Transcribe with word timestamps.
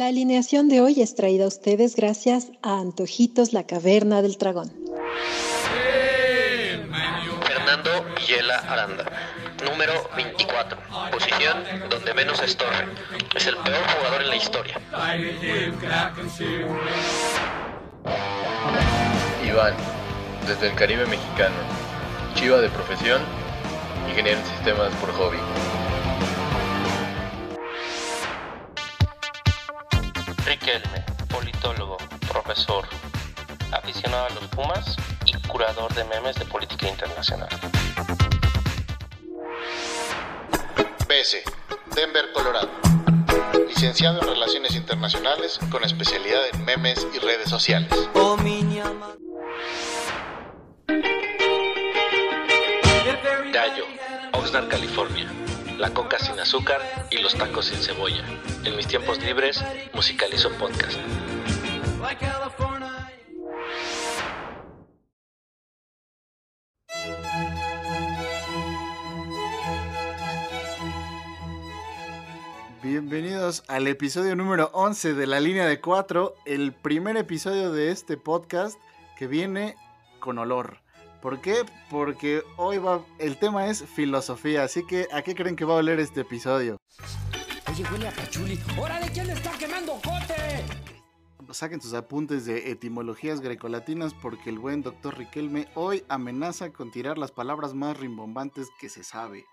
La 0.00 0.06
alineación 0.06 0.70
de 0.70 0.80
hoy 0.80 1.02
es 1.02 1.14
traída 1.14 1.44
a 1.44 1.48
ustedes 1.48 1.94
gracias 1.94 2.52
a 2.62 2.80
Antojitos 2.80 3.52
La 3.52 3.66
Caverna 3.66 4.22
del 4.22 4.38
Dragón. 4.38 4.72
Fernando 7.46 7.90
Villela 8.16 8.56
Aranda, 8.60 9.04
número 9.62 9.92
24, 10.16 10.78
posición 11.12 11.62
donde 11.90 12.14
menos 12.14 12.42
estorbe. 12.42 12.86
Es 13.36 13.46
el 13.46 13.58
peor 13.58 13.86
jugador 13.98 14.22
en 14.22 14.28
la 14.30 14.36
historia. 14.36 14.80
Iván, 19.46 19.74
desde 20.46 20.68
el 20.68 20.74
Caribe 20.76 21.04
mexicano, 21.04 21.56
chiva 22.36 22.56
de 22.62 22.70
profesión, 22.70 23.20
ingeniero 24.08 24.38
en 24.38 24.46
sistemas 24.46 24.94
por 24.94 25.12
hobby. 25.12 25.36
Profesor, 32.50 32.84
aficionado 33.70 34.24
a 34.24 34.30
los 34.30 34.48
Pumas 34.48 34.96
y 35.24 35.32
curador 35.46 35.94
de 35.94 36.02
memes 36.02 36.34
de 36.34 36.44
política 36.46 36.88
internacional. 36.88 37.48
BS, 41.06 41.44
Denver, 41.94 42.32
Colorado. 42.32 42.68
Licenciado 43.68 44.20
en 44.20 44.26
Relaciones 44.26 44.74
Internacionales 44.74 45.60
con 45.70 45.84
especialidad 45.84 46.42
en 46.52 46.64
memes 46.64 47.06
y 47.14 47.20
redes 47.20 47.48
sociales. 47.48 47.88
Gallo, 53.52 53.84
Oxnard, 54.32 54.66
California. 54.66 55.30
La 55.78 55.90
coca 55.90 56.18
sin 56.18 56.38
azúcar 56.40 56.80
y 57.12 57.18
los 57.18 57.36
tacos 57.36 57.66
sin 57.66 57.80
cebolla. 57.80 58.24
En 58.64 58.74
mis 58.74 58.88
tiempos 58.88 59.22
libres, 59.22 59.64
musicalizo 59.94 60.50
podcast. 60.54 60.98
Bienvenidos 72.82 73.62
al 73.68 73.86
episodio 73.86 74.34
número 74.34 74.70
11 74.72 75.14
de 75.14 75.26
la 75.28 75.38
línea 75.38 75.66
de 75.66 75.80
4, 75.80 76.34
el 76.46 76.72
primer 76.72 77.16
episodio 77.16 77.70
de 77.70 77.92
este 77.92 78.16
podcast 78.16 78.76
que 79.16 79.28
viene 79.28 79.76
con 80.18 80.38
olor. 80.38 80.78
¿Por 81.22 81.40
qué? 81.40 81.64
Porque 81.90 82.42
hoy 82.56 82.78
va, 82.78 83.04
el 83.18 83.36
tema 83.36 83.68
es 83.68 83.84
filosofía, 83.84 84.64
así 84.64 84.84
que 84.84 85.06
¿a 85.12 85.22
qué 85.22 85.36
creen 85.36 85.54
que 85.54 85.64
va 85.64 85.74
a 85.74 85.76
oler 85.76 86.00
este 86.00 86.22
episodio? 86.22 86.78
Oye, 87.70 87.84
huele 87.92 88.08
a 88.08 88.10
pachuli. 88.10 88.58
¡Órale, 88.76 89.08
quién 89.12 89.28
le 89.28 89.34
está 89.34 89.52
quemando! 89.52 90.00
Saquen 91.52 91.80
sus 91.80 91.94
apuntes 91.94 92.44
de 92.44 92.70
etimologías 92.70 93.40
grecolatinas 93.40 94.14
porque 94.14 94.50
el 94.50 94.58
buen 94.58 94.82
doctor 94.82 95.18
Riquelme 95.18 95.68
hoy 95.74 96.04
amenaza 96.08 96.72
con 96.72 96.90
tirar 96.90 97.18
las 97.18 97.32
palabras 97.32 97.74
más 97.74 97.98
rimbombantes 97.98 98.68
que 98.78 98.88
se 98.88 99.04
sabe. 99.04 99.46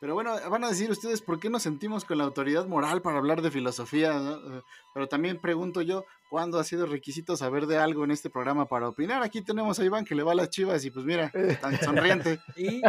Pero 0.00 0.14
bueno, 0.14 0.36
van 0.48 0.62
a 0.62 0.68
decir 0.68 0.90
ustedes 0.90 1.22
por 1.22 1.40
qué 1.40 1.50
nos 1.50 1.64
sentimos 1.64 2.04
con 2.04 2.18
la 2.18 2.24
autoridad 2.24 2.66
moral 2.66 3.02
para 3.02 3.18
hablar 3.18 3.42
de 3.42 3.50
filosofía, 3.50 4.14
¿no? 4.14 4.58
Eh, 4.58 4.62
Pero 4.94 5.08
también 5.08 5.40
pregunto 5.40 5.82
yo, 5.82 6.04
¿cuándo 6.30 6.60
ha 6.60 6.64
sido 6.64 6.86
requisito 6.86 7.36
saber 7.36 7.66
de 7.66 7.78
algo 7.78 8.04
en 8.04 8.12
este 8.12 8.30
programa 8.30 8.66
para 8.66 8.88
opinar? 8.88 9.24
Aquí 9.24 9.42
tenemos 9.42 9.80
a 9.80 9.84
Iván 9.84 10.04
que 10.04 10.14
le 10.14 10.22
va 10.22 10.32
a 10.32 10.36
las 10.36 10.50
chivas 10.50 10.84
y 10.84 10.92
pues 10.92 11.04
mira, 11.04 11.32
tan 11.60 11.76
sonriente. 11.82 12.38
Y, 12.56 12.80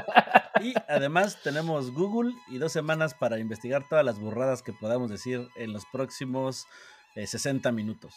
y 0.61 0.73
además 0.87 1.41
tenemos 1.41 1.91
Google 1.91 2.35
y 2.47 2.59
dos 2.59 2.71
semanas 2.71 3.15
para 3.15 3.39
investigar 3.39 3.87
todas 3.89 4.05
las 4.05 4.19
burradas 4.19 4.61
que 4.61 4.73
podamos 4.73 5.09
decir 5.09 5.49
en 5.55 5.73
los 5.73 5.87
próximos 5.87 6.67
eh, 7.15 7.27
60 7.27 7.71
minutos. 7.71 8.13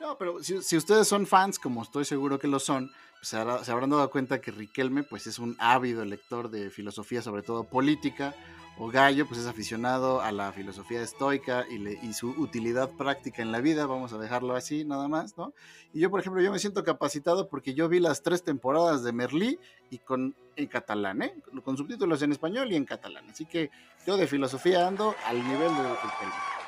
No, 0.00 0.18
pero 0.18 0.42
si, 0.42 0.56
ustedes 0.76 1.06
son 1.06 1.26
fans, 1.26 1.58
como 1.60 1.82
estoy 1.82 2.04
seguro 2.04 2.38
que 2.38 2.48
lo 2.48 2.58
son, 2.58 2.90
pues 3.20 3.28
se 3.28 3.36
habrán 3.38 3.90
dado 3.90 4.10
cuenta 4.10 4.40
que 4.40 4.50
Riquelme 4.50 5.04
pues 5.04 5.28
es 5.28 5.38
un 5.38 5.54
ávido 5.60 6.04
lector 6.04 6.50
de 6.50 6.70
filosofía, 6.70 7.22
sobre 7.22 7.42
todo 7.42 7.62
política, 7.62 8.34
o 8.78 8.88
Gallo 8.88 9.28
pues 9.28 9.38
es 9.38 9.46
aficionado 9.46 10.20
a 10.20 10.32
la 10.32 10.50
filosofía 10.50 11.02
estoica 11.02 11.66
y, 11.70 11.78
le- 11.78 12.00
y 12.02 12.14
su 12.14 12.30
utilidad 12.30 12.90
práctica 12.90 13.42
en 13.42 13.52
la 13.52 13.60
vida, 13.60 13.86
vamos 13.86 14.12
a 14.12 14.18
dejarlo 14.18 14.56
así 14.56 14.84
nada 14.84 15.06
más, 15.06 15.36
¿no? 15.38 15.52
Y 15.92 16.00
yo, 16.00 16.10
por 16.10 16.18
ejemplo, 16.18 16.42
yo 16.42 16.50
me 16.50 16.58
siento 16.58 16.82
capacitado 16.82 17.48
porque 17.48 17.74
yo 17.74 17.88
vi 17.88 18.00
las 18.00 18.22
tres 18.22 18.42
temporadas 18.42 19.04
de 19.04 19.12
Merlí 19.12 19.60
y 19.88 19.98
con 19.98 20.34
en 20.56 20.66
catalán, 20.66 21.22
¿eh? 21.22 21.32
Con 21.64 21.76
subtítulos 21.76 22.22
en 22.22 22.32
español 22.32 22.72
y 22.72 22.76
en 22.76 22.86
catalán, 22.86 23.30
así 23.30 23.46
que 23.46 23.70
yo 24.04 24.16
de 24.16 24.26
filosofía 24.26 24.88
ando 24.88 25.14
al 25.26 25.36
nivel 25.36 25.68
de 25.76 25.82
Riquelme. 25.94 26.61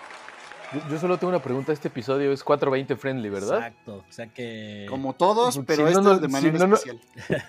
Yo, 0.72 0.80
yo 0.90 0.98
solo 0.98 1.18
tengo 1.18 1.28
una 1.30 1.42
pregunta. 1.42 1.72
Este 1.72 1.88
episodio 1.88 2.32
es 2.32 2.42
420 2.42 2.96
friendly, 2.96 3.28
¿verdad? 3.28 3.58
Exacto. 3.58 3.96
O 4.08 4.12
sea 4.12 4.26
que. 4.26 4.86
Como 4.88 5.12
todos, 5.14 5.54
Si 5.54 5.62
pero 5.62 5.82
no, 5.82 5.88
este 5.88 6.02
no, 6.02 6.12
es 6.14 6.20
de 6.20 6.26
si 6.26 6.32
manera 6.32 6.58
no, 6.58 6.66
no- 6.68 6.74
especial. 6.76 7.00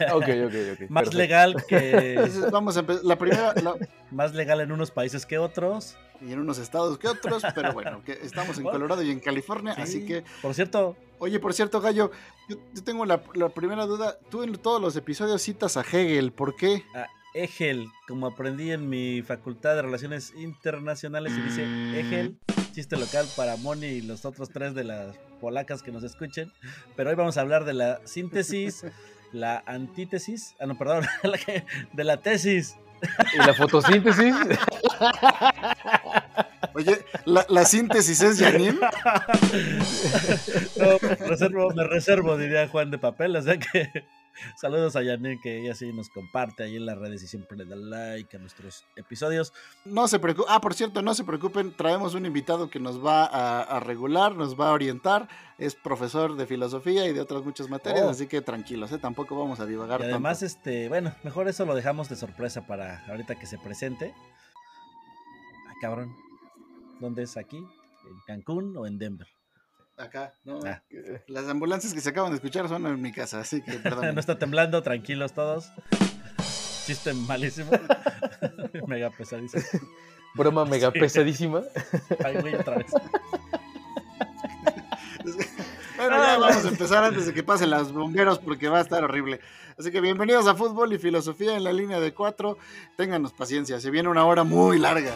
Ok, 0.14 0.24
ok, 0.24 0.84
ok. 0.84 0.90
Más 0.90 1.04
perfecto. 1.06 1.18
legal 1.18 1.56
que. 1.68 2.30
Vamos 2.52 2.78
a 2.78 2.82
empezar. 2.82 3.04
La 3.06 3.18
primera, 3.18 3.54
la- 3.56 3.76
más 4.12 4.34
legal 4.34 4.62
en 4.62 4.72
unos 4.72 4.92
países 4.92 5.26
que 5.26 5.38
otros. 5.38 5.96
y 6.22 6.32
en 6.32 6.40
unos 6.40 6.60
estados 6.60 6.98
que 6.98 7.08
otros, 7.10 7.44
pero 7.54 7.74
bueno, 7.74 8.02
que 8.06 8.14
estamos 8.14 8.56
en 8.58 8.64
Bueno. 8.64 8.78
Colorado 8.80 9.02
y 9.04 9.12
en 9.12 9.20
California, 9.20 9.76
Sí. 9.76 9.82
así 9.82 10.06
que, 10.06 10.24
Por 10.42 10.54
cierto, 10.54 10.96
oye, 11.20 11.40
por 11.42 11.54
cierto, 11.54 11.82
Gallo, 11.82 12.10
yo, 12.48 12.56
yo 12.74 12.84
tengo 12.86 13.06
la, 13.06 13.22
la 13.34 13.50
primera 13.50 13.86
duda. 13.86 14.18
Tú 14.30 14.42
en 14.44 14.54
todos 14.54 14.82
los 14.82 14.96
episodios 14.96 15.42
citas 15.42 15.76
a 15.78 15.82
Hegel, 15.82 16.32
¿por 16.32 16.56
qué? 16.56 16.84
a 16.96 17.08
Egel, 17.34 17.88
como 18.08 18.28
aprendí 18.28 18.72
en 18.72 18.88
mi 18.88 19.24
facultad 19.24 19.76
de 19.76 19.82
Relaciones 19.82 20.34
Internacionales, 20.38 21.34
y 21.38 21.42
dice 21.42 21.64
Egel, 22.00 22.38
chiste 22.76 22.98
local 22.98 23.26
para 23.38 23.56
Moni 23.56 23.86
y 23.86 24.02
los 24.02 24.26
otros 24.26 24.50
tres 24.50 24.76
de 24.76 24.84
las 24.84 25.16
polacas 25.40 25.82
que 25.82 25.94
nos 25.94 26.04
escuchen. 26.04 26.52
Pero 26.98 27.10
hoy 27.10 27.16
vamos 27.16 27.38
a 27.38 27.42
hablar 27.42 27.64
de 27.64 27.74
la 27.74 28.02
síntesis, 28.04 28.84
la 29.32 29.64
antítesis, 29.66 30.56
ah, 30.60 30.66
no, 30.66 30.78
perdón, 30.78 31.06
de 31.94 32.04
la 32.04 32.18
tesis. 32.18 32.76
¿Y 33.34 33.38
la 33.38 33.54
fotosíntesis? 33.54 34.36
Oye, 36.74 37.06
la, 37.24 37.46
la 37.48 37.64
síntesis 37.64 38.22
es 38.22 38.40
Janine. 38.40 38.78
No, 40.76 40.98
reservo, 41.26 41.70
me 41.74 41.86
reservo, 41.86 42.38
diría 42.38 42.68
Juan 42.68 42.92
de 42.92 42.98
Papel, 42.98 43.38
o 43.38 43.42
sea 43.42 43.58
que 43.58 44.04
saludos 44.58 44.96
a 44.96 45.02
Yanin, 45.04 45.40
que 45.42 45.62
ella 45.62 45.76
sí 45.76 45.92
nos 45.94 46.10
comparte 46.10 46.64
ahí 46.64 46.76
en 46.78 46.86
las 46.86 46.98
redes 46.98 47.24
y 47.24 47.28
siempre 47.28 47.58
le 47.58 47.66
da 47.66 47.76
like 47.76 48.36
a 48.36 48.40
nuestros 48.40 48.84
episodios. 48.96 49.54
No 49.86 50.08
se 50.08 50.20
preocupen. 50.20 50.52
Ah, 50.54 50.62
por 50.62 50.74
cierto, 50.74 51.02
no 51.02 51.14
se 51.14 51.24
preocupen. 51.24 51.72
Traemos 51.76 52.14
un 52.16 52.26
invitado 52.26 52.70
que 52.70 52.80
nos 52.80 53.04
va 53.04 53.26
a, 53.26 53.62
a 53.64 53.80
regular, 53.80 54.36
nos 54.36 54.60
va 54.60 54.70
a 54.70 54.74
orientar. 54.74 55.28
Es 55.58 55.74
profesor 55.76 56.36
de 56.36 56.46
filosofía 56.46 57.06
y 57.08 57.14
de 57.14 57.22
otras 57.22 57.44
muchas 57.44 57.70
materias, 57.70 58.06
Oh. 58.06 58.10
así 58.10 58.28
que 58.28 58.42
tranquilos, 58.42 58.92
¿eh? 58.92 58.98
tampoco 58.98 59.38
vamos 59.40 59.60
a 59.62 59.66
divagar 59.66 60.02
Y 60.02 60.04
además, 60.04 60.40
tanto. 60.40 60.46
este, 60.54 60.90
bueno, 60.90 61.16
mejor 61.24 61.48
eso 61.48 61.66
lo 61.66 61.74
dejamos 61.76 62.10
de 62.10 62.16
sorpresa 62.18 62.68
para 62.68 63.06
ahorita 63.08 63.36
que 63.36 63.46
se 63.46 63.58
presente. 63.58 64.14
Ah, 65.68 65.74
cabrón. 65.82 66.14
¿Dónde 67.00 67.24
es 67.24 67.38
aquí? 67.38 67.58
¿En 67.58 68.20
Cancún 68.28 68.76
o 68.78 68.86
en 68.86 68.98
Denver? 68.98 69.28
Acá, 69.98 70.34
¿no? 70.44 70.60
Ah. 70.66 70.82
Las 71.28 71.48
ambulancias 71.48 71.94
que 71.94 72.02
se 72.02 72.10
acaban 72.10 72.32
de 72.32 72.36
escuchar 72.36 72.68
son 72.68 72.86
en 72.86 73.02
mi 73.02 73.14
casa, 73.14 73.40
así 73.40 73.62
que 73.62 73.74
perdón. 73.84 74.14
no 74.14 74.20
está 74.20 74.38
temblando, 74.38 74.82
tranquilos 74.84 75.34
todos. 75.34 75.70
Chiste 76.86 77.14
malísimo. 77.14 77.72
Mega 78.88 79.10
pesadísimo. 79.10 79.64
Broma 80.36 80.66
mega 80.66 80.92
Sí. 80.92 81.00
pesadísima. 81.00 81.62
Ay, 82.24 82.36
güey, 82.42 82.56
otra 82.56 82.78
vez. 82.78 82.92
Bueno, 85.98 86.18
ya 86.18 86.38
vamos 86.38 86.66
a 86.66 86.68
empezar 86.68 87.04
antes 87.06 87.26
de 87.26 87.34
que 87.34 87.42
pasen 87.42 87.70
los 87.70 87.92
bomberos 87.94 88.38
porque 88.40 88.68
va 88.68 88.80
a 88.80 88.82
estar 88.82 89.04
horrible. 89.04 89.40
Así 89.80 89.92
que 89.92 90.02
bienvenidos 90.02 90.46
a 90.48 90.54
Fútbol 90.56 90.92
y 90.94 91.00
Filosofía 91.00 91.56
en 91.56 91.64
la 91.64 91.72
línea 91.74 92.00
de 92.02 92.14
cuatro. 92.14 92.58
Ténganos 92.98 93.32
paciencia, 93.34 93.80
se 93.80 93.90
viene 93.92 94.10
una 94.10 94.26
hora 94.26 94.44
muy 94.44 94.78
larga. 94.78 95.14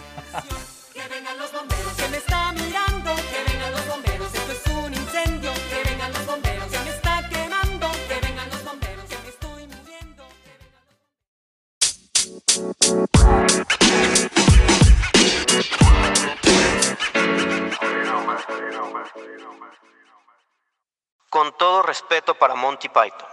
Todo 21.59 21.81
respeto 21.83 22.33
para 22.33 22.56
Monty 22.56 22.88
Python. 22.88 23.27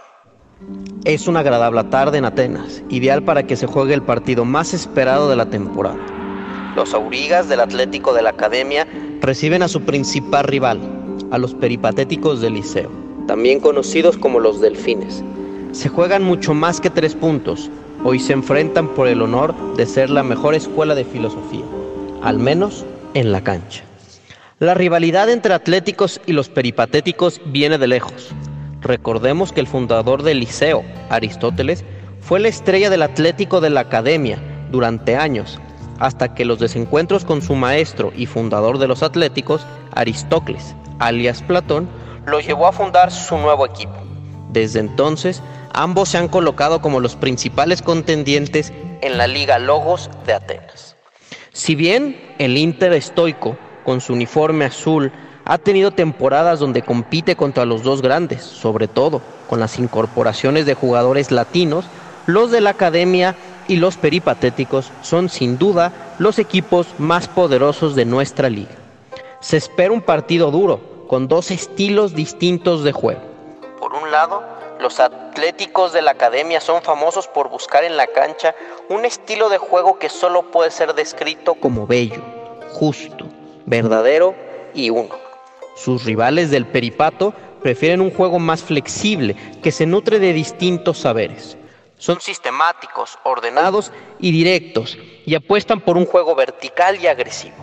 Es 1.05 1.27
una 1.27 1.39
agradable 1.39 1.83
tarde 1.85 2.17
en 2.17 2.25
Atenas, 2.25 2.83
ideal 2.89 3.23
para 3.23 3.43
que 3.43 3.55
se 3.55 3.67
juegue 3.67 3.93
el 3.93 4.01
partido 4.01 4.43
más 4.43 4.73
esperado 4.73 5.29
de 5.29 5.37
la 5.37 5.49
temporada. 5.49 5.97
Los 6.75 6.93
aurigas 6.93 7.47
del 7.47 7.61
Atlético 7.61 8.13
de 8.13 8.21
la 8.21 8.31
Academia 8.31 8.85
reciben 9.21 9.63
a 9.63 9.69
su 9.69 9.81
principal 9.81 10.43
rival, 10.43 10.81
a 11.31 11.37
los 11.37 11.55
peripatéticos 11.55 12.41
del 12.41 12.55
Liceo, 12.55 12.91
también 13.27 13.61
conocidos 13.61 14.17
como 14.17 14.41
los 14.41 14.59
Delfines. 14.59 15.23
Se 15.71 15.87
juegan 15.87 16.23
mucho 16.23 16.53
más 16.53 16.81
que 16.81 16.89
tres 16.89 17.15
puntos. 17.15 17.69
Hoy 18.03 18.19
se 18.19 18.33
enfrentan 18.33 18.89
por 18.89 19.07
el 19.07 19.21
honor 19.21 19.55
de 19.75 19.85
ser 19.85 20.09
la 20.09 20.23
mejor 20.23 20.53
escuela 20.53 20.95
de 20.95 21.05
filosofía, 21.05 21.65
al 22.21 22.39
menos 22.39 22.85
en 23.13 23.31
la 23.31 23.41
cancha. 23.41 23.86
La 24.59 24.73
rivalidad 24.73 25.29
entre 25.29 25.53
atléticos 25.53 26.19
y 26.25 26.33
los 26.33 26.49
peripatéticos 26.49 27.39
viene 27.45 27.77
de 27.77 27.85
lejos. 27.85 28.29
Recordemos 28.81 29.53
que 29.53 29.59
el 29.59 29.67
fundador 29.67 30.23
del 30.23 30.39
Liceo, 30.39 30.83
Aristóteles, 31.11 31.85
fue 32.21 32.39
la 32.39 32.47
estrella 32.47 32.89
del 32.89 33.03
Atlético 33.03 33.61
de 33.61 33.69
la 33.69 33.81
Academia 33.81 34.41
durante 34.71 35.15
años, 35.15 35.59
hasta 35.99 36.33
que 36.33 36.43
los 36.43 36.57
desencuentros 36.57 37.23
con 37.23 37.43
su 37.43 37.53
maestro 37.53 38.11
y 38.15 38.25
fundador 38.25 38.79
de 38.79 38.87
los 38.87 39.03
Atléticos, 39.03 39.63
Aristócles, 39.93 40.75
alias 40.97 41.43
Platón, 41.43 41.87
lo 42.25 42.39
llevó 42.39 42.65
a 42.65 42.73
fundar 42.73 43.11
su 43.11 43.37
nuevo 43.37 43.63
equipo. 43.63 43.93
Desde 44.51 44.79
entonces, 44.79 45.43
ambos 45.71 46.09
se 46.09 46.17
han 46.17 46.29
colocado 46.29 46.81
como 46.81 46.99
los 46.99 47.15
principales 47.15 47.83
contendientes 47.83 48.73
en 49.01 49.19
la 49.19 49.27
Liga 49.27 49.59
Logos 49.59 50.09
de 50.25 50.33
Atenas. 50.33 50.95
Si 51.53 51.75
bien 51.75 52.19
el 52.39 52.57
Inter 52.57 52.93
estoico, 52.93 53.55
con 53.87 54.01
su 54.01 54.11
uniforme 54.11 54.65
azul, 54.65 55.13
ha 55.45 55.57
tenido 55.57 55.91
temporadas 55.91 56.59
donde 56.59 56.81
compite 56.81 57.37
contra 57.37 57.63
los 57.63 57.83
dos 57.83 58.01
grandes, 58.01 58.43
sobre 58.43 58.89
todo 58.89 59.21
con 59.47 59.61
las 59.61 59.79
incorporaciones 59.79 60.65
de 60.65 60.73
jugadores 60.73 61.31
latinos, 61.31 61.85
los 62.25 62.51
de 62.51 62.59
la 62.59 62.71
academia 62.71 63.37
y 63.69 63.77
los 63.77 63.95
peripatéticos 63.95 64.91
son 65.01 65.29
sin 65.29 65.57
duda 65.57 65.93
los 66.19 66.37
equipos 66.37 66.87
más 66.97 67.29
poderosos 67.29 67.95
de 67.95 68.03
nuestra 68.03 68.49
liga. 68.49 68.75
Se 69.39 69.55
espera 69.55 69.93
un 69.93 70.01
partido 70.01 70.51
duro, 70.51 70.81
con 71.07 71.29
dos 71.29 71.49
estilos 71.49 72.13
distintos 72.13 72.83
de 72.83 72.91
juego. 72.91 73.21
Por 73.79 73.93
un 73.93 74.11
lado, 74.11 74.43
los 74.81 74.99
atléticos 74.99 75.93
de 75.93 76.01
la 76.01 76.11
academia 76.11 76.59
son 76.59 76.81
famosos 76.81 77.29
por 77.29 77.47
buscar 77.47 77.85
en 77.85 77.95
la 77.95 78.07
cancha 78.07 78.53
un 78.89 79.05
estilo 79.05 79.47
de 79.47 79.59
juego 79.59 79.97
que 79.97 80.09
solo 80.09 80.51
puede 80.51 80.71
ser 80.71 80.93
descrito 80.93 81.55
como 81.55 81.87
bello, 81.87 82.21
justo, 82.73 83.27
verdadero 83.67 84.33
y 84.73 84.89
uno. 84.89 85.15
Sus 85.75 86.05
rivales 86.05 86.49
del 86.49 86.65
Peripato 86.65 87.33
prefieren 87.61 88.01
un 88.01 88.09
juego 88.09 88.39
más 88.39 88.63
flexible 88.63 89.35
que 89.61 89.71
se 89.71 89.85
nutre 89.85 90.17
de 90.19 90.33
distintos 90.33 90.97
saberes. 90.97 91.57
Son 91.97 92.19
sistemáticos, 92.21 93.19
ordenados 93.23 93.91
y 94.19 94.31
directos 94.31 94.97
y 95.25 95.35
apuestan 95.35 95.81
por 95.81 95.97
un 95.97 96.05
juego 96.05 96.33
vertical 96.33 96.97
y 97.01 97.07
agresivo. 97.07 97.55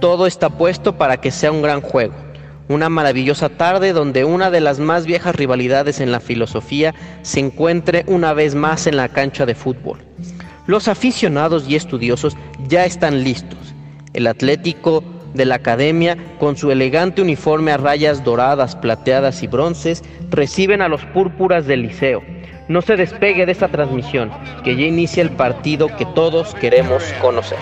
Todo 0.00 0.26
está 0.26 0.50
puesto 0.50 0.96
para 0.96 1.20
que 1.20 1.30
sea 1.30 1.50
un 1.50 1.62
gran 1.62 1.80
juego, 1.80 2.14
una 2.68 2.90
maravillosa 2.90 3.48
tarde 3.48 3.92
donde 3.92 4.24
una 4.24 4.50
de 4.50 4.60
las 4.60 4.78
más 4.78 5.06
viejas 5.06 5.34
rivalidades 5.34 6.00
en 6.00 6.12
la 6.12 6.20
filosofía 6.20 6.94
se 7.22 7.40
encuentre 7.40 8.04
una 8.06 8.34
vez 8.34 8.54
más 8.54 8.86
en 8.86 8.96
la 8.96 9.08
cancha 9.08 9.46
de 9.46 9.54
fútbol. 9.54 9.98
Los 10.66 10.88
aficionados 10.88 11.66
y 11.68 11.76
estudiosos 11.76 12.36
ya 12.68 12.84
están 12.84 13.24
listos. 13.24 13.75
El 14.16 14.26
Atlético 14.26 15.04
de 15.34 15.44
la 15.44 15.56
Academia, 15.56 16.16
con 16.38 16.56
su 16.56 16.72
elegante 16.72 17.20
uniforme 17.20 17.70
a 17.72 17.76
rayas 17.76 18.24
doradas, 18.24 18.74
plateadas 18.74 19.42
y 19.42 19.46
bronces, 19.46 20.02
reciben 20.30 20.80
a 20.80 20.88
los 20.88 21.04
púrpuras 21.04 21.66
del 21.66 21.82
Liceo. 21.82 22.22
No 22.66 22.80
se 22.80 22.96
despegue 22.96 23.44
de 23.44 23.52
esta 23.52 23.68
transmisión, 23.68 24.30
que 24.64 24.74
ya 24.74 24.86
inicia 24.86 25.22
el 25.22 25.32
partido 25.32 25.94
que 25.98 26.06
todos 26.06 26.54
queremos 26.54 27.02
conocer. 27.20 27.58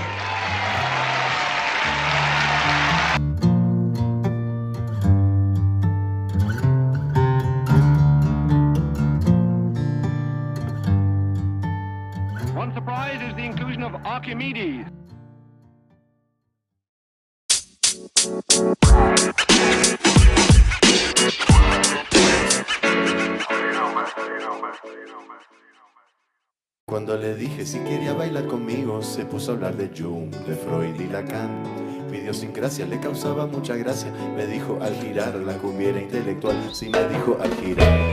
Le 27.20 27.36
dije 27.36 27.64
si 27.64 27.78
quería 27.78 28.12
bailar 28.12 28.46
conmigo, 28.48 29.00
se 29.00 29.24
puso 29.24 29.52
a 29.52 29.54
hablar 29.54 29.76
de 29.76 29.88
Jung, 29.96 30.30
de 30.30 30.56
Freud 30.56 30.98
y 30.98 31.06
Lacan. 31.06 31.62
Mi 32.10 32.18
idiosincrasia 32.18 32.86
le 32.86 32.98
causaba 32.98 33.46
mucha 33.46 33.76
gracia. 33.76 34.12
Me 34.36 34.46
dijo 34.46 34.78
al 34.82 34.94
girar 34.96 35.36
la 35.36 35.56
cubiera 35.58 36.00
intelectual. 36.00 36.56
Sí, 36.72 36.88
me 36.88 37.08
dijo 37.08 37.38
al 37.40 37.54
girar. 37.54 38.10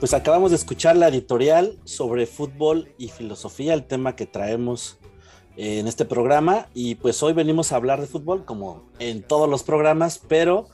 Pues 0.00 0.12
acabamos 0.12 0.50
de 0.50 0.56
escuchar 0.56 0.96
la 0.96 1.06
editorial 1.06 1.78
sobre 1.84 2.26
fútbol 2.26 2.92
y 2.98 3.08
filosofía, 3.08 3.74
el 3.74 3.84
tema 3.84 4.16
que 4.16 4.26
traemos 4.26 4.98
eh, 5.56 5.78
en 5.78 5.86
este 5.86 6.04
programa. 6.04 6.66
Y 6.74 6.96
pues 6.96 7.22
hoy 7.22 7.32
venimos 7.32 7.70
a 7.70 7.76
hablar 7.76 8.00
de 8.00 8.08
fútbol, 8.08 8.44
como 8.44 8.90
en 8.98 9.22
todos 9.22 9.48
los 9.48 9.62
programas, 9.62 10.18
pero 10.18 10.68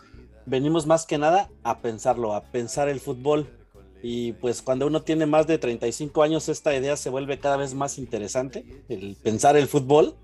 venimos 0.46 0.86
más 0.86 1.04
que 1.04 1.18
nada 1.18 1.50
a 1.64 1.80
pensarlo, 1.80 2.34
a 2.34 2.44
pensar 2.44 2.88
el 2.88 2.98
fútbol. 2.98 3.59
Y 4.02 4.32
pues 4.34 4.62
cuando 4.62 4.86
uno 4.86 5.02
tiene 5.02 5.26
más 5.26 5.46
de 5.46 5.58
35 5.58 6.22
años, 6.22 6.48
esta 6.48 6.74
idea 6.74 6.96
se 6.96 7.10
vuelve 7.10 7.38
cada 7.38 7.56
vez 7.56 7.74
más 7.74 7.98
interesante, 7.98 8.64
el 8.88 9.16
pensar 9.22 9.56
el 9.56 9.68
fútbol. 9.68 10.14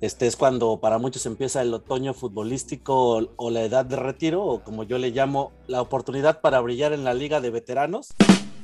Este 0.00 0.26
es 0.26 0.36
cuando 0.36 0.80
para 0.80 0.96
muchos 0.96 1.26
empieza 1.26 1.60
el 1.60 1.74
otoño 1.74 2.14
futbolístico 2.14 3.20
o, 3.36 3.50
la 3.50 3.62
edad 3.62 3.84
de 3.84 3.96
retiro, 3.96 4.42
o 4.42 4.64
como 4.64 4.84
yo 4.84 4.96
le 4.96 5.10
llamo, 5.10 5.52
la 5.66 5.82
oportunidad 5.82 6.40
para 6.40 6.60
brillar 6.60 6.94
en 6.94 7.04
la 7.04 7.12
liga 7.12 7.42
de 7.42 7.50
veteranos. 7.50 8.14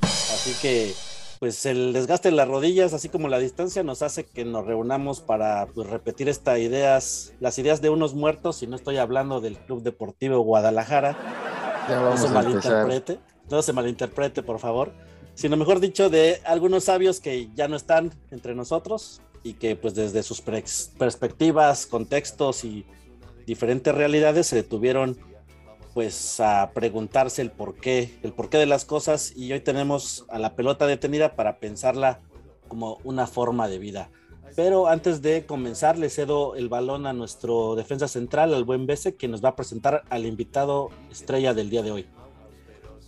Así 0.02 0.54
que 0.62 0.94
pues 1.38 1.66
el 1.66 1.92
desgaste 1.92 2.30
de 2.30 2.36
las 2.36 2.48
rodillas, 2.48 2.94
así 2.94 3.10
como 3.10 3.28
la 3.28 3.38
distancia, 3.38 3.82
nos 3.82 4.00
hace 4.00 4.24
que 4.24 4.46
nos 4.46 4.64
reunamos 4.64 5.20
para 5.20 5.66
pues, 5.66 5.86
repetir 5.88 6.30
estas 6.30 6.58
ideas, 6.58 7.34
las 7.40 7.58
ideas 7.58 7.82
de 7.82 7.90
unos 7.90 8.14
muertos, 8.14 8.62
y 8.62 8.66
no 8.66 8.76
estoy 8.76 8.96
hablando 8.96 9.42
del 9.42 9.58
Club 9.58 9.82
Deportivo 9.82 10.38
Guadalajara. 10.40 11.16
Ya 11.88 11.96
no 11.96 12.04
vamos 12.04 12.20
se 12.20 12.28
a 12.28 12.30
malinterprete, 12.30 13.20
no 13.50 13.62
se 13.62 13.72
malinterprete, 13.72 14.42
por 14.42 14.58
favor. 14.58 14.92
Sino 15.34 15.56
mejor 15.56 15.80
dicho, 15.80 16.08
de 16.08 16.40
algunos 16.44 16.84
sabios 16.84 17.20
que 17.20 17.50
ya 17.54 17.68
no 17.68 17.76
están 17.76 18.12
entre 18.30 18.54
nosotros 18.54 19.20
y 19.42 19.54
que 19.54 19.76
pues 19.76 19.94
desde 19.94 20.22
sus 20.22 20.44
pers- 20.44 20.90
perspectivas, 20.96 21.86
contextos 21.86 22.64
y 22.64 22.86
diferentes 23.46 23.94
realidades 23.94 24.46
se 24.46 24.56
detuvieron 24.56 25.18
pues 25.92 26.40
a 26.40 26.72
preguntarse 26.74 27.42
el 27.42 27.50
porqué, 27.50 28.18
el 28.22 28.32
porqué 28.32 28.58
de 28.58 28.66
las 28.66 28.84
cosas 28.84 29.32
y 29.36 29.52
hoy 29.52 29.60
tenemos 29.60 30.24
a 30.28 30.38
la 30.38 30.54
pelota 30.54 30.86
detenida 30.86 31.36
para 31.36 31.58
pensarla 31.58 32.20
como 32.68 32.98
una 33.04 33.26
forma 33.26 33.68
de 33.68 33.78
vida. 33.78 34.10
Pero 34.56 34.88
antes 34.88 35.22
de 35.22 35.44
comenzar, 35.44 35.98
le 35.98 36.08
cedo 36.08 36.54
el 36.54 36.68
balón 36.68 37.06
a 37.06 37.12
nuestro 37.12 37.76
defensa 37.76 38.08
central, 38.08 38.54
al 38.54 38.64
buen 38.64 38.86
Bese, 38.86 39.16
que 39.16 39.28
nos 39.28 39.44
va 39.44 39.50
a 39.50 39.56
presentar 39.56 40.02
al 40.08 40.24
invitado 40.24 40.90
estrella 41.10 41.52
del 41.52 41.68
día 41.68 41.82
de 41.82 41.92
hoy. 41.92 42.06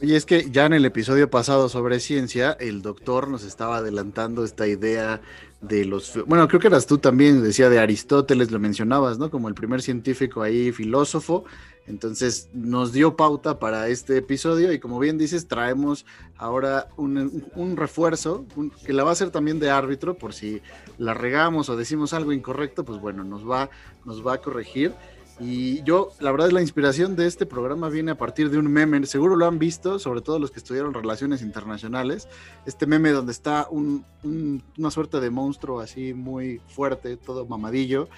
Y 0.01 0.15
es 0.15 0.27
que 0.27 0.49
ya 0.51 0.67
en 0.67 0.75
el 0.75 0.85
episodio 0.85 1.29
pasado 1.29 1.69
sobre 1.69 1.99
ciencia, 1.99 2.53
el 2.61 2.83
doctor 2.83 3.29
nos 3.29 3.43
estaba 3.43 3.79
adelantando 3.79 4.45
esta 4.45 4.69
idea 4.69 5.21
de 5.61 5.85
los... 5.85 6.25
Bueno, 6.27 6.47
creo 6.47 6.61
que 6.61 6.69
eras 6.69 6.87
tú 6.87 6.99
también, 6.99 7.43
decía 7.43 7.69
de 7.69 7.81
Aristóteles, 7.81 8.53
lo 8.53 8.61
mencionabas, 8.61 9.19
¿no? 9.19 9.29
Como 9.29 9.49
el 9.49 9.55
primer 9.55 9.83
científico 9.83 10.43
ahí, 10.43 10.71
filósofo. 10.71 11.45
Entonces 11.89 12.49
nos 12.53 12.93
dio 12.93 13.17
pauta 13.17 13.59
para 13.59 13.89
este 13.89 14.19
episodio 14.19 14.73
y 14.73 14.79
como 14.79 15.01
bien 15.01 15.19
dices, 15.19 15.49
traemos 15.49 16.05
ahora 16.37 16.89
un, 16.97 17.45
un 17.57 17.77
refuerzo 17.77 18.45
un- 18.57 18.71
que 18.71 18.93
la 18.93 19.03
va 19.05 19.11
a 19.11 19.13
hacer 19.15 19.31
también 19.31 19.59
de 19.59 19.71
árbitro 19.71 20.15
por 20.17 20.33
si 20.35 20.61
la 20.99 21.15
regamos 21.15 21.71
o 21.71 21.77
decimos 21.77 22.13
algo 22.13 22.33
incorrecto, 22.33 22.85
pues 22.85 23.01
bueno, 23.01 23.25
nos 23.25 23.49
va, 23.51 23.71
nos 24.05 24.25
va 24.25 24.35
a 24.35 24.39
corregir. 24.39 24.93
Y 25.41 25.83
yo, 25.85 26.11
la 26.19 26.33
verdad, 26.33 26.51
la 26.51 26.63
inspiración 26.63 27.15
de 27.15 27.29
este 27.29 27.47
programa 27.47 27.89
viene 27.89 28.11
a 28.11 28.19
partir 28.19 28.51
de 28.51 28.59
un 28.59 28.67
meme, 28.67 29.07
seguro 29.07 29.37
lo 29.37 29.47
han 29.47 29.61
visto, 29.61 30.01
sobre 30.01 30.21
todo 30.21 30.41
los 30.41 30.51
que 30.51 30.59
estudiaron 30.59 30.93
relaciones 30.93 31.43
internacionales, 31.43 32.27
este 32.67 32.87
meme 32.87 33.11
donde 33.11 33.31
está 33.31 33.69
un- 33.71 34.05
un- 34.25 34.65
una 34.77 34.91
suerte 34.91 35.21
de 35.21 35.31
monstruo 35.31 35.79
así 35.79 36.13
muy 36.13 36.61
fuerte, 36.67 37.17
todo 37.17 37.47
mamadillo, 37.47 38.09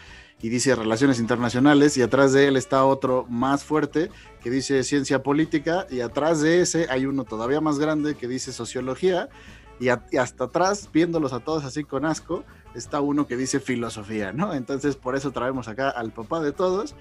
y 0.41 0.49
dice 0.49 0.75
relaciones 0.75 1.21
internacionales, 1.21 1.99
y 1.99 2.03
atrás 2.03 2.33
de 2.33 2.49
él 2.49 2.57
está 2.57 2.87
otro 2.87 3.27
más 3.29 3.65
fuerte 3.65 4.11
que 4.43 4.49
dice 4.49 4.83
ciencia 4.83 5.23
política, 5.23 5.87
y 5.91 6.01
atrás 6.01 6.41
de 6.41 6.63
ese 6.63 6.87
hay 6.89 7.05
uno 7.05 7.25
todavía 7.25 7.61
más 7.61 7.79
grande 7.79 8.15
que 8.15 8.29
dice 8.29 8.51
sociología, 8.51 9.29
y, 9.79 9.89
y 10.11 10.17
hasta 10.17 10.45
atrás, 10.45 10.89
viéndolos 10.91 11.35
a 11.35 11.41
todos 11.41 11.65
así 11.65 11.85
con 11.85 12.07
asco, 12.07 12.45
está 12.75 13.01
uno 13.01 13.27
que 13.27 13.37
dice 13.37 13.61
filosofía, 13.61 14.33
¿no? 14.33 14.55
Entonces, 14.55 14.97
por 14.97 15.17
eso 15.17 15.31
traemos 15.33 15.69
acá 15.69 15.91
al 15.91 16.13
papá 16.13 16.41
de 16.41 16.53
todos. 16.53 16.95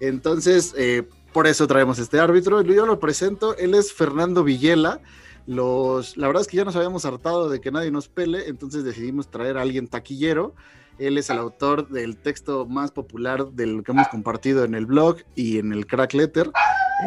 Entonces, 0.00 0.74
eh, 0.76 1.08
por 1.32 1.46
eso 1.46 1.66
traemos 1.66 1.98
este 1.98 2.20
árbitro. 2.20 2.62
Yo 2.62 2.86
lo 2.86 3.00
presento, 3.00 3.56
él 3.56 3.74
es 3.74 3.92
Fernando 3.92 4.44
Villela. 4.44 5.00
Los, 5.46 6.16
la 6.16 6.26
verdad 6.26 6.42
es 6.42 6.48
que 6.48 6.56
ya 6.56 6.64
nos 6.64 6.76
habíamos 6.76 7.04
hartado 7.04 7.50
de 7.50 7.60
que 7.60 7.70
nadie 7.70 7.90
nos 7.90 8.08
pele, 8.08 8.48
entonces 8.48 8.82
decidimos 8.82 9.30
traer 9.30 9.58
a 9.58 9.62
alguien 9.62 9.88
taquillero. 9.88 10.54
Él 10.98 11.18
es 11.18 11.28
el 11.28 11.38
autor 11.38 11.88
del 11.88 12.16
texto 12.16 12.66
más 12.66 12.92
popular 12.92 13.48
del 13.48 13.82
que 13.82 13.92
hemos 13.92 14.08
compartido 14.08 14.64
en 14.64 14.74
el 14.74 14.86
blog 14.86 15.18
y 15.34 15.58
en 15.58 15.72
el 15.72 15.86
Crack 15.86 16.14
Letter. 16.14 16.50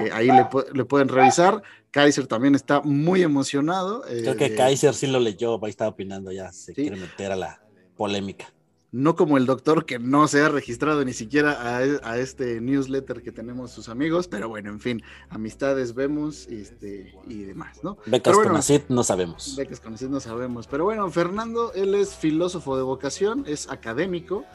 Eh, 0.02 0.10
ahí 0.12 0.28
le, 0.28 0.46
le, 0.74 0.86
pueden 0.86 1.08
revisar. 1.08 1.64
Kaiser 1.92 2.28
también 2.28 2.54
está 2.54 2.82
muy 2.82 3.24
emocionado. 3.24 4.06
Eh, 4.08 4.24
Creo 4.24 4.36
que 4.36 4.56
Kaiser 4.56 4.94
sí 4.94 5.08
lo 5.08 5.20
leyó, 5.20 5.64
ahí 5.64 5.70
estaba 5.70 5.92
opinando 5.92 6.32
ya, 6.34 6.52
se 6.52 6.74
¿sí? 6.74 6.82
quiere 6.82 6.98
meter 6.98 7.32
a 7.32 7.38
la 7.38 7.67
polémica 7.98 8.54
no 8.92 9.16
como 9.16 9.38
el 9.38 9.46
doctor 9.46 9.86
que 9.86 10.00
no 10.00 10.28
se 10.28 10.42
ha 10.42 10.50
registrado 10.50 11.04
ni 11.04 11.14
siquiera 11.14 11.52
a, 11.52 11.78
a, 11.78 12.18
este 12.18 12.62
newsletter 12.62 13.22
que 13.22 13.32
tenemos 13.32 13.72
sus 13.72 13.90
amigos, 13.90 14.28
pero 14.28 14.48
bueno, 14.48 14.70
en 14.70 14.80
fin, 14.80 15.04
amistades 15.30 15.94
vemos 15.94 16.48
este, 16.48 17.14
y 17.28 17.44
demás, 17.44 17.84
¿no? 17.84 17.98
Becas 18.06 18.36
bueno, 18.36 18.60
no 18.90 19.04
sabemos. 19.04 19.56
Becas 19.58 19.80
con 19.82 19.94
ACID 19.94 20.08
no 20.08 20.20
sabemos, 20.20 20.68
pero 20.68 20.86
bueno, 20.86 21.10
Fernando, 21.10 21.74
él 21.74 21.96
es 21.96 22.16
filósofo 22.16 22.78
de 22.78 22.84
vocación, 22.84 23.44
es 23.46 23.70
académico, 23.70 24.46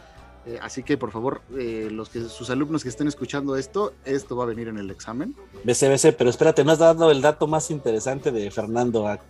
eh, 0.47 0.59
así 0.63 0.83
que 0.83 0.97
por 0.97 1.11
favor, 1.11 1.43
eh, 1.57 1.89
los 1.93 2.09
que 2.09 2.23
sus 2.23 2.49
alumnos 2.49 2.83
que 2.83 2.89
estén 2.89 3.09
escuchando 3.09 3.57
esto, 3.57 3.93
esto 4.05 4.35
va 4.35 4.45
a 4.45 4.47
venir 4.47 4.69
en 4.69 4.79
el 4.79 4.91
examen. 4.91 5.37
BC, 5.63 5.89
BC, 5.89 6.13
pero 6.15 6.31
espérate, 6.31 6.65
no 6.65 6.73
has 6.73 6.79
dado 6.79 7.11
el 7.11 7.21
dato 7.21 7.47
más 7.47 7.71
interesante 7.71 8.33
de 8.33 8.51
Fernando, 8.51 9.07
¿a, 9.07 9.21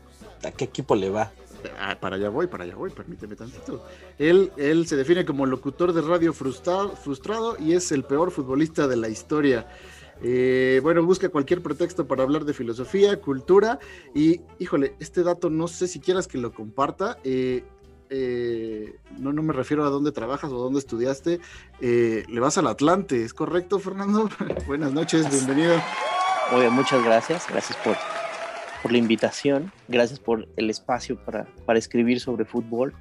a 0.45 0.51
qué 0.53 0.65
equipo 0.65 0.95
le 0.95 1.11
va? 1.11 1.33
Ah, 1.79 1.99
para 2.01 2.17
allá 2.17 2.29
voy, 2.29 2.47
para 2.47 2.65
allá 2.65 2.75
voy, 2.75 2.91
permíteme 2.91 3.37
tantito. 3.37 3.85
Él, 4.19 4.53
él 4.57 4.87
se 4.87 4.97
define 4.97 5.25
como 5.25 5.47
locutor 5.47 5.93
de 5.93 6.03
radio 6.03 6.33
frustrado, 6.33 6.97
frustrado 6.97 7.57
y 7.59 7.75
es 7.75 7.93
el 7.93 8.05
peor 8.05 8.31
futbolista 8.31 8.87
de 8.89 8.97
la 8.97 9.09
historia. 9.09 9.67
Eh, 10.23 10.81
bueno, 10.83 11.05
busca 11.05 11.29
cualquier 11.29 11.63
pretexto 11.63 12.07
para 12.07 12.23
hablar 12.23 12.45
de 12.45 12.55
filosofía, 12.55 13.21
cultura 13.21 13.81
y, 14.15 14.41
híjole, 14.59 14.95
este 15.01 15.23
dato 15.23 15.51
no 15.51 15.67
sé 15.67 15.89
si 15.89 16.01
quieras 16.01 16.29
que 16.29 16.39
lo 16.39 16.53
comparta. 16.53 17.19
Eh, 17.25 17.65
eh, 18.09 19.01
no, 19.19 19.33
no 19.33 19.43
me 19.43 19.53
refiero 19.53 19.85
a 19.85 19.91
dónde 19.91 20.13
trabajas 20.13 20.53
o 20.53 20.59
dónde 20.59 20.79
estudiaste. 20.79 21.41
Le 21.81 22.41
vas 22.41 22.59
al 22.59 22.69
Atlante, 22.69 23.25
¿es 23.25 23.35
correcto, 23.35 23.79
Fernando? 23.79 24.29
Buenas 24.67 24.93
noches, 24.93 25.29
bienvenido. 25.31 25.75
Muy 26.53 26.61
bien, 26.61 26.73
muchas 26.73 27.03
gracias. 27.05 27.47
Gracias 27.49 27.77
por, 27.79 27.97
por 28.83 28.93
la 28.93 28.99
invitación, 28.99 29.73
gracias 29.89 30.19
por 30.19 30.49
el 30.57 30.69
espacio 30.69 31.17
para, 31.17 31.47
para, 31.65 31.79
escribir 31.79 32.21
sobre 32.21 32.45
fútbol 32.45 32.95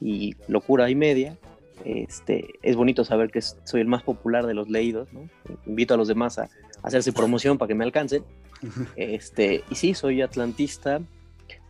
y 0.00 0.36
locura 0.46 0.88
y 0.88 0.94
media. 0.94 1.36
Este, 1.84 2.54
es 2.62 2.76
bonito 2.76 3.04
saber 3.04 3.30
que 3.30 3.42
soy 3.42 3.80
el 3.80 3.88
más 3.88 4.04
popular 4.04 4.46
de 4.46 4.54
los 4.54 4.70
leídos, 4.70 5.12
¿no? 5.12 5.28
Invito 5.66 5.94
a 5.94 5.96
los 5.96 6.06
demás 6.06 6.38
a, 6.38 6.44
a 6.44 6.48
hacerse 6.84 7.12
promoción 7.12 7.58
para 7.58 7.68
que 7.68 7.74
me 7.74 7.84
alcancen. 7.84 8.24
Este, 8.96 9.62
y 9.68 9.74
sí, 9.74 9.92
soy 9.92 10.22
atlantista 10.22 11.02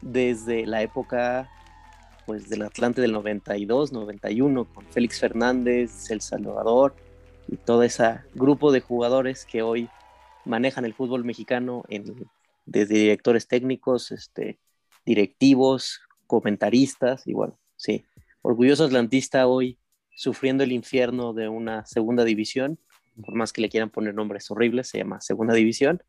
desde 0.00 0.66
la 0.66 0.82
época 0.82 1.50
pues, 2.26 2.48
del 2.48 2.62
Atlante 2.62 3.00
del 3.00 3.12
92, 3.12 3.92
91, 3.92 4.64
con 4.66 4.84
Félix 4.86 5.18
Fernández, 5.18 6.10
El 6.10 6.20
Salvador 6.20 6.94
y 7.48 7.56
todo 7.56 7.82
ese 7.82 8.20
grupo 8.34 8.70
de 8.70 8.80
jugadores 8.80 9.44
que 9.44 9.62
hoy 9.62 9.88
manejan 10.44 10.84
el 10.84 10.94
fútbol 10.94 11.24
mexicano 11.24 11.84
en, 11.88 12.28
desde 12.66 12.94
directores 12.94 13.46
técnicos, 13.48 14.12
este, 14.12 14.58
directivos, 15.04 16.00
comentaristas, 16.26 17.26
y 17.26 17.34
bueno, 17.34 17.58
sí, 17.76 18.04
orgulloso 18.42 18.84
atlantista 18.84 19.46
hoy 19.46 19.78
sufriendo 20.16 20.64
el 20.64 20.72
infierno 20.72 21.32
de 21.32 21.48
una 21.48 21.84
segunda 21.86 22.24
división, 22.24 22.78
por 23.24 23.34
más 23.34 23.52
que 23.52 23.60
le 23.60 23.68
quieran 23.68 23.90
poner 23.90 24.14
nombres 24.14 24.50
horribles, 24.50 24.88
se 24.88 24.98
llama 24.98 25.20
segunda 25.20 25.54
división, 25.54 26.02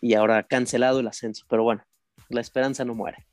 y 0.00 0.14
ahora 0.14 0.42
cancelado 0.44 1.00
el 1.00 1.08
ascenso, 1.08 1.44
pero 1.48 1.62
bueno, 1.62 1.84
la 2.28 2.40
esperanza 2.40 2.84
no 2.84 2.94
muere. 2.94 3.26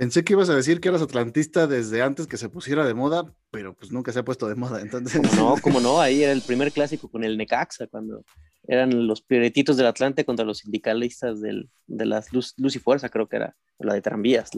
Pensé 0.00 0.24
que 0.24 0.32
ibas 0.32 0.48
a 0.48 0.54
decir 0.54 0.80
que 0.80 0.88
eras 0.88 1.02
atlantista 1.02 1.66
desde 1.66 2.00
antes 2.00 2.26
que 2.26 2.38
se 2.38 2.48
pusiera 2.48 2.86
de 2.86 2.94
moda, 2.94 3.34
pero 3.50 3.74
pues 3.74 3.92
nunca 3.92 4.12
se 4.12 4.20
ha 4.20 4.24
puesto 4.24 4.48
de 4.48 4.54
moda, 4.54 4.80
entonces... 4.80 5.20
¿Cómo 5.28 5.50
no, 5.50 5.60
como 5.60 5.78
no, 5.78 6.00
ahí 6.00 6.22
era 6.22 6.32
el 6.32 6.40
primer 6.40 6.72
clásico 6.72 7.10
con 7.10 7.22
el 7.22 7.36
Necaxa, 7.36 7.86
cuando 7.86 8.24
eran 8.66 9.06
los 9.06 9.20
pioretitos 9.20 9.76
del 9.76 9.88
Atlante 9.88 10.24
contra 10.24 10.46
los 10.46 10.60
sindicalistas 10.60 11.42
del, 11.42 11.68
de 11.86 12.06
las 12.06 12.32
Luz, 12.32 12.54
Luz, 12.56 12.76
y 12.76 12.78
Fuerza, 12.78 13.10
creo 13.10 13.28
que 13.28 13.36
era, 13.36 13.54
la 13.78 13.92
de 13.92 14.00
tranvías, 14.00 14.52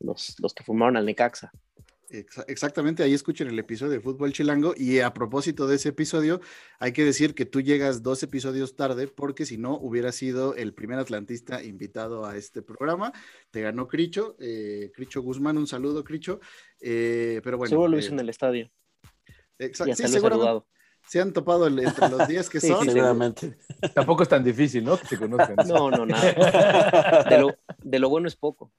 los, 0.00 0.36
los 0.38 0.52
que 0.52 0.62
formaron 0.62 0.98
al 0.98 1.06
Necaxa. 1.06 1.52
Exactamente, 2.08 3.02
ahí 3.02 3.14
escuchen 3.14 3.48
el 3.48 3.58
episodio 3.58 3.92
de 3.92 4.00
Fútbol 4.00 4.32
Chilango 4.32 4.74
y 4.76 5.00
a 5.00 5.12
propósito 5.12 5.66
de 5.66 5.76
ese 5.76 5.88
episodio, 5.88 6.40
hay 6.78 6.92
que 6.92 7.04
decir 7.04 7.34
que 7.34 7.46
tú 7.46 7.60
llegas 7.60 8.02
dos 8.02 8.22
episodios 8.22 8.76
tarde 8.76 9.08
porque 9.08 9.44
si 9.44 9.58
no 9.58 9.76
hubiera 9.76 10.12
sido 10.12 10.54
el 10.54 10.72
primer 10.72 10.98
atlantista 10.98 11.62
invitado 11.62 12.24
a 12.24 12.36
este 12.36 12.62
programa. 12.62 13.12
Te 13.50 13.60
ganó 13.60 13.88
Cricho, 13.88 14.36
eh, 14.38 14.92
Cricho 14.94 15.22
Guzmán, 15.22 15.58
un 15.58 15.66
saludo 15.66 16.04
Cricho, 16.04 16.40
eh, 16.80 17.40
pero 17.42 17.58
bueno. 17.58 17.70
Seguro 17.70 17.88
lo 17.88 17.98
hizo 17.98 18.10
eh, 18.10 18.12
en 18.12 18.20
el 18.20 18.28
estadio. 18.28 18.70
Exacto, 19.58 19.94
sí, 19.96 20.08
seguramente, 20.08 20.66
se 21.06 21.20
han 21.20 21.32
topado 21.32 21.66
el, 21.66 21.78
entre 21.78 22.08
los 22.08 22.26
días 22.28 22.48
que 22.50 22.60
sí, 22.60 22.68
son. 22.68 22.84
Seguramente. 22.84 23.56
Tampoco 23.94 24.22
es 24.22 24.28
tan 24.28 24.42
difícil, 24.42 24.84
¿no? 24.84 24.98
Que 24.98 25.06
se 25.06 25.18
conozcan. 25.18 25.56
No, 25.66 25.90
no, 25.90 26.06
nada. 26.06 27.24
De 27.30 27.38
lo, 27.38 27.54
de 27.82 27.98
lo 27.98 28.08
bueno 28.08 28.28
es 28.28 28.36
poco. 28.36 28.72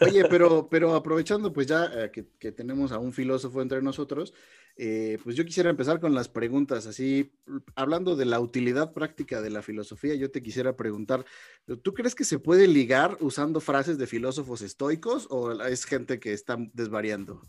Oye, 0.00 0.24
pero, 0.28 0.68
pero 0.70 0.94
aprovechando 0.94 1.52
pues 1.52 1.66
ya 1.66 1.86
eh, 1.86 2.10
que, 2.12 2.28
que, 2.38 2.52
tenemos 2.52 2.92
a 2.92 2.98
un 2.98 3.12
filósofo 3.12 3.60
entre 3.60 3.82
nosotros, 3.82 4.32
eh, 4.76 5.18
pues 5.22 5.36
yo 5.36 5.44
quisiera 5.44 5.68
empezar 5.68 6.00
con 6.00 6.14
las 6.14 6.28
preguntas, 6.28 6.86
así, 6.86 7.32
hablando 7.74 8.16
de 8.16 8.24
la 8.24 8.40
utilidad 8.40 8.92
práctica 8.92 9.42
de 9.42 9.50
la 9.50 9.62
filosofía, 9.62 10.14
yo 10.14 10.30
te 10.30 10.42
quisiera 10.42 10.76
preguntar, 10.76 11.24
¿tú 11.82 11.92
crees 11.92 12.14
que 12.14 12.24
se 12.24 12.38
puede 12.38 12.68
ligar 12.68 13.16
usando 13.20 13.60
frases 13.60 13.98
de 13.98 14.06
filósofos 14.06 14.62
estoicos 14.62 15.26
o 15.30 15.52
es 15.64 15.84
gente 15.84 16.20
que 16.20 16.32
está 16.32 16.56
desvariando? 16.72 17.42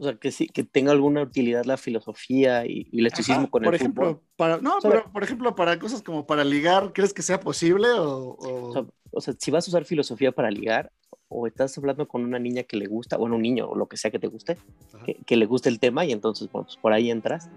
O 0.00 0.04
sea, 0.04 0.14
que 0.14 0.30
sí, 0.30 0.46
que 0.46 0.62
tenga 0.62 0.92
alguna 0.92 1.22
utilidad 1.22 1.64
la 1.64 1.76
filosofía 1.76 2.64
y, 2.66 2.86
y 2.92 3.00
el 3.00 3.06
estoicismo 3.08 3.42
Ajá, 3.42 3.50
con 3.50 3.64
por 3.64 3.74
el 3.74 3.80
ejemplo, 3.80 4.04
fútbol. 4.04 4.22
Para, 4.36 4.58
no, 4.58 4.76
pero 4.80 5.10
por 5.12 5.24
ejemplo, 5.24 5.54
para 5.56 5.76
cosas 5.78 6.02
como 6.02 6.24
para 6.24 6.44
ligar, 6.44 6.92
¿crees 6.92 7.12
que 7.12 7.22
sea 7.22 7.40
posible 7.40 7.88
o...? 7.90 8.36
o- 8.38 8.68
O 8.68 8.72
sea, 8.72 8.84
o 9.10 9.20
sea, 9.20 9.34
si 9.38 9.50
vas 9.50 9.66
a 9.66 9.70
usar 9.70 9.84
filosofía 9.84 10.30
para 10.30 10.50
ligar, 10.50 10.92
o 11.28 11.46
estás 11.46 11.76
hablando 11.78 12.06
con 12.06 12.24
una 12.24 12.38
niña 12.38 12.62
que 12.62 12.76
le 12.76 12.86
gusta, 12.86 13.16
bueno, 13.16 13.36
un 13.36 13.42
niño, 13.42 13.66
o 13.68 13.74
lo 13.76 13.88
que 13.88 13.96
sea 13.96 14.10
que 14.10 14.18
te 14.18 14.28
guste, 14.28 14.56
que, 15.04 15.14
que 15.26 15.36
le 15.36 15.46
guste 15.46 15.68
el 15.68 15.80
tema, 15.80 16.04
y 16.04 16.12
entonces, 16.12 16.48
bueno, 16.52 16.66
pues 16.66 16.76
por 16.76 16.92
ahí 16.92 17.10
entras, 17.10 17.48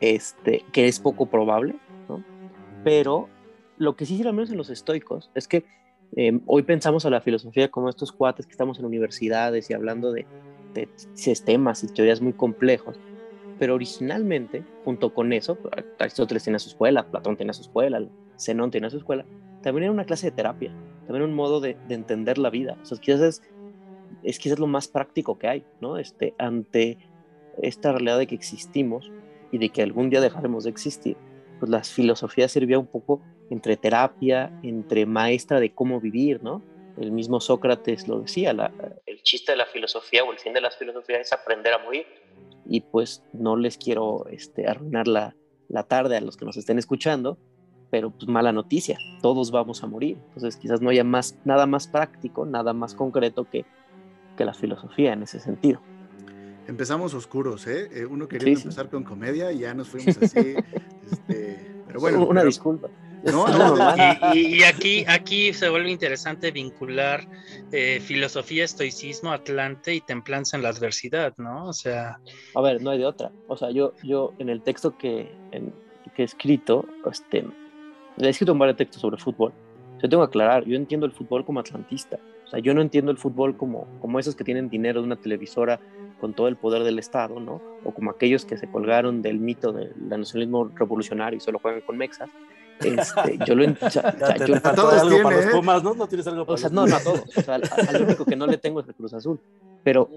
este, 0.00 0.64
que 0.72 0.86
es 0.86 1.00
poco 1.00 1.26
probable, 1.26 1.74
¿no? 2.08 2.22
Pero 2.84 3.28
lo 3.76 3.96
que 3.96 4.06
sí, 4.06 4.22
al 4.22 4.34
menos 4.34 4.50
en 4.50 4.56
los 4.56 4.70
estoicos, 4.70 5.30
es 5.34 5.48
que 5.48 5.64
eh, 6.16 6.40
hoy 6.46 6.62
pensamos 6.62 7.06
a 7.06 7.10
la 7.10 7.20
filosofía 7.20 7.70
como 7.70 7.88
estos 7.88 8.12
cuates 8.12 8.46
que 8.46 8.52
estamos 8.52 8.78
en 8.78 8.84
universidades 8.84 9.70
y 9.70 9.74
hablando 9.74 10.12
de, 10.12 10.26
sistemas 11.12 11.84
y 11.84 11.88
teorías 11.88 12.22
muy 12.22 12.32
complejos, 12.32 12.98
pero 13.58 13.74
originalmente, 13.74 14.64
junto 14.84 15.12
con 15.12 15.34
eso, 15.34 15.58
Aristóteles 15.98 16.44
tenía 16.44 16.58
su 16.58 16.70
escuela, 16.70 17.06
Platón 17.10 17.36
tenía 17.36 17.52
su 17.52 17.60
escuela, 17.60 18.02
Zenón 18.38 18.70
tenía 18.70 18.88
su 18.88 18.96
escuela, 18.96 19.26
también 19.62 19.84
era 19.84 19.92
una 19.92 20.06
clase 20.06 20.30
de 20.30 20.36
terapia, 20.36 20.74
también 21.06 21.24
un 21.24 21.34
modo 21.34 21.60
de, 21.60 21.76
de 21.88 21.94
entender 21.94 22.38
la 22.38 22.48
vida. 22.48 22.78
O 22.80 22.86
sea, 22.86 22.96
quizás 22.96 23.20
es, 23.20 23.42
es 24.22 24.38
quizás 24.38 24.58
lo 24.58 24.66
más 24.66 24.88
práctico 24.88 25.38
que 25.38 25.48
hay, 25.48 25.64
¿no? 25.82 25.98
Este, 25.98 26.34
ante 26.38 26.98
esta 27.60 27.92
realidad 27.92 28.18
de 28.18 28.26
que 28.26 28.34
existimos 28.34 29.12
y 29.50 29.58
de 29.58 29.68
que 29.68 29.82
algún 29.82 30.08
día 30.08 30.20
dejaremos 30.20 30.64
de 30.64 30.70
existir, 30.70 31.16
pues 31.62 31.70
la 31.70 31.84
filosofía 31.84 32.48
servía 32.48 32.76
un 32.76 32.88
poco 32.88 33.22
entre 33.48 33.76
terapia, 33.76 34.50
entre 34.64 35.06
maestra 35.06 35.60
de 35.60 35.72
cómo 35.72 36.00
vivir, 36.00 36.42
¿no? 36.42 36.60
El 36.98 37.12
mismo 37.12 37.40
Sócrates 37.40 38.08
lo 38.08 38.18
decía, 38.18 38.52
la, 38.52 38.72
el 39.06 39.22
chiste 39.22 39.52
de 39.52 39.58
la 39.58 39.66
filosofía 39.66 40.24
o 40.24 40.32
el 40.32 40.40
fin 40.40 40.54
de 40.54 40.60
la 40.60 40.72
filosofía 40.72 41.20
es 41.20 41.32
aprender 41.32 41.72
a 41.72 41.78
morir. 41.78 42.04
Y 42.66 42.80
pues 42.80 43.22
no 43.32 43.56
les 43.56 43.78
quiero 43.78 44.26
este, 44.28 44.66
arruinar 44.66 45.06
la, 45.06 45.36
la 45.68 45.84
tarde 45.84 46.16
a 46.16 46.20
los 46.20 46.36
que 46.36 46.44
nos 46.44 46.56
estén 46.56 46.80
escuchando, 46.80 47.38
pero 47.92 48.10
pues 48.10 48.26
mala 48.26 48.50
noticia, 48.50 48.98
todos 49.22 49.52
vamos 49.52 49.84
a 49.84 49.86
morir. 49.86 50.18
Entonces 50.34 50.56
quizás 50.56 50.80
no 50.80 50.90
haya 50.90 51.04
más, 51.04 51.38
nada 51.44 51.66
más 51.66 51.86
práctico, 51.86 52.44
nada 52.44 52.72
más 52.72 52.96
concreto 52.96 53.48
que, 53.48 53.64
que 54.36 54.44
la 54.44 54.52
filosofía 54.52 55.12
en 55.12 55.22
ese 55.22 55.38
sentido. 55.38 55.80
Empezamos 56.68 57.12
oscuros, 57.14 57.66
¿eh? 57.66 57.88
Eh, 57.92 58.06
Uno 58.06 58.28
quería 58.28 58.48
Sí, 58.48 58.56
sí. 58.56 58.62
empezar 58.62 58.88
con 58.88 59.02
comedia 59.04 59.50
y 59.52 59.60
ya 59.60 59.74
nos 59.74 59.88
fuimos 59.88 60.16
así. 60.18 60.54
este, 61.10 61.58
pero 61.86 62.00
bueno. 62.00 62.20
Una 62.26 62.40
pero- 62.40 62.46
disculpa. 62.46 62.88
No, 63.24 63.46
no, 63.48 63.58
normal. 63.76 64.16
Y, 64.34 64.38
y- 64.38 64.54
y 64.58 64.62
aquí, 64.64 65.04
aquí 65.06 65.52
se 65.52 65.68
vuelve 65.68 65.90
interesante 65.90 66.50
vincular 66.50 67.26
eh, 67.70 68.00
filosofía, 68.00 68.64
estoicismo, 68.64 69.30
Atlante 69.30 69.94
y 69.94 70.00
templanza 70.00 70.56
en 70.56 70.64
la 70.64 70.70
adversidad, 70.70 71.32
¿no? 71.36 71.66
O 71.66 71.72
sea, 71.72 72.18
A 72.54 72.60
ver, 72.60 72.82
no 72.82 72.90
hay 72.90 72.98
de 72.98 73.06
otra. 73.06 73.30
O 73.46 73.56
sea, 73.56 73.70
yo, 73.70 73.94
yo 74.02 74.32
en 74.38 74.48
el 74.48 74.62
texto 74.62 74.96
que, 74.98 75.30
en- 75.52 75.72
que 76.16 76.22
he 76.22 76.24
escrito, 76.24 76.84
este, 77.10 77.44
he 78.18 78.28
escrito 78.28 78.54
varios 78.56 78.76
textos 78.76 79.00
sobre 79.00 79.16
fútbol. 79.18 79.52
Yo 80.02 80.08
tengo 80.08 80.24
que 80.24 80.28
aclarar, 80.28 80.64
yo 80.64 80.74
entiendo 80.76 81.06
el 81.06 81.12
fútbol 81.12 81.44
como 81.44 81.60
atlantista. 81.60 82.18
O 82.44 82.48
sea, 82.50 82.58
yo 82.58 82.74
no 82.74 82.82
entiendo 82.82 83.12
el 83.12 83.18
fútbol 83.18 83.56
como, 83.56 83.86
como 84.00 84.18
esos 84.18 84.34
que 84.34 84.42
tienen 84.42 84.68
dinero 84.68 85.00
de 85.00 85.06
una 85.06 85.16
televisora 85.16 85.78
con 86.22 86.34
todo 86.34 86.46
el 86.46 86.54
poder 86.54 86.84
del 86.84 87.00
Estado, 87.00 87.40
¿no? 87.40 87.60
O 87.84 87.90
como 87.92 88.12
aquellos 88.12 88.44
que 88.44 88.56
se 88.56 88.70
colgaron 88.70 89.22
del 89.22 89.40
mito 89.40 89.72
del 89.72 89.92
nacionalismo 90.08 90.70
revolucionario 90.74 91.36
y 91.36 91.40
solo 91.40 91.58
juegan 91.58 91.80
con 91.80 91.98
mexas. 91.98 92.30
Este, 92.80 93.38
yo 93.46 93.56
lo 93.56 93.64
o 93.64 93.90
sea, 93.90 94.14
o 94.14 94.18
sea, 94.26 94.34
Te- 94.34 94.46
yo- 94.46 94.54
te 94.54 94.60
faltó 94.60 94.88
algo 94.88 95.20
para 95.24 95.36
los 95.36 95.46
Pumas, 95.46 95.82
¿no? 95.82 95.94
No 95.94 96.06
tienes 96.06 96.24
algo 96.28 96.46
para 96.46 96.54
o 96.54 96.56
sea, 96.58 96.68
los 96.68 96.74
no, 96.74 96.86
no 96.86 96.94
a 96.96 97.00
todos. 97.02 97.24
O 97.36 97.40
sea, 97.42 97.56
al, 97.56 97.62
al 97.88 98.02
único 98.04 98.24
que 98.24 98.36
no 98.36 98.46
le 98.46 98.56
tengo 98.56 98.78
es 98.78 98.86
el 98.86 98.94
Cruz 98.94 99.12
Azul. 99.14 99.40
Pero, 99.82 100.08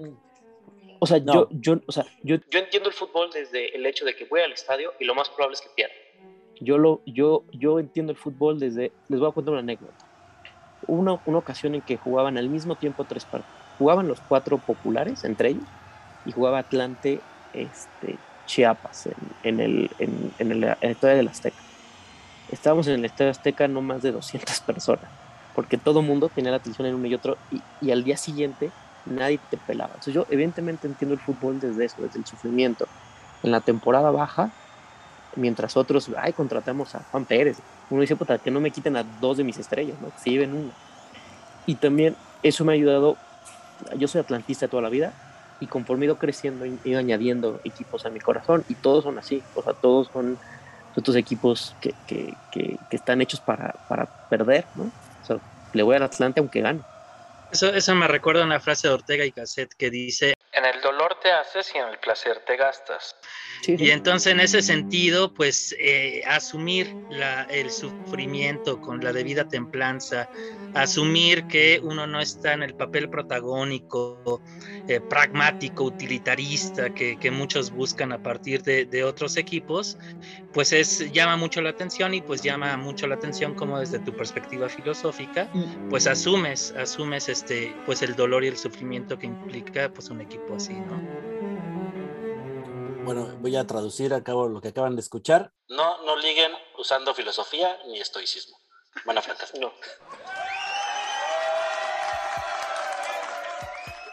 o 1.00 1.06
sea, 1.08 1.18
No. 1.18 1.32
yo, 1.34 1.48
yo, 1.50 1.80
o 1.86 1.90
sea, 1.90 2.06
yo, 2.22 2.36
yo 2.50 2.58
entiendo 2.60 2.88
el 2.88 2.94
fútbol 2.94 3.28
desde 3.34 3.74
el 3.76 3.84
hecho 3.84 4.04
de 4.04 4.14
que 4.14 4.26
voy 4.26 4.42
al 4.42 4.52
estadio 4.52 4.92
y 5.00 5.04
lo 5.06 5.14
más 5.16 5.28
probable 5.28 5.54
es 5.54 5.60
que 5.60 5.70
pierda. 5.74 5.92
Yo, 6.60 6.78
lo, 6.78 7.00
yo, 7.04 7.42
yo 7.52 7.80
entiendo 7.80 8.12
el 8.12 8.16
fútbol 8.18 8.60
desde, 8.60 8.92
les 9.08 9.18
voy 9.18 9.28
a 9.28 9.32
contar 9.32 9.50
una 9.54 9.60
anécdota. 9.60 9.92
Hubo 10.86 11.00
Una, 11.00 11.20
una 11.26 11.38
ocasión 11.38 11.74
en 11.74 11.80
que 11.82 11.96
jugaban 11.96 12.38
al 12.38 12.48
mismo 12.48 12.76
tiempo 12.76 13.02
tres 13.04 13.24
partidos. 13.24 13.52
Jugaban 13.78 14.06
los 14.08 14.20
cuatro 14.22 14.56
populares 14.56 15.24
entre 15.24 15.50
ellos 15.50 15.64
y 16.26 16.32
jugaba 16.32 16.58
Atlante 16.58 17.20
este, 17.52 18.18
Chiapas 18.46 19.06
en, 19.06 19.14
en 19.42 19.60
el, 19.60 19.90
en, 19.98 20.32
en 20.38 20.52
el, 20.52 20.64
el 20.64 20.90
Estadio 20.90 21.16
del 21.16 21.28
Azteca. 21.28 21.56
Estábamos 22.50 22.86
en 22.88 22.94
el 22.94 23.04
Estadio 23.04 23.30
Azteca 23.30 23.68
no 23.68 23.80
más 23.80 24.02
de 24.02 24.12
200 24.12 24.60
personas, 24.60 25.06
porque 25.54 25.78
todo 25.78 26.02
mundo 26.02 26.28
tenía 26.28 26.50
la 26.50 26.58
atención 26.58 26.86
en 26.86 26.94
uno 26.94 27.06
y 27.06 27.14
otro, 27.14 27.36
y, 27.50 27.60
y 27.80 27.90
al 27.90 28.04
día 28.04 28.16
siguiente 28.16 28.70
nadie 29.06 29.40
te 29.50 29.56
pelaba. 29.56 29.90
Entonces 29.94 30.14
yo 30.14 30.26
evidentemente 30.30 30.86
entiendo 30.86 31.14
el 31.14 31.20
fútbol 31.20 31.60
desde 31.60 31.84
eso, 31.84 31.96
desde 32.00 32.18
el 32.18 32.26
sufrimiento. 32.26 32.86
En 33.42 33.50
la 33.50 33.60
temporada 33.60 34.10
baja, 34.10 34.50
mientras 35.36 35.76
otros, 35.76 36.10
ay, 36.16 36.32
contratamos 36.32 36.94
a 36.94 37.00
Juan 37.10 37.24
Pérez. 37.24 37.58
Uno 37.90 38.00
dice, 38.00 38.16
puta, 38.16 38.38
que 38.38 38.50
no 38.50 38.60
me 38.60 38.70
quiten 38.70 38.96
a 38.96 39.04
dos 39.04 39.36
de 39.36 39.44
mis 39.44 39.58
estrellas, 39.58 39.96
¿no? 40.00 40.10
Que 40.10 40.18
se 40.18 40.30
lleven 40.30 40.52
una. 40.52 40.72
Y 41.66 41.76
también 41.76 42.16
eso 42.42 42.64
me 42.64 42.72
ha 42.72 42.74
ayudado, 42.74 43.16
yo 43.96 44.08
soy 44.08 44.20
atlantista 44.20 44.68
toda 44.68 44.82
la 44.82 44.88
vida, 44.88 45.12
y 45.60 45.66
conforme 45.66 46.06
ido 46.06 46.16
creciendo, 46.16 46.64
he 46.64 46.78
ido 46.84 46.98
añadiendo 46.98 47.60
equipos 47.64 48.06
a 48.06 48.10
mi 48.10 48.20
corazón, 48.20 48.64
y 48.68 48.74
todos 48.74 49.04
son 49.04 49.18
así, 49.18 49.42
o 49.54 49.62
sea, 49.62 49.72
todos 49.72 50.08
son 50.12 50.38
estos 50.96 51.16
equipos 51.16 51.74
que, 51.80 51.94
que, 52.06 52.34
que, 52.50 52.78
que 52.88 52.96
están 52.96 53.20
hechos 53.20 53.40
para, 53.40 53.74
para 53.88 54.06
perder, 54.28 54.64
¿no? 54.74 54.84
O 54.84 55.26
sea, 55.26 55.38
le 55.72 55.82
voy 55.82 55.96
al 55.96 56.02
Atlante 56.02 56.40
aunque 56.40 56.60
gane. 56.60 56.80
Eso, 57.50 57.68
eso 57.72 57.94
me 57.94 58.08
recuerda 58.08 58.42
a 58.42 58.46
una 58.46 58.60
frase 58.60 58.88
de 58.88 58.94
Ortega 58.94 59.24
y 59.24 59.30
Gasset 59.30 59.70
que 59.76 59.90
dice, 59.90 60.34
En 60.52 60.64
el 60.64 60.80
dolor 60.80 61.18
te 61.22 61.30
haces 61.30 61.70
y 61.74 61.78
en 61.78 61.88
el 61.88 61.98
placer 61.98 62.42
te 62.46 62.56
gastas. 62.56 63.14
Y 63.66 63.90
entonces 63.90 64.32
en 64.32 64.40
ese 64.40 64.62
sentido, 64.62 65.32
pues 65.34 65.74
eh, 65.78 66.22
asumir 66.26 66.96
la- 67.08 67.42
el 67.44 67.70
sufrimiento 67.72 68.80
con 68.80 69.00
la 69.00 69.12
debida 69.12 69.44
templanza, 69.44 70.28
asumir 70.72 71.46
que 71.46 71.80
uno 71.82 72.06
no 72.06 72.20
está 72.20 72.52
en 72.52 72.62
el 72.62 72.74
papel 72.74 73.08
protagónico, 73.08 74.42
eh, 74.86 75.00
pragmático, 75.00 75.84
utilitarista 75.84 76.90
que, 76.90 77.18
que 77.18 77.30
muchos 77.30 77.70
buscan 77.72 78.12
a 78.12 78.18
partir 78.18 78.62
de, 78.62 78.84
de 78.84 79.02
otros 79.02 79.36
equipos, 79.36 79.96
pues 80.52 80.72
es, 80.72 80.98
llama 81.12 81.36
mucho 81.36 81.60
la 81.60 81.70
atención 81.70 82.14
y 82.14 82.20
pues 82.22 82.42
llama 82.42 82.76
mucho 82.76 83.06
la 83.06 83.14
atención 83.16 83.54
como 83.54 83.80
desde 83.80 84.00
tu 84.00 84.14
perspectiva 84.14 84.68
filosófica, 84.68 85.48
pues 85.88 86.06
asumes, 86.06 86.72
asumes 86.76 87.28
este, 87.36 87.76
pues 87.84 88.00
el 88.00 88.16
dolor 88.16 88.44
y 88.44 88.48
el 88.48 88.56
sufrimiento 88.56 89.18
que 89.18 89.26
implica 89.26 89.92
pues 89.92 90.08
un 90.08 90.22
equipo 90.22 90.54
así, 90.54 90.72
¿no? 90.72 91.02
Bueno, 93.04 93.36
voy 93.40 93.54
a 93.56 93.66
traducir 93.66 94.14
a 94.14 94.24
cabo 94.24 94.48
lo 94.48 94.60
que 94.62 94.68
acaban 94.68 94.96
de 94.96 95.00
escuchar. 95.02 95.52
No, 95.68 96.02
no 96.04 96.16
liguen 96.16 96.50
usando 96.78 97.14
filosofía 97.14 97.76
ni 97.88 98.00
estoicismo. 98.00 98.56
Van 99.04 99.18
a 99.18 99.22
fracasar. 99.22 99.60
No. 99.60 99.70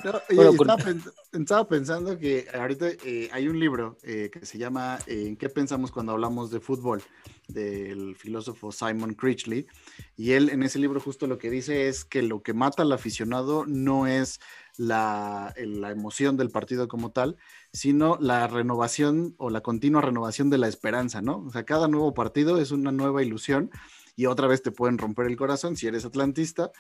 No, 0.04 0.22
Bueno, 0.36 0.52
estaba, 0.52 0.84
con- 0.84 1.14
estaba 1.42 1.66
pensando 1.66 2.20
que 2.20 2.46
ahorita 2.54 2.88
eh, 3.06 3.30
hay 3.32 3.48
un 3.48 3.58
libro 3.58 3.98
eh, 4.04 4.30
que 4.34 4.46
se 4.46 4.58
llama 4.58 5.00
eh, 5.08 5.28
¿En 5.28 5.38
qué 5.38 5.48
pensamos 5.48 5.92
cuando 5.92 6.12
hablamos 6.12 6.52
de 6.52 6.60
fútbol? 6.60 7.02
Del 7.48 8.16
filósofo 8.16 8.72
Simon 8.72 9.14
Critchley. 9.14 9.68
Y 10.16 10.32
él 10.32 10.50
en 10.50 10.64
ese 10.64 10.80
libro 10.80 11.00
justo 11.00 11.28
lo 11.28 11.38
que 11.38 11.50
dice 11.50 11.88
es 11.88 12.06
que 12.06 12.22
lo 12.22 12.42
que 12.42 12.54
mata 12.54 12.84
al 12.84 12.92
aficionado 12.92 13.66
no 13.66 14.08
es 14.08 14.40
la, 14.78 15.54
la 15.58 15.92
emoción 15.92 16.38
del 16.38 16.50
partido 16.50 16.88
como 16.88 17.12
tal, 17.12 17.38
sino 17.72 18.18
la 18.20 18.48
renovación 18.48 19.36
o 19.38 19.50
la 19.50 19.62
continua 19.62 20.02
renovación 20.02 20.50
de 20.50 20.58
la 20.58 20.68
esperanza, 20.68 21.22
¿no? 21.22 21.44
O 21.46 21.52
sea, 21.52 21.64
cada 21.64 21.88
nuevo 21.88 22.14
partido 22.14 22.60
es 22.60 22.72
una 22.72 22.92
nueva 22.92 23.24
ilusión 23.24 23.70
y 24.16 24.28
otra 24.28 24.48
vez 24.48 24.62
te 24.62 24.72
pueden 24.72 24.98
romper 24.98 25.28
el 25.28 25.38
corazón 25.38 25.76
si 25.76 25.88
eres 25.88 26.06
atlantista, 26.06 26.72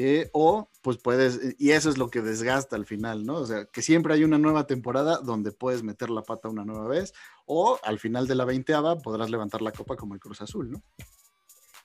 eh, 0.00 0.30
o 0.32 0.70
pues 0.80 0.96
puedes, 0.98 1.56
y 1.58 1.72
eso 1.72 1.90
es 1.90 1.98
lo 1.98 2.08
que 2.08 2.22
desgasta 2.22 2.76
al 2.76 2.86
final, 2.86 3.26
¿no? 3.26 3.34
O 3.34 3.46
sea, 3.46 3.64
que 3.64 3.82
siempre 3.82 4.14
hay 4.14 4.22
una 4.22 4.38
nueva 4.38 4.64
temporada 4.64 5.18
donde 5.18 5.50
puedes 5.50 5.82
meter 5.82 6.08
la 6.08 6.22
pata 6.22 6.48
una 6.48 6.64
nueva 6.64 6.86
vez, 6.86 7.12
o 7.46 7.80
al 7.82 7.98
final 7.98 8.28
de 8.28 8.36
la 8.36 8.44
veinteava 8.44 8.96
podrás 9.00 9.28
levantar 9.28 9.60
la 9.60 9.72
copa 9.72 9.96
como 9.96 10.14
el 10.14 10.20
Cruz 10.20 10.40
Azul, 10.40 10.70
¿no? 10.70 10.84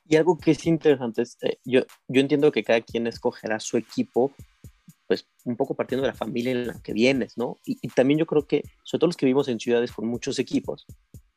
Y 0.06 0.16
algo 0.16 0.38
que 0.38 0.52
es 0.52 0.64
interesante 0.68 1.24
es, 1.24 1.38
eh, 1.42 1.58
yo, 1.66 1.82
yo 2.08 2.22
entiendo 2.22 2.52
que 2.52 2.64
cada 2.64 2.82
quien 2.82 3.08
escogerá 3.08 3.60
su 3.60 3.78
equipo, 3.78 4.32
pues 5.08 5.28
un 5.44 5.56
poco 5.56 5.74
partiendo 5.74 6.04
de 6.04 6.12
la 6.12 6.16
familia 6.16 6.52
en 6.52 6.68
la 6.68 6.80
que 6.84 6.94
vienes, 6.94 7.36
¿no? 7.36 7.58
Y, 7.66 7.88
también 7.90 8.20
yo 8.20 8.28
creo 8.28 8.46
que, 8.46 8.62
sobre 8.84 9.00
todo 9.00 9.08
los 9.08 9.18
que 9.18 9.26
vivimos 9.26 9.48
en 9.48 9.60
ciudades 9.60 9.92
con 9.92 10.06
muchos 10.06 10.38
equipos, 10.38 10.86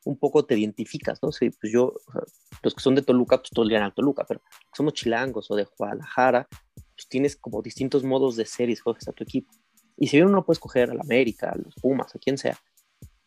un 0.05 0.19
poco 0.19 0.45
te 0.45 0.59
identificas, 0.59 1.23
¿no? 1.23 1.33
Sí, 1.33 1.49
pues 1.59 1.73
yo, 1.73 1.95
o 2.07 2.12
sea, 2.12 2.21
los 2.62 2.75
que 2.75 2.83
son 2.83 2.95
de 2.95 3.03
Toluca, 3.03 3.39
pues 3.39 3.49
todos 3.49 3.67
le 3.67 3.79
a 3.79 3.91
Toluca, 3.91 4.27
pero 4.29 4.43
somos 4.77 4.93
chilangos 4.93 5.51
o 5.51 5.57
de 5.57 5.67
Guadalajara, 5.79 6.47
pues 6.96 7.09
tienes 7.09 7.37
como 7.37 7.62
distintos 7.62 8.02
modos 8.02 8.37
de 8.37 8.46
ser 8.46 8.70
y 8.70 8.72
escoges 8.72 9.06
a 9.09 9.12
tu 9.12 9.22
equipo. 9.22 9.52
Y 9.96 10.09
si 10.09 10.16
bien 10.16 10.28
uno 10.28 10.44
puede 10.44 10.56
escoger 10.56 10.90
al 10.90 11.00
América, 11.00 11.50
a 11.50 11.59
los 11.59 11.74
Pumas, 11.74 12.14
a 12.14 12.18
quien 12.18 12.37
sea, 12.37 12.59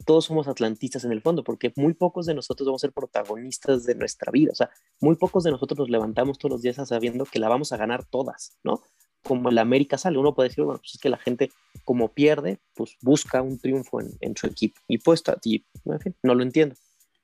todos 0.05 0.25
somos 0.25 0.47
atlantistas 0.47 1.03
en 1.03 1.11
el 1.11 1.21
fondo, 1.21 1.43
porque 1.43 1.73
muy 1.75 1.93
pocos 1.93 2.25
de 2.25 2.33
nosotros 2.33 2.65
vamos 2.67 2.83
a 2.83 2.87
ser 2.87 2.93
protagonistas 2.93 3.85
de 3.85 3.95
nuestra 3.95 4.31
vida. 4.31 4.51
O 4.51 4.55
sea, 4.55 4.69
muy 4.99 5.15
pocos 5.15 5.43
de 5.43 5.51
nosotros 5.51 5.79
nos 5.79 5.89
levantamos 5.89 6.37
todos 6.37 6.53
los 6.53 6.61
días 6.61 6.75
sabiendo 6.87 7.25
que 7.25 7.39
la 7.39 7.49
vamos 7.49 7.71
a 7.71 7.77
ganar 7.77 8.05
todas, 8.05 8.57
¿no? 8.63 8.81
Como 9.23 9.49
el 9.49 9.57
América 9.57 9.97
sale, 9.97 10.17
uno 10.17 10.33
puede 10.33 10.49
decir, 10.49 10.63
bueno, 10.63 10.79
pues 10.79 10.95
es 10.95 10.99
que 10.99 11.09
la 11.09 11.17
gente, 11.17 11.51
como 11.83 12.13
pierde, 12.13 12.59
pues 12.73 12.97
busca 13.01 13.41
un 13.41 13.59
triunfo 13.59 13.99
en, 13.99 14.11
en 14.21 14.37
su 14.37 14.47
equipo. 14.47 14.79
Y 14.87 14.99
pues, 14.99 15.23
y, 15.43 15.65
en 15.85 15.99
fin, 15.99 16.15
no 16.23 16.35
lo 16.35 16.43
entiendo. 16.43 16.75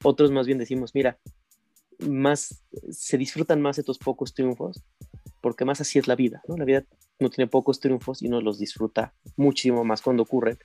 Otros 0.04 0.32
más 0.32 0.46
bien 0.46 0.58
decimos, 0.58 0.94
mira, 0.94 1.18
más 2.00 2.64
se 2.92 3.18
disfrutan 3.18 3.62
más 3.62 3.78
estos 3.78 3.98
pocos 3.98 4.34
triunfos, 4.34 4.84
porque 5.46 5.64
más 5.64 5.80
así 5.80 6.00
es 6.00 6.08
la 6.08 6.16
vida, 6.16 6.42
¿no? 6.48 6.58
La 6.58 6.66
vida 6.66 6.84
no 7.20 7.30
tiene 7.30 7.48
pocos 7.48 7.80
triunfos 7.80 8.24
y 8.24 8.28
uno 8.30 8.42
los 8.42 8.58
disfruta 8.58 9.14
muchísimo 9.38 9.84
más 9.84 10.02
cuando 10.02 10.24
ocurren. 10.24 10.58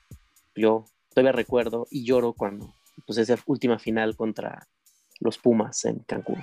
Yo 0.56 0.86
todavía 1.10 1.32
recuerdo 1.32 1.86
y 1.90 2.06
lloro 2.06 2.32
cuando, 2.32 2.72
pues 3.06 3.18
esa 3.18 3.36
última 3.44 3.78
final 3.78 4.16
contra 4.16 4.66
los 5.18 5.36
Pumas 5.36 5.84
en 5.84 5.98
Cancún. 5.98 6.42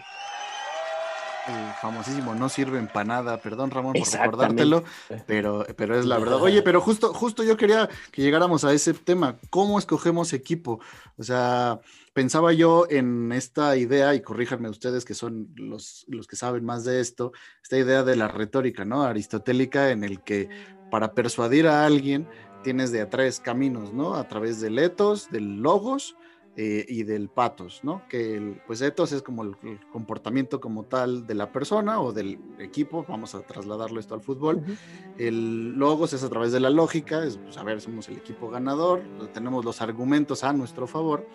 El 1.47 1.73
famosísimo 1.81 2.35
no 2.35 2.49
sirven 2.49 2.87
para 2.87 3.05
nada, 3.05 3.37
perdón 3.37 3.71
Ramón 3.71 3.93
por 3.93 4.07
recordártelo, 4.07 4.83
pero, 5.25 5.65
pero 5.75 5.97
es 5.97 6.05
la 6.05 6.17
verdad. 6.17 6.41
Oye, 6.41 6.61
pero 6.61 6.81
justo, 6.81 7.13
justo 7.13 7.43
yo 7.43 7.55
quería 7.55 7.89
que 8.11 8.21
llegáramos 8.21 8.63
a 8.63 8.73
ese 8.73 8.93
tema, 8.93 9.37
¿cómo 9.49 9.79
escogemos 9.79 10.33
equipo? 10.33 10.79
O 11.17 11.23
sea, 11.23 11.79
pensaba 12.13 12.51
yo 12.51 12.85
en 12.89 13.31
esta 13.31 13.77
idea, 13.77 14.13
y 14.13 14.21
corríjanme 14.21 14.69
ustedes 14.69 15.05
que 15.05 15.13
son 15.13 15.49
los, 15.55 16.05
los 16.07 16.27
que 16.27 16.35
saben 16.35 16.65
más 16.65 16.83
de 16.83 16.99
esto, 16.99 17.31
esta 17.61 17.77
idea 17.77 18.03
de 18.03 18.15
la 18.15 18.27
retórica, 18.27 18.85
¿no? 18.85 19.03
Aristotélica 19.03 19.91
en 19.91 20.03
el 20.03 20.21
que 20.21 20.49
para 20.89 21.13
persuadir 21.13 21.67
a 21.67 21.85
alguien 21.85 22.27
tienes 22.63 22.91
de 22.91 23.01
a 23.01 23.09
tres 23.09 23.39
caminos, 23.39 23.93
¿no? 23.93 24.15
A 24.15 24.27
través 24.27 24.59
del 24.59 24.79
etos, 24.79 25.29
del 25.29 25.61
logos, 25.61 26.15
eh, 26.59 26.83
y 26.89 27.03
del 27.03 27.29
patos, 27.29 27.81
¿no? 27.83 28.01
Que 28.09 28.35
el, 28.35 28.59
pues 28.65 28.81
etos 28.81 29.11
es 29.11 29.21
como 29.21 29.43
el, 29.43 29.55
el, 29.61 29.79
comportamiento 29.91 30.59
como 30.59 30.85
tal 30.85 31.27
de 31.27 31.35
la 31.35 31.51
persona 31.51 32.01
o 32.01 32.11
del 32.11 32.39
equipo, 32.57 33.05
vamos 33.07 33.35
a 33.35 33.41
trasladarlo 33.41 33.99
esto 33.99 34.15
al 34.15 34.21
fútbol. 34.21 34.55
Uh 34.55 34.61
-huh. 34.61 34.77
El 35.19 35.73
logos 35.77 36.13
es 36.13 36.23
a 36.23 36.29
través 36.29 36.51
de 36.51 36.59
la 36.59 36.71
lógica, 36.71 37.23
es, 37.23 37.37
pues, 37.37 37.57
a 37.57 37.63
ver, 37.63 37.79
somos 37.79 38.09
el 38.09 38.17
equipo 38.17 38.49
ganador, 38.49 39.03
tenemos 39.35 39.63
los 39.63 39.83
argumentos 39.83 40.43
a 40.43 40.51
nuestro 40.51 40.87
favor. 40.87 41.27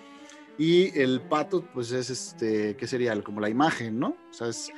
Y 0.58 0.98
el 0.98 1.20
pato, 1.20 1.64
pues 1.72 1.92
es 1.92 2.10
este, 2.10 2.76
¿qué 2.76 2.88
sería? 2.88 3.18
Como 3.22 3.40
la 3.40 3.48
imagen, 3.48 4.00
¿no? 4.00 4.16
O 4.28 4.32
sea, 4.32 4.48
es, 4.48 4.72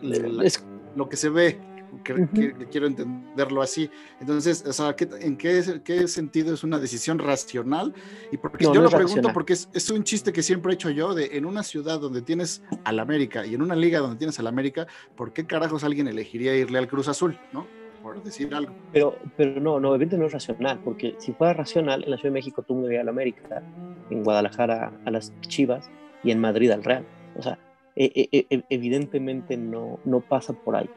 la, 0.00 0.44
es 0.44 0.64
lo 0.96 1.10
que 1.10 1.16
se 1.18 1.28
ve, 1.28 1.60
que, 2.04 2.12
uh 2.12 2.16
-huh. 2.16 2.58
que, 2.58 2.66
quiero 2.66 2.86
entenderlo 2.86 3.62
así. 3.62 3.90
Entonces, 4.20 4.64
o 4.66 4.72
sea, 4.72 4.94
¿qué, 4.94 5.08
¿en 5.20 5.36
qué, 5.36 5.80
qué, 5.84 6.08
sentido 6.08 6.54
es 6.54 6.64
una 6.64 6.78
decisión 6.78 7.18
racional? 7.18 7.94
Y 8.30 8.36
porque 8.36 8.64
no, 8.64 8.74
yo 8.74 8.80
no 8.80 8.84
lo 8.84 8.90
pregunto 8.90 9.08
racional. 9.08 9.32
porque 9.34 9.52
es, 9.54 9.68
es, 9.72 9.90
un 9.90 10.04
chiste 10.04 10.32
que 10.32 10.42
siempre 10.42 10.72
he 10.72 10.74
hecho 10.74 10.90
yo 10.90 11.14
de 11.14 11.36
en 11.36 11.46
una 11.46 11.62
ciudad 11.62 12.00
donde 12.00 12.22
tienes 12.22 12.62
al 12.84 12.98
América 12.98 13.46
y 13.46 13.54
en 13.54 13.62
una 13.62 13.74
liga 13.74 14.00
donde 14.00 14.16
tienes 14.16 14.38
al 14.38 14.46
América, 14.46 14.86
¿por 15.16 15.32
qué 15.32 15.46
carajos 15.46 15.84
alguien 15.84 16.08
elegiría 16.08 16.54
irle 16.56 16.78
al 16.78 16.88
Cruz 16.88 17.08
Azul, 17.08 17.38
no? 17.52 17.66
Por 18.02 18.22
decir 18.22 18.54
algo. 18.54 18.72
Pero, 18.92 19.16
pero 19.36 19.60
no, 19.60 19.80
no, 19.80 19.94
evidentemente 19.94 20.18
no 20.18 20.26
es 20.26 20.32
racional, 20.32 20.80
porque 20.84 21.16
si 21.18 21.32
fuera 21.32 21.52
racional, 21.52 22.04
en 22.04 22.10
la 22.10 22.16
Ciudad 22.16 22.30
de 22.30 22.38
México 22.38 22.62
tú 22.62 22.74
me 22.74 22.98
al 22.98 23.08
América, 23.08 23.62
en 24.10 24.22
Guadalajara 24.22 24.92
a 25.04 25.10
las 25.10 25.32
Chivas 25.40 25.90
y 26.22 26.30
en 26.30 26.40
Madrid 26.40 26.70
al 26.70 26.84
Real. 26.84 27.04
O 27.36 27.42
sea, 27.42 27.58
e 27.96 28.28
e 28.30 28.64
evidentemente 28.70 29.56
no, 29.56 29.98
no 30.04 30.20
pasa 30.20 30.52
por 30.52 30.76
ahí. 30.76 30.88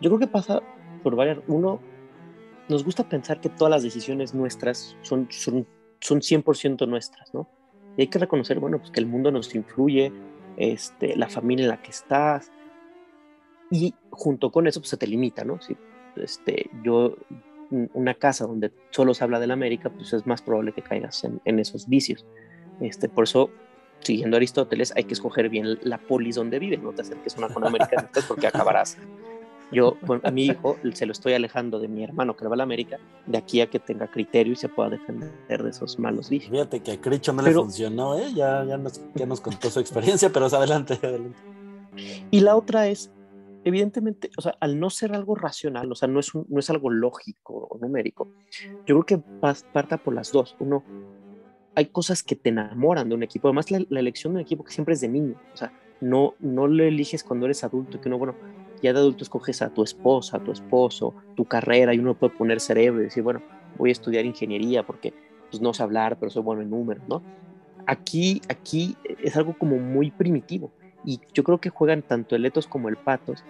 Yo 0.00 0.10
creo 0.10 0.18
que 0.18 0.26
pasa 0.26 0.62
por 1.02 1.16
varias. 1.16 1.38
Uno, 1.46 1.80
nos 2.68 2.84
gusta 2.84 3.08
pensar 3.08 3.40
que 3.40 3.48
todas 3.48 3.70
las 3.70 3.82
decisiones 3.82 4.34
nuestras 4.34 4.96
son, 5.02 5.28
son, 5.30 5.66
son 6.00 6.20
100% 6.20 6.88
nuestras, 6.88 7.32
¿no? 7.34 7.48
Y 7.96 8.02
hay 8.02 8.06
que 8.08 8.18
reconocer, 8.18 8.58
bueno, 8.58 8.78
pues 8.78 8.90
que 8.90 9.00
el 9.00 9.06
mundo 9.06 9.30
nos 9.30 9.54
influye, 9.54 10.12
este, 10.56 11.16
la 11.16 11.28
familia 11.28 11.64
en 11.64 11.70
la 11.70 11.82
que 11.82 11.90
estás. 11.90 12.50
Y 13.70 13.94
junto 14.10 14.50
con 14.50 14.66
eso, 14.66 14.80
pues 14.80 14.90
se 14.90 14.96
te 14.96 15.06
limita, 15.06 15.44
¿no? 15.44 15.60
Si 15.60 15.76
este, 16.16 16.70
yo, 16.82 17.16
una 17.70 18.14
casa 18.14 18.46
donde 18.46 18.72
solo 18.90 19.14
se 19.14 19.24
habla 19.24 19.40
de 19.40 19.46
la 19.46 19.54
América, 19.54 19.90
pues 19.90 20.12
es 20.12 20.26
más 20.26 20.42
probable 20.42 20.72
que 20.72 20.82
caigas 20.82 21.24
en, 21.24 21.40
en 21.44 21.58
esos 21.58 21.88
vicios. 21.88 22.24
Este, 22.80 23.08
por 23.08 23.24
eso, 23.24 23.50
siguiendo 24.00 24.36
Aristóteles, 24.36 24.92
hay 24.96 25.04
que 25.04 25.14
escoger 25.14 25.48
bien 25.48 25.78
la 25.82 25.98
polis 25.98 26.36
donde 26.36 26.58
vives, 26.58 26.82
no 26.82 26.92
te 26.92 27.02
acerques 27.02 27.36
a 27.36 27.38
una 27.38 27.48
con 27.48 27.66
americanistas 27.66 28.24
porque 28.26 28.46
acabarás. 28.46 28.98
Yo, 29.72 29.96
bueno, 30.02 30.22
a 30.24 30.30
mi 30.30 30.46
hijo 30.46 30.76
se 30.92 31.04
lo 31.06 31.12
estoy 31.12 31.32
alejando 31.32 31.80
de 31.80 31.88
mi 31.88 32.04
hermano 32.04 32.36
que 32.36 32.46
va 32.46 32.54
a 32.54 32.56
la 32.56 32.62
América, 32.62 32.98
de 33.26 33.38
aquí 33.38 33.60
a 33.60 33.68
que 33.68 33.78
tenga 33.80 34.06
criterio 34.06 34.52
y 34.52 34.56
se 34.56 34.68
pueda 34.68 34.90
defender 34.90 35.62
de 35.62 35.70
esos 35.70 35.98
malos 35.98 36.28
vicios. 36.30 36.50
Fíjate 36.52 36.80
que 36.80 36.92
a 36.92 37.00
Cricho 37.00 37.32
no 37.32 37.42
le 37.42 37.52
funcionó, 37.52 38.16
¿eh? 38.18 38.26
Ya, 38.34 38.64
ya, 38.64 38.76
nos, 38.76 39.00
ya 39.14 39.26
nos 39.26 39.40
contó 39.40 39.70
su 39.70 39.80
experiencia, 39.80 40.30
pero 40.30 40.46
adelante, 40.46 40.98
adelante. 41.02 41.38
Y 42.30 42.40
la 42.40 42.56
otra 42.56 42.88
es, 42.88 43.10
evidentemente, 43.64 44.30
o 44.36 44.42
sea, 44.42 44.56
al 44.60 44.78
no 44.78 44.90
ser 44.90 45.12
algo 45.12 45.34
racional, 45.34 45.90
o 45.90 45.94
sea, 45.94 46.08
no 46.08 46.20
es, 46.20 46.34
un- 46.34 46.46
no 46.48 46.60
es 46.60 46.70
algo 46.70 46.90
lógico 46.90 47.66
o 47.70 47.78
numérico, 47.78 48.28
yo 48.86 49.00
creo 49.00 49.04
que 49.04 49.18
parta 49.72 49.96
por 49.96 50.14
las 50.14 50.30
dos. 50.30 50.54
Uno, 50.60 50.84
hay 51.74 51.86
cosas 51.86 52.22
que 52.22 52.36
te 52.36 52.50
enamoran 52.50 53.08
de 53.08 53.14
un 53.16 53.22
equipo. 53.24 53.48
Además, 53.48 53.70
la, 53.70 53.84
la 53.88 53.98
elección 54.00 54.34
de 54.34 54.36
un 54.38 54.42
equipo 54.42 54.62
que 54.62 54.72
siempre 54.72 54.94
es 54.94 55.00
de 55.00 55.08
niño. 55.08 55.34
O 55.52 55.56
sea, 55.56 55.72
no, 56.00 56.34
no 56.38 56.66
lo 56.68 56.84
eliges 56.84 57.24
cuando 57.24 57.46
eres 57.46 57.64
adulto, 57.64 58.00
que 58.00 58.08
uno, 58.08 58.18
bueno, 58.18 58.34
ya 58.84 58.92
de 58.92 58.98
adulto 58.98 59.24
escoges 59.24 59.62
a 59.62 59.70
tu 59.70 59.82
esposa, 59.82 60.36
a 60.36 60.44
tu 60.44 60.52
esposo, 60.52 61.14
tu 61.34 61.46
carrera, 61.46 61.94
y 61.94 61.98
uno 61.98 62.14
puede 62.14 62.34
poner 62.34 62.60
cerebro 62.60 63.00
y 63.00 63.04
decir, 63.04 63.22
bueno, 63.22 63.40
voy 63.78 63.88
a 63.88 63.92
estudiar 63.92 64.26
ingeniería 64.26 64.84
porque 64.84 65.14
pues, 65.50 65.62
no 65.62 65.72
sé 65.72 65.82
hablar, 65.82 66.18
pero 66.18 66.30
soy 66.30 66.42
bueno 66.42 66.60
en 66.60 66.68
números, 66.68 67.02
¿no? 67.08 67.22
Aquí, 67.86 68.42
aquí 68.48 68.94
es 69.22 69.36
algo 69.38 69.56
como 69.56 69.78
muy 69.78 70.10
primitivo. 70.10 70.70
Y 71.02 71.20
yo 71.32 71.44
creo 71.44 71.60
que 71.60 71.70
juegan 71.70 72.02
tanto 72.02 72.36
el 72.36 72.44
Etos 72.44 72.66
como 72.66 72.90
el 72.90 72.96
Patos. 72.96 73.42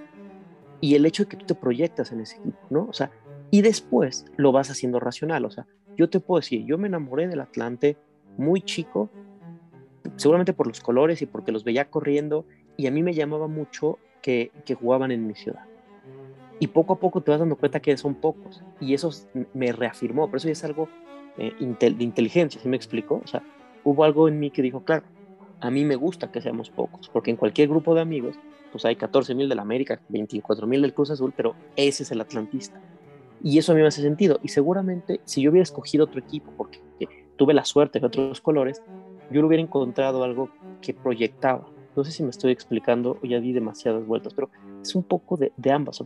Y 0.81 0.94
el 0.94 1.05
hecho 1.05 1.25
de 1.25 1.31
que 1.31 1.37
tú 1.37 1.47
te 1.47 1.55
proyectas 1.57 2.12
en 2.12 2.20
ese 2.20 2.37
equipo, 2.37 2.59
¿no? 2.70 2.87
O 2.88 2.92
sea, 2.92 3.11
y 3.51 3.62
después 3.62 4.27
lo 4.37 4.53
vas 4.53 4.70
haciendo 4.70 5.01
racional. 5.01 5.44
O 5.47 5.51
sea, 5.51 5.66
yo 5.97 6.09
te 6.09 6.20
puedo 6.20 6.40
decir, 6.40 6.64
yo 6.64 6.79
me 6.79 6.87
enamoré 6.87 7.27
del 7.27 7.40
Atlante 7.40 7.97
muy 8.37 8.61
chico, 8.61 9.11
seguramente 10.14 10.53
por 10.53 10.68
los 10.68 10.81
colores 10.81 11.23
y 11.23 11.27
porque 11.27 11.51
los 11.51 11.64
veía 11.64 11.90
corriendo, 11.90 12.44
y 12.77 12.87
a 12.87 12.92
mí 12.92 13.03
me 13.03 13.14
llamaba 13.14 13.49
mucho 13.49 13.99
que, 14.24 14.50
que 14.64 14.74
jugaban 14.74 15.10
en 15.10 15.26
mi 15.26 15.34
ciudad. 15.34 15.66
Y 16.58 16.68
poco 16.68 16.94
a 16.94 16.98
poco 16.98 17.20
te 17.20 17.30
vas 17.30 17.40
dando 17.40 17.56
cuenta 17.56 17.80
que 17.80 17.94
son 17.98 18.14
pocos, 18.14 18.62
y 18.80 18.94
eso 18.94 19.10
me 19.52 19.70
reafirmó, 19.70 20.28
por 20.28 20.38
eso 20.38 20.48
es 20.48 20.64
algo 20.64 20.88
eh, 21.37 21.52
de 21.58 22.04
inteligencia, 22.04 22.58
¿sí 22.58 22.66
me 22.66 22.76
explico? 22.76 23.20
O 23.22 23.26
sea, 23.26 23.42
hubo 23.84 24.02
algo 24.02 24.26
en 24.26 24.40
mí 24.40 24.50
que 24.50 24.62
dijo, 24.62 24.82
claro, 24.82 25.04
a 25.60 25.70
mí 25.70 25.84
me 25.84 25.94
gusta 25.94 26.32
que 26.32 26.40
seamos 26.40 26.70
pocos, 26.70 27.10
porque 27.10 27.30
en 27.30 27.37
cualquier 27.37 27.68
grupo 27.68 27.94
de 27.94 28.00
amigos, 28.00 28.37
pues 28.72 28.87
hay 28.87 28.96
14 28.96 29.34
mil 29.34 29.46
del 29.46 29.58
América, 29.58 30.00
24 30.08 30.66
mil 30.66 30.80
del 30.80 30.94
Cruz 30.94 31.10
Azul, 31.10 31.34
pero 31.37 31.54
ese 31.76 32.04
es 32.04 32.10
el 32.10 32.22
atlantista. 32.22 32.80
Y 33.42 33.58
eso 33.58 33.72
a 33.72 33.74
mí 33.74 33.82
me 33.82 33.88
hace 33.88 34.00
sentido. 34.00 34.40
Y 34.42 34.48
seguramente 34.48 35.20
si 35.24 35.42
yo 35.42 35.50
hubiera 35.50 35.64
escogido 35.64 36.06
otro 36.06 36.18
equipo, 36.18 36.50
porque 36.56 36.80
tuve 37.37 37.52
la 37.52 37.64
suerte 37.66 38.00
de 38.00 38.06
otros 38.06 38.40
colores, 38.40 38.82
yo 39.30 39.42
lo 39.42 39.48
hubiera 39.48 39.62
encontrado 39.62 40.24
algo 40.24 40.48
que 40.80 40.94
proyectaba. 40.94 41.66
No 41.96 42.04
sé 42.04 42.11
si 42.11 42.22
me 42.22 42.30
estoy 42.30 42.52
explicando 42.52 43.18
o 43.22 43.26
ya 43.26 43.40
di 43.40 43.52
demasiadas 43.52 44.07
vueltas, 44.07 44.35
pero 44.35 44.50
es 44.83 44.94
un 44.94 45.02
poco 45.04 45.37
de, 45.37 45.52
de 45.57 45.70
ambas. 45.72 46.02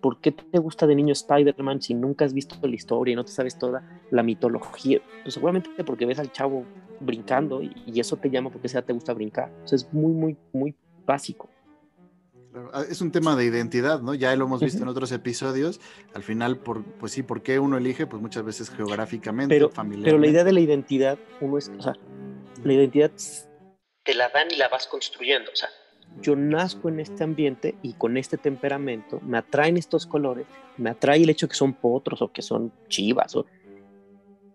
¿Por 0.00 0.20
qué 0.20 0.32
te 0.32 0.58
gusta 0.58 0.86
de 0.86 0.94
niño 0.96 1.12
Spider-Man 1.12 1.80
si 1.80 1.94
nunca 1.94 2.24
has 2.24 2.34
visto 2.34 2.56
la 2.66 2.74
historia 2.74 3.12
y 3.12 3.16
no 3.16 3.24
te 3.24 3.30
sabes 3.30 3.56
toda 3.56 3.82
la 4.10 4.22
mitología? 4.22 5.00
Pues 5.22 5.34
seguramente 5.34 5.84
porque 5.84 6.06
ves 6.06 6.18
al 6.18 6.32
chavo 6.32 6.64
brincando 7.00 7.62
y, 7.62 7.72
y 7.86 8.00
eso 8.00 8.16
te 8.16 8.28
llama 8.30 8.50
porque 8.50 8.68
sea 8.68 8.82
te 8.82 8.92
gusta 8.92 9.14
brincar. 9.14 9.52
O 9.64 9.68
sea, 9.68 9.76
es 9.76 9.92
muy, 9.92 10.12
muy, 10.12 10.36
muy 10.52 10.74
básico. 11.06 11.48
Ah, 12.72 12.82
Es 12.88 13.00
un 13.00 13.10
tema 13.12 13.34
de 13.36 13.44
identidad, 13.44 14.02
¿no? 14.02 14.12
Ya 14.14 14.34
lo 14.36 14.44
hemos 14.44 14.60
visto 14.60 14.82
en 14.82 14.88
otros 14.88 15.10
episodios. 15.12 15.80
Al 16.14 16.22
final, 16.22 16.58
por, 16.58 16.84
pues 16.84 17.12
sí, 17.12 17.22
¿por 17.22 17.42
qué 17.42 17.58
uno 17.58 17.76
elige? 17.78 18.06
Pues 18.06 18.20
muchas 18.20 18.44
veces 18.44 18.70
geográficamente, 18.70 19.54
Pero, 19.54 19.70
familiarmente. 19.70 20.10
pero 20.10 20.18
la 20.20 20.26
idea 20.28 20.44
de 20.44 20.52
la 20.52 20.60
identidad, 20.60 21.18
uno 21.40 21.58
es, 21.58 21.70
o 21.78 21.80
sea, 21.80 21.94
la 22.64 22.72
identidad 22.72 23.10
te 24.04 24.14
la 24.14 24.28
dan 24.30 24.48
y 24.50 24.56
la 24.56 24.68
vas 24.68 24.86
construyendo. 24.86 25.50
O 25.52 25.56
sea, 25.56 25.68
yo 26.14 26.36
nazco 26.36 26.88
en 26.88 27.00
este 27.00 27.24
ambiente 27.24 27.78
y 27.82 27.94
con 27.94 28.16
este 28.16 28.38
temperamento, 28.38 29.20
me 29.22 29.38
atraen 29.38 29.76
estos 29.76 30.06
colores, 30.06 30.46
me 30.76 30.90
atrae 30.90 31.22
el 31.22 31.30
hecho 31.30 31.48
que 31.48 31.54
son 31.56 31.74
potros 31.74 32.22
o 32.22 32.32
que 32.32 32.42
son 32.42 32.74
chivas, 32.88 33.34
o- 33.36 33.46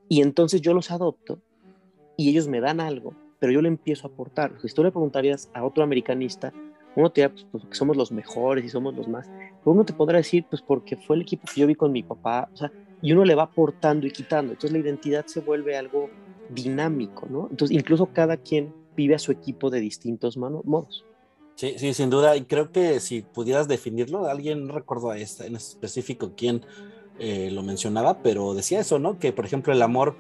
y 0.10 0.22
entonces 0.22 0.62
yo 0.62 0.74
los 0.74 0.92
adopto 0.92 1.42
y 2.18 2.30
ellos 2.32 2.48
me 2.48 2.62
dan 2.62 2.82
algo, 2.82 3.18
pero 3.40 3.54
yo 3.54 3.62
le 3.62 3.70
empiezo 3.70 4.08
a 4.08 4.12
aportar. 4.12 4.60
Si 4.62 4.74
tú 4.74 4.84
le 4.84 4.92
preguntarías 4.92 5.50
a 5.54 5.66
otro 5.66 5.84
americanista, 5.84 6.56
uno 6.96 7.12
te 7.12 7.22
dirá, 7.22 7.34
pues, 7.34 7.46
pues, 7.52 7.66
que 7.70 7.78
somos 7.78 7.98
los 7.98 8.12
mejores 8.12 8.66
y 8.66 8.70
somos 8.70 8.96
los 8.96 9.08
más, 9.08 9.32
pero 9.64 9.74
uno 9.74 9.86
te 9.86 9.94
podrá 9.94 10.18
decir, 10.20 10.48
pues 10.50 10.62
porque 10.64 10.98
fue 10.98 11.18
el 11.18 11.24
equipo 11.24 11.48
que 11.54 11.62
yo 11.62 11.68
vi 11.68 11.76
con 11.76 11.92
mi 11.92 12.04
papá, 12.04 12.52
o 12.54 12.58
sea, 12.58 12.74
y 13.02 13.14
uno 13.14 13.26
le 13.26 13.36
va 13.36 13.44
aportando 13.44 14.08
y 14.08 14.12
quitando. 14.12 14.54
Entonces 14.54 14.74
la 14.74 14.80
identidad 14.80 15.26
se 15.28 15.42
vuelve 15.42 15.78
algo 15.78 16.14
dinámico, 16.48 17.28
¿no? 17.30 17.48
Entonces 17.52 17.78
incluso 17.78 18.12
cada 18.14 18.38
quien 18.38 18.76
vive 18.98 19.16
a 19.16 19.20
su 19.20 19.32
equipo 19.32 19.70
de 19.70 19.80
distintos 19.80 20.36
modos. 20.36 21.06
Sí, 21.56 21.76
sí, 21.78 21.94
sin 21.94 22.10
duda. 22.10 22.36
Y 22.36 22.44
creo 22.44 22.72
que 22.72 23.00
si 23.00 23.22
pudieras 23.22 23.68
definirlo, 23.68 24.28
alguien, 24.28 24.68
no 24.68 24.74
recuerdo 24.74 25.12
a 25.12 25.18
esta, 25.18 25.46
en 25.46 25.56
específico 25.56 26.34
quién 26.36 26.66
eh, 27.20 27.50
lo 27.52 27.64
mencionaba, 27.64 28.22
pero 28.22 28.54
decía 28.54 28.80
eso, 28.80 29.00
¿no? 29.00 29.18
Que 29.18 29.32
por 29.34 29.46
ejemplo 29.46 29.74
el 29.74 29.82
amor, 29.82 30.16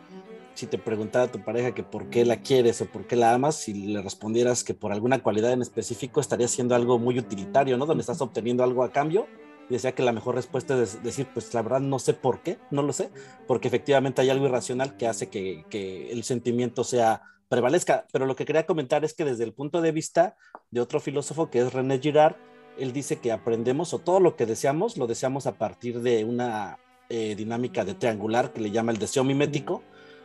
si 0.55 0.65
te 0.65 0.79
preguntara 0.79 1.25
a 1.25 1.31
tu 1.31 1.43
pareja 1.43 1.75
que 1.75 1.83
por 1.83 2.09
qué 2.09 2.25
la 2.25 2.41
quieres 2.41 2.81
o 2.81 2.85
por 2.85 3.05
qué 3.05 3.15
la 3.15 3.33
amas, 3.33 3.55
si 3.55 3.73
le 3.73 4.01
respondieras 4.01 4.63
que 4.63 4.73
por 4.73 4.91
alguna 4.91 5.21
cualidad 5.21 5.51
en 5.51 5.61
específico 5.61 6.19
estaría 6.19 6.47
siendo 6.47 6.73
algo 6.73 6.97
muy 6.97 7.19
utilitario, 7.19 7.77
¿no? 7.77 7.85
Donde 7.85 8.01
estás 8.01 8.21
obteniendo 8.21 8.63
algo 8.63 8.83
a 8.83 8.91
cambio. 8.91 9.27
Y 9.69 9.73
decía 9.73 9.91
que 9.91 10.01
la 10.01 10.13
mejor 10.13 10.35
respuesta 10.35 10.81
es 10.81 11.03
decir, 11.03 11.27
pues 11.33 11.53
la 11.53 11.61
verdad 11.61 11.81
no 11.81 11.99
sé 11.99 12.13
por 12.13 12.41
qué, 12.41 12.57
no 12.71 12.81
lo 12.81 12.93
sé, 12.93 13.11
porque 13.47 13.67
efectivamente 13.67 14.21
hay 14.21 14.29
algo 14.29 14.45
irracional 14.45 14.95
que 14.95 15.07
hace 15.07 15.27
que, 15.27 15.65
que 15.69 16.09
el 16.11 16.23
sentimiento 16.23 16.85
sea 16.85 17.21
prevalezca. 17.49 18.05
Pero 18.11 18.25
lo 18.25 18.35
que 18.35 18.45
quería 18.45 18.65
comentar 18.65 19.05
es 19.05 19.13
que 19.13 19.25
desde 19.25 19.43
el 19.43 19.53
punto 19.53 19.81
de 19.81 19.91
vista 19.91 20.35
de 20.71 20.81
otro 20.81 20.99
filósofo 20.99 21.49
que 21.49 21.59
es 21.59 21.73
René 21.73 21.99
Girard, 21.99 22.35
él 22.77 22.93
dice 22.93 23.17
que 23.17 23.31
aprendemos 23.31 23.93
o 23.93 23.99
todo 23.99 24.19
lo 24.19 24.35
que 24.35 24.45
deseamos 24.45 24.97
lo 24.97 25.07
deseamos 25.07 25.47
a 25.47 25.57
partir 25.57 26.01
de 26.01 26.25
una 26.25 26.77
eh, 27.09 27.35
dinámica 27.35 27.83
de 27.85 27.95
triangular 27.95 28.53
que 28.53 28.61
le 28.61 28.71
llama 28.71 28.91
el 28.91 28.99
deseo 28.99 29.23
mimético 29.23 29.81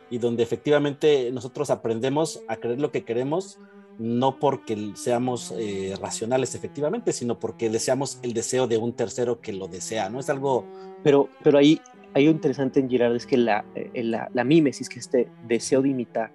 y 0.09 0.19
donde 0.19 0.43
efectivamente 0.43 1.31
nosotros 1.31 1.69
aprendemos 1.69 2.41
a 2.47 2.57
creer 2.57 2.79
lo 2.79 2.91
que 2.91 3.03
queremos 3.03 3.57
no 3.97 4.39
porque 4.39 4.91
seamos 4.95 5.53
eh, 5.57 5.95
racionales 6.01 6.55
efectivamente, 6.55 7.13
sino 7.13 7.39
porque 7.39 7.69
deseamos 7.69 8.19
el 8.23 8.33
deseo 8.33 8.67
de 8.67 8.77
un 8.77 8.93
tercero 8.93 9.39
que 9.39 9.53
lo 9.53 9.67
desea, 9.67 10.09
¿no? 10.09 10.19
Es 10.19 10.29
algo... 10.29 10.65
Pero, 11.03 11.29
pero 11.43 11.57
ahí 11.57 11.79
hay 12.13 12.25
algo 12.25 12.35
interesante 12.35 12.79
en 12.79 12.89
Girard, 12.89 13.15
es 13.15 13.25
que 13.25 13.37
la, 13.37 13.65
eh, 13.75 14.03
la, 14.03 14.29
la 14.33 14.43
mímesis, 14.43 14.89
que 14.89 14.99
este 14.99 15.29
deseo 15.47 15.81
de 15.81 15.89
imitar, 15.89 16.31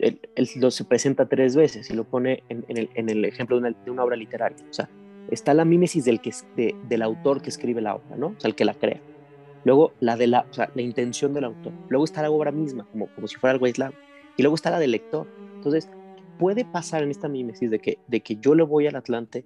él, 0.00 0.20
él 0.34 0.48
lo 0.56 0.70
se 0.70 0.84
presenta 0.84 1.28
tres 1.28 1.56
veces 1.56 1.90
y 1.90 1.94
lo 1.94 2.04
pone 2.04 2.42
en, 2.48 2.64
el, 2.68 3.24
ejemplo 3.24 3.56
de 3.56 3.68
una, 3.68 3.76
de 3.84 3.90
una, 3.90 4.04
obra 4.04 4.16
literaria. 4.16 4.58
O 4.68 4.72
sea, 4.72 4.88
está 5.30 5.54
la 5.54 5.64
mímesis 5.64 6.04
del, 6.04 6.20
que, 6.20 6.32
de, 6.56 6.74
del 6.88 7.02
autor 7.02 7.42
que 7.42 7.50
escribe 7.50 7.80
la 7.80 7.96
obra, 7.96 8.16
¿no? 8.16 8.28
O 8.28 8.40
sea, 8.40 8.48
el 8.48 8.54
que 8.54 8.64
la 8.64 8.74
crea. 8.74 9.00
Luego 9.64 9.92
la 10.00 10.16
de 10.16 10.26
la, 10.28 10.46
o 10.50 10.52
sea, 10.52 10.70
la 10.74 10.82
intención 10.82 11.34
del 11.34 11.44
autor. 11.44 11.72
Luego 11.88 12.04
está 12.04 12.22
la 12.22 12.30
obra 12.30 12.52
misma, 12.52 12.86
como, 12.90 13.08
como 13.14 13.26
si 13.26 13.36
fuera 13.36 13.52
algo 13.52 13.66
aislado. 13.66 13.92
Y 14.36 14.42
luego 14.42 14.54
está 14.54 14.70
la 14.70 14.78
del 14.78 14.92
lector. 14.92 15.26
Entonces, 15.56 15.90
puede 16.38 16.64
pasar 16.64 17.02
en 17.02 17.10
esta 17.10 17.28
mímesis 17.28 17.70
de 17.70 17.80
que, 17.80 17.98
de 18.06 18.20
que 18.20 18.36
yo 18.36 18.54
le 18.54 18.62
voy 18.62 18.86
al 18.86 18.96
Atlante 18.96 19.44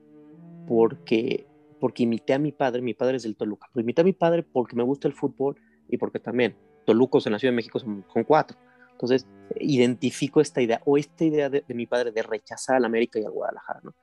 porque, 0.69 1.47
porque 1.81 2.05
imité 2.05 2.35
a 2.35 2.38
mi 2.38 2.53
padre, 2.53 2.83
mi 2.83 2.95
padre 2.95 3.17
es 3.17 3.23
del 3.23 3.37
Toluca, 3.37 3.69
pero 3.73 3.83
imité 3.83 4.03
a 4.03 4.05
mi 4.05 4.12
padre 4.12 4.43
porque 4.43 4.77
me 4.77 4.83
gusta 4.83 5.09
el 5.09 5.15
fútbol 5.15 5.57
y 5.88 5.97
porque 5.97 6.19
también 6.19 6.55
Tolucos 6.85 7.27
en 7.27 7.33
la 7.33 7.38
Ciudad 7.38 7.53
de 7.53 7.57
México 7.57 7.79
son, 7.79 8.05
son 8.12 8.25
cuatro. 8.25 8.59
Entonces, 9.03 9.27
identifico 9.59 10.41
esta 10.41 10.62
idea, 10.62 10.81
o 10.85 10.97
esta 10.97 11.25
idea 11.25 11.51
de, 11.51 11.65
de 11.67 11.75
mi 11.75 11.87
padre 11.87 12.12
de 12.12 12.23
rechazar 12.23 12.77
al 12.77 12.85
América 12.85 13.19
y 13.19 13.25
al 13.25 13.33
Guadalajara, 13.33 13.81
¿no? 13.83 13.95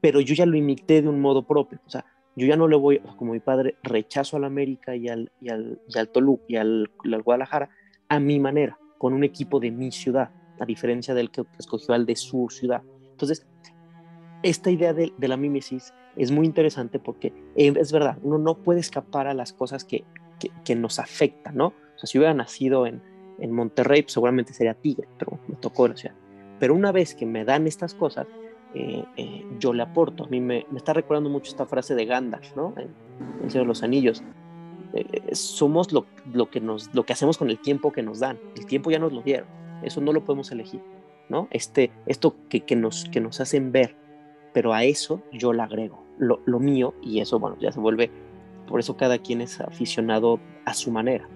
Pero 0.00 0.20
yo 0.20 0.34
ya 0.34 0.44
lo 0.44 0.56
imité 0.56 1.02
de 1.02 1.08
un 1.08 1.20
modo 1.20 1.46
propio, 1.46 1.78
o 1.86 1.90
sea, 1.90 2.04
yo 2.36 2.46
ya 2.48 2.56
no 2.56 2.66
le 2.66 2.76
voy, 2.76 2.98
como 3.16 3.32
mi 3.32 3.40
padre, 3.40 3.76
rechazo 3.84 4.36
al 4.36 4.44
América 4.44 4.96
y 4.96 5.08
al, 5.08 5.30
y 5.40 5.50
al, 5.50 5.80
y 5.88 5.98
al 5.98 6.08
Toluca 6.08 6.44
y 6.48 6.56
al, 6.56 6.90
al 7.04 7.22
Guadalajara 7.22 7.70
a 8.08 8.18
mi 8.18 8.40
manera, 8.40 8.76
con 8.98 9.12
un 9.12 9.22
equipo 9.22 9.60
de 9.60 9.70
mi 9.70 9.92
ciudad, 9.92 10.30
a 10.58 10.64
diferencia 10.64 11.14
del 11.14 11.30
que 11.30 11.44
escogió 11.58 11.94
al 11.94 12.06
de 12.06 12.16
su 12.16 12.48
ciudad. 12.50 12.82
Entonces, 13.12 13.46
esta 14.42 14.70
idea 14.70 14.92
de, 14.92 15.12
de, 15.16 15.28
la 15.28 15.36
mímesis 15.36 15.94
es 16.16 16.32
muy 16.32 16.44
interesante 16.44 16.98
porque 16.98 17.28
eh, 17.56 17.72
es 17.76 17.92
verdad, 17.92 18.18
uno 18.22 18.38
no 18.38 18.56
puede 18.62 18.80
escapar 18.80 19.28
a 19.28 19.34
las 19.34 19.52
cosas 19.52 19.84
que, 19.84 20.04
que, 20.40 20.50
que 20.64 20.74
nos 20.74 20.98
afectan, 20.98 21.56
¿no? 21.56 21.68
O 21.68 21.98
sea, 21.98 22.08
si 22.08 22.18
hubiera 22.18 22.34
nacido 22.34 22.86
en, 22.86 23.00
en 23.38 23.52
Monterrey, 23.52 24.02
pues 24.02 24.12
seguramente 24.12 24.52
sería 24.52 24.74
Tigre, 24.74 25.08
pero 25.18 25.38
me 25.48 25.56
tocó 25.56 25.88
la 25.88 25.96
ciudad. 25.96 26.14
Pero 26.58 26.74
una 26.74 26.92
vez 26.92 27.14
que 27.14 27.26
me 27.26 27.44
dan 27.44 27.66
estas 27.66 27.94
cosas, 27.94 28.26
eh, 28.74 29.04
eh, 29.16 29.44
yo 29.58 29.72
le 29.72 29.82
aporto. 29.82 30.24
A 30.24 30.28
mí 30.28 30.40
me, 30.40 30.66
me, 30.70 30.78
está 30.78 30.92
recordando 30.92 31.30
mucho 31.30 31.50
esta 31.50 31.66
frase 31.66 31.94
de 31.94 32.06
Gandalf, 32.06 32.56
¿no? 32.56 32.74
En, 32.76 32.88
en 33.42 33.50
Señor 33.50 33.64
de 33.64 33.68
los 33.68 33.82
Anillos. 33.82 34.22
Eh, 34.92 35.34
somos 35.34 35.92
lo, 35.92 36.06
lo, 36.32 36.50
que 36.50 36.60
nos, 36.60 36.94
lo 36.94 37.04
que 37.04 37.12
hacemos 37.12 37.38
con 37.38 37.50
el 37.50 37.58
tiempo 37.58 37.92
que 37.92 38.02
nos 38.02 38.20
dan. 38.20 38.38
El 38.56 38.66
tiempo 38.66 38.90
ya 38.90 38.98
nos 38.98 39.12
lo 39.12 39.22
dieron. 39.22 39.48
Eso 39.82 40.00
no 40.00 40.12
lo 40.12 40.24
podemos 40.24 40.50
elegir. 40.52 40.80
¿no? 41.28 41.48
Este, 41.50 41.90
esto 42.06 42.36
que, 42.48 42.60
que, 42.60 42.76
nos, 42.76 43.04
que 43.06 43.20
nos 43.20 43.40
hacen 43.40 43.72
ver, 43.72 43.96
pero 44.52 44.72
a 44.72 44.84
eso 44.84 45.22
yo 45.32 45.52
le 45.52 45.62
agrego 45.62 46.04
lo, 46.18 46.40
lo 46.44 46.60
mío 46.60 46.94
y 47.02 47.20
eso, 47.20 47.38
bueno, 47.38 47.56
ya 47.60 47.72
se 47.72 47.80
vuelve, 47.80 48.10
por 48.68 48.80
eso 48.80 48.96
cada 48.96 49.18
quien 49.18 49.40
es 49.40 49.60
aficionado 49.60 50.40
a 50.64 50.74
su 50.74 50.90
manera. 50.90 51.28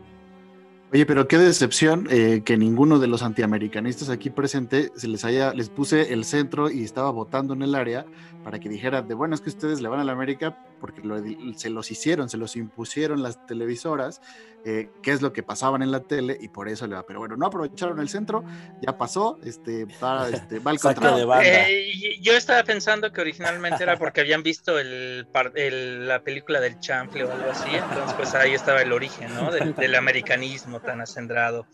Oye, 0.90 1.05
pero 1.05 1.29
qué 1.29 1.37
decepción 1.37 2.09
eh, 2.11 2.40
que 2.46 2.57
ninguno 2.57 2.98
de 2.98 3.09
los 3.09 3.22
antiamericanistas 3.22 4.09
aquí 4.09 4.31
presente 4.31 4.90
se 4.96 5.07
les 5.07 5.22
haya, 5.27 5.53
les 5.53 5.68
puse 5.68 6.14
el 6.14 6.24
centro 6.24 6.70
y 6.70 6.83
estaba 6.83 7.11
votando 7.11 7.53
en 7.53 7.61
el 7.61 7.74
área 7.74 8.07
para 8.42 8.59
que 8.59 8.70
dijeran 8.70 9.07
de 9.07 9.12
bueno, 9.12 9.35
es 9.35 9.42
que 9.42 9.51
ustedes 9.51 9.83
le 9.83 9.88
van 9.88 10.01
a 10.01 10.05
la 10.05 10.12
América 10.12 10.57
porque 10.79 11.03
lo, 11.03 11.19
se 11.57 11.71
los 11.71 11.91
hicieron, 11.91 12.29
se 12.29 12.37
los 12.37 12.57
impusieron 12.57 13.23
las 13.23 13.45
televisoras, 13.47 14.21
eh, 14.64 14.91
qué 15.03 15.12
es 15.12 15.23
lo 15.23 15.33
que 15.33 15.43
pasaban 15.43 15.83
en 15.83 15.91
la 15.91 16.01
tele 16.01 16.37
y 16.41 16.49
por 16.49 16.69
eso 16.69 16.87
le 16.87 16.95
va. 16.95 17.07
Pero 17.07 17.21
bueno, 17.21 17.37
no 17.37 17.47
aprovecharon 17.47 18.01
el 18.01 18.09
centro, 18.09 18.45
ya 18.81 18.97
pasó, 18.99 19.38
este, 19.45 19.87
va, 20.03 20.29
este, 20.33 20.59
va 20.59 20.71
al 20.73 20.81
contra. 20.81 21.17
Eh, 21.43 22.19
yo 22.21 22.33
estaba 22.33 22.62
pensando 22.64 23.12
que 23.12 23.21
originalmente 23.21 23.83
era 23.83 23.97
porque 23.97 24.21
habían 24.21 24.43
visto 24.43 24.79
el, 24.79 25.27
el, 25.55 26.09
la 26.09 26.23
película 26.23 26.61
del 26.61 26.79
chanfle 26.81 27.25
o 27.25 27.33
algo 27.33 27.51
así, 27.51 27.71
entonces 27.73 28.14
pues 28.14 28.35
ahí 28.35 28.55
estaba 28.55 28.83
el 28.83 28.93
origen, 28.93 29.35
¿no? 29.35 29.51
Del, 29.51 29.75
del 29.75 29.95
americanismo 29.95 30.81
tan 30.81 31.01
acendrado. 31.01 31.67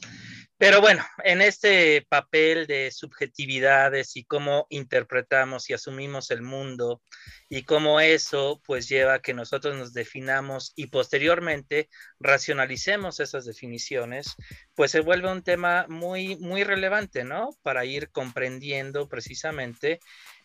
Pero 0.56 0.80
bueno, 0.80 1.04
en 1.24 1.42
este 1.42 2.06
papel 2.08 2.68
de 2.68 2.92
subjetividades 2.92 4.16
y 4.16 4.24
cómo 4.24 4.66
interpretamos 4.70 5.68
y 5.68 5.74
asumimos 5.74 6.30
el 6.30 6.42
mundo 6.42 7.02
y 7.48 7.64
cómo 7.64 7.98
eso 7.98 8.62
pues 8.64 8.88
lleva 8.88 9.14
a 9.14 9.18
que 9.18 9.34
nosotros 9.34 9.76
nos 9.76 9.92
definamos 9.92 10.72
y 10.76 10.86
posteriormente 10.86 11.88
racionalicemos 12.20 13.18
esas 13.18 13.44
definiciones, 13.46 14.36
pues 14.76 14.92
se 14.92 15.00
vuelve 15.00 15.30
un 15.30 15.42
tema 15.42 15.86
muy, 15.88 16.36
muy 16.36 16.62
relevante, 16.62 17.24
¿no? 17.24 17.50
Para 17.62 17.84
ir 17.84 18.10
comprendiendo 18.10 19.08
precisamente 19.08 19.98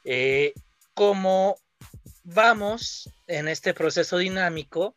eh, 0.06 0.54
cómo 0.95 1.56
vamos 2.24 3.10
en 3.28 3.48
este 3.48 3.76
proceso 3.76 4.17
dinámico 4.17 4.95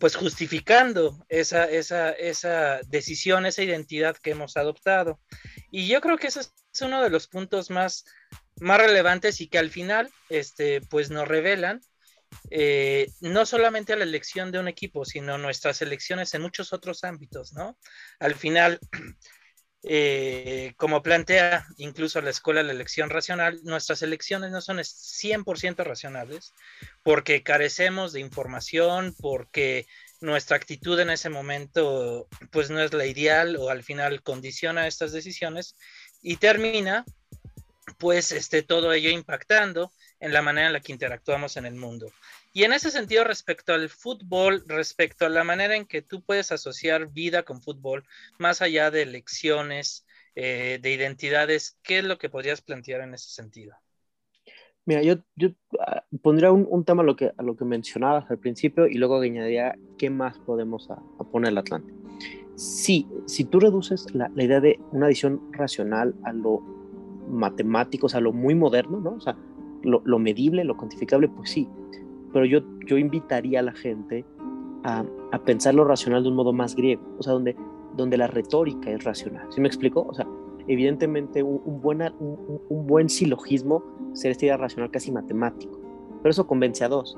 pues 0.00 0.16
justificando 0.16 1.24
esa, 1.28 1.66
esa, 1.66 2.10
esa 2.12 2.80
decisión, 2.88 3.46
esa 3.46 3.62
identidad 3.62 4.16
que 4.16 4.30
hemos 4.30 4.56
adoptado. 4.56 5.20
Y 5.70 5.86
yo 5.86 6.00
creo 6.00 6.16
que 6.16 6.28
ese 6.28 6.40
es 6.40 6.52
uno 6.80 7.02
de 7.02 7.10
los 7.10 7.28
puntos 7.28 7.70
más, 7.70 8.04
más 8.60 8.80
relevantes 8.80 9.40
y 9.40 9.48
que 9.48 9.58
al 9.58 9.70
final 9.70 10.10
este, 10.30 10.80
pues 10.80 11.10
nos 11.10 11.28
revelan 11.28 11.80
eh, 12.50 13.08
no 13.20 13.44
solamente 13.44 13.92
a 13.92 13.96
la 13.96 14.04
elección 14.04 14.50
de 14.50 14.58
un 14.58 14.68
equipo, 14.68 15.04
sino 15.04 15.36
nuestras 15.36 15.82
elecciones 15.82 16.32
en 16.34 16.42
muchos 16.42 16.72
otros 16.72 17.04
ámbitos, 17.04 17.52
¿no? 17.52 17.76
Al 18.18 18.34
final, 18.34 18.80
eh, 19.82 20.74
como 20.76 21.02
plantea 21.02 21.66
incluso 21.78 22.20
la 22.20 22.30
escuela 22.30 22.60
de 22.60 22.66
la 22.66 22.72
elección 22.72 23.08
racional, 23.08 23.60
nuestras 23.62 24.02
elecciones 24.02 24.50
no 24.50 24.60
son 24.60 24.78
100% 24.78 25.84
racionales 25.84 26.52
porque 27.02 27.42
carecemos 27.42 28.12
de 28.12 28.20
información, 28.20 29.14
porque 29.18 29.86
nuestra 30.20 30.56
actitud 30.56 31.00
en 31.00 31.10
ese 31.10 31.30
momento 31.30 32.28
pues 32.50 32.68
no 32.70 32.80
es 32.80 32.92
la 32.92 33.06
ideal 33.06 33.56
o 33.56 33.70
al 33.70 33.82
final 33.82 34.22
condiciona 34.22 34.86
estas 34.86 35.12
decisiones 35.12 35.76
y 36.20 36.36
termina 36.36 37.06
pues 37.98 38.32
este, 38.32 38.62
todo 38.62 38.92
ello 38.92 39.10
impactando 39.10 39.92
en 40.20 40.32
la 40.32 40.42
manera 40.42 40.66
en 40.66 40.74
la 40.74 40.80
que 40.80 40.92
interactuamos 40.92 41.56
en 41.56 41.66
el 41.66 41.74
mundo. 41.74 42.12
Y 42.52 42.64
en 42.64 42.72
ese 42.72 42.90
sentido, 42.90 43.22
respecto 43.24 43.72
al 43.72 43.88
fútbol, 43.88 44.64
respecto 44.66 45.24
a 45.24 45.28
la 45.28 45.44
manera 45.44 45.76
en 45.76 45.86
que 45.86 46.02
tú 46.02 46.22
puedes 46.22 46.50
asociar 46.50 47.12
vida 47.12 47.44
con 47.44 47.62
fútbol, 47.62 48.04
más 48.38 48.60
allá 48.60 48.90
de 48.90 49.02
elecciones, 49.02 50.04
eh, 50.34 50.78
de 50.82 50.92
identidades, 50.92 51.78
¿qué 51.82 51.98
es 51.98 52.04
lo 52.04 52.18
que 52.18 52.28
podrías 52.28 52.60
plantear 52.60 53.02
en 53.02 53.14
ese 53.14 53.30
sentido? 53.30 53.76
Mira, 54.84 55.02
yo, 55.02 55.16
yo 55.36 55.48
uh, 55.48 56.18
pondría 56.18 56.50
un, 56.50 56.66
un, 56.68 56.84
tema 56.84 57.02
a 57.02 57.06
lo, 57.06 57.14
que, 57.14 57.32
a 57.36 57.42
lo 57.42 57.56
que 57.56 57.64
mencionabas 57.64 58.28
al 58.30 58.38
principio 58.38 58.88
y 58.88 58.94
luego 58.94 59.20
añadiría 59.20 59.76
qué 59.98 60.10
más 60.10 60.38
podemos 60.38 60.90
a, 60.90 60.94
a 60.94 61.24
poner 61.24 61.52
el 61.52 61.58
Atlante. 61.58 61.92
Sí, 62.56 63.06
si 63.26 63.44
tú 63.44 63.60
reduces 63.60 64.12
la, 64.14 64.30
la, 64.34 64.42
idea 64.42 64.60
de 64.60 64.80
una 64.90 65.06
visión 65.06 65.52
racional 65.52 66.14
a 66.24 66.32
lo 66.32 66.60
matemático, 67.28 68.06
o 68.06 68.08
sea, 68.08 68.18
a 68.18 68.22
lo 68.22 68.32
muy 68.32 68.54
moderno, 68.54 69.00
¿no? 69.00 69.12
O 69.12 69.20
sea, 69.20 69.36
lo, 69.82 70.02
lo 70.04 70.18
medible, 70.18 70.64
lo 70.64 70.76
cuantificable, 70.76 71.28
pues 71.28 71.50
sí, 71.50 71.68
pero 72.32 72.44
yo, 72.44 72.60
yo 72.86 72.98
invitaría 72.98 73.60
a 73.60 73.62
la 73.62 73.72
gente 73.72 74.24
a, 74.84 75.04
a, 75.32 75.38
pensar 75.44 75.74
lo 75.74 75.84
racional 75.84 76.22
de 76.22 76.28
un 76.28 76.36
modo 76.36 76.52
más 76.52 76.74
griego, 76.74 77.02
o 77.18 77.22
sea, 77.22 77.32
donde, 77.32 77.56
donde 77.96 78.16
la 78.16 78.26
retórica 78.26 78.90
es 78.90 79.04
racional. 79.04 79.46
¿Sí 79.50 79.60
me 79.60 79.68
explico? 79.68 80.06
O 80.08 80.14
sea, 80.14 80.26
evidentemente 80.68 81.42
un, 81.42 81.60
un, 81.64 81.80
buena, 81.80 82.14
un, 82.18 82.86
buen 82.86 83.08
silogismo 83.08 83.82
sería 84.12 84.32
esta 84.32 84.44
idea 84.46 84.56
racional 84.56 84.90
casi 84.90 85.12
matemático, 85.12 85.78
pero 86.22 86.30
eso 86.30 86.46
convence 86.46 86.84
a 86.84 86.88
dos. 86.88 87.16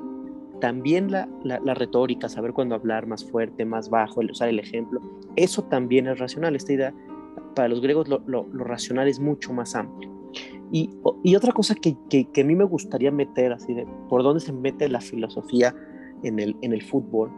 También 0.60 1.10
la, 1.10 1.28
la, 1.42 1.74
retórica, 1.74 2.28
saber 2.28 2.52
cuándo 2.52 2.76
hablar 2.76 3.06
más 3.06 3.24
fuerte, 3.24 3.64
más 3.64 3.90
bajo, 3.90 4.20
el 4.20 4.30
usar 4.30 4.48
el 4.48 4.60
ejemplo, 4.60 5.00
eso 5.34 5.64
también 5.64 6.06
es 6.06 6.20
racional. 6.20 6.54
Esta 6.54 6.72
idea, 6.72 6.94
para 7.56 7.66
los 7.66 7.80
griegos, 7.80 8.06
lo, 8.06 8.20
lo 8.26 8.44
racional 8.64 9.08
es 9.08 9.18
mucho 9.18 9.52
más 9.52 9.74
amplio. 9.74 10.21
Y, 10.70 10.90
y 11.22 11.36
otra 11.36 11.52
cosa 11.52 11.74
que, 11.74 11.96
que, 12.08 12.30
que, 12.30 12.40
a 12.40 12.44
mí 12.44 12.54
me 12.54 12.64
gustaría 12.64 13.10
meter, 13.10 13.52
así 13.52 13.74
de 13.74 13.86
por 14.08 14.22
dónde 14.22 14.40
se 14.40 14.52
mete 14.52 14.88
la 14.88 15.00
filosofía 15.00 15.74
en 16.22 16.38
el, 16.38 16.56
en 16.62 16.72
el 16.72 16.82
fútbol, 16.82 17.30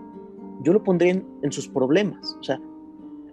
yo 0.62 0.72
lo 0.72 0.82
pondría 0.82 1.12
en, 1.12 1.26
en 1.42 1.52
sus 1.52 1.68
problemas. 1.68 2.36
O 2.40 2.42
sea, 2.42 2.60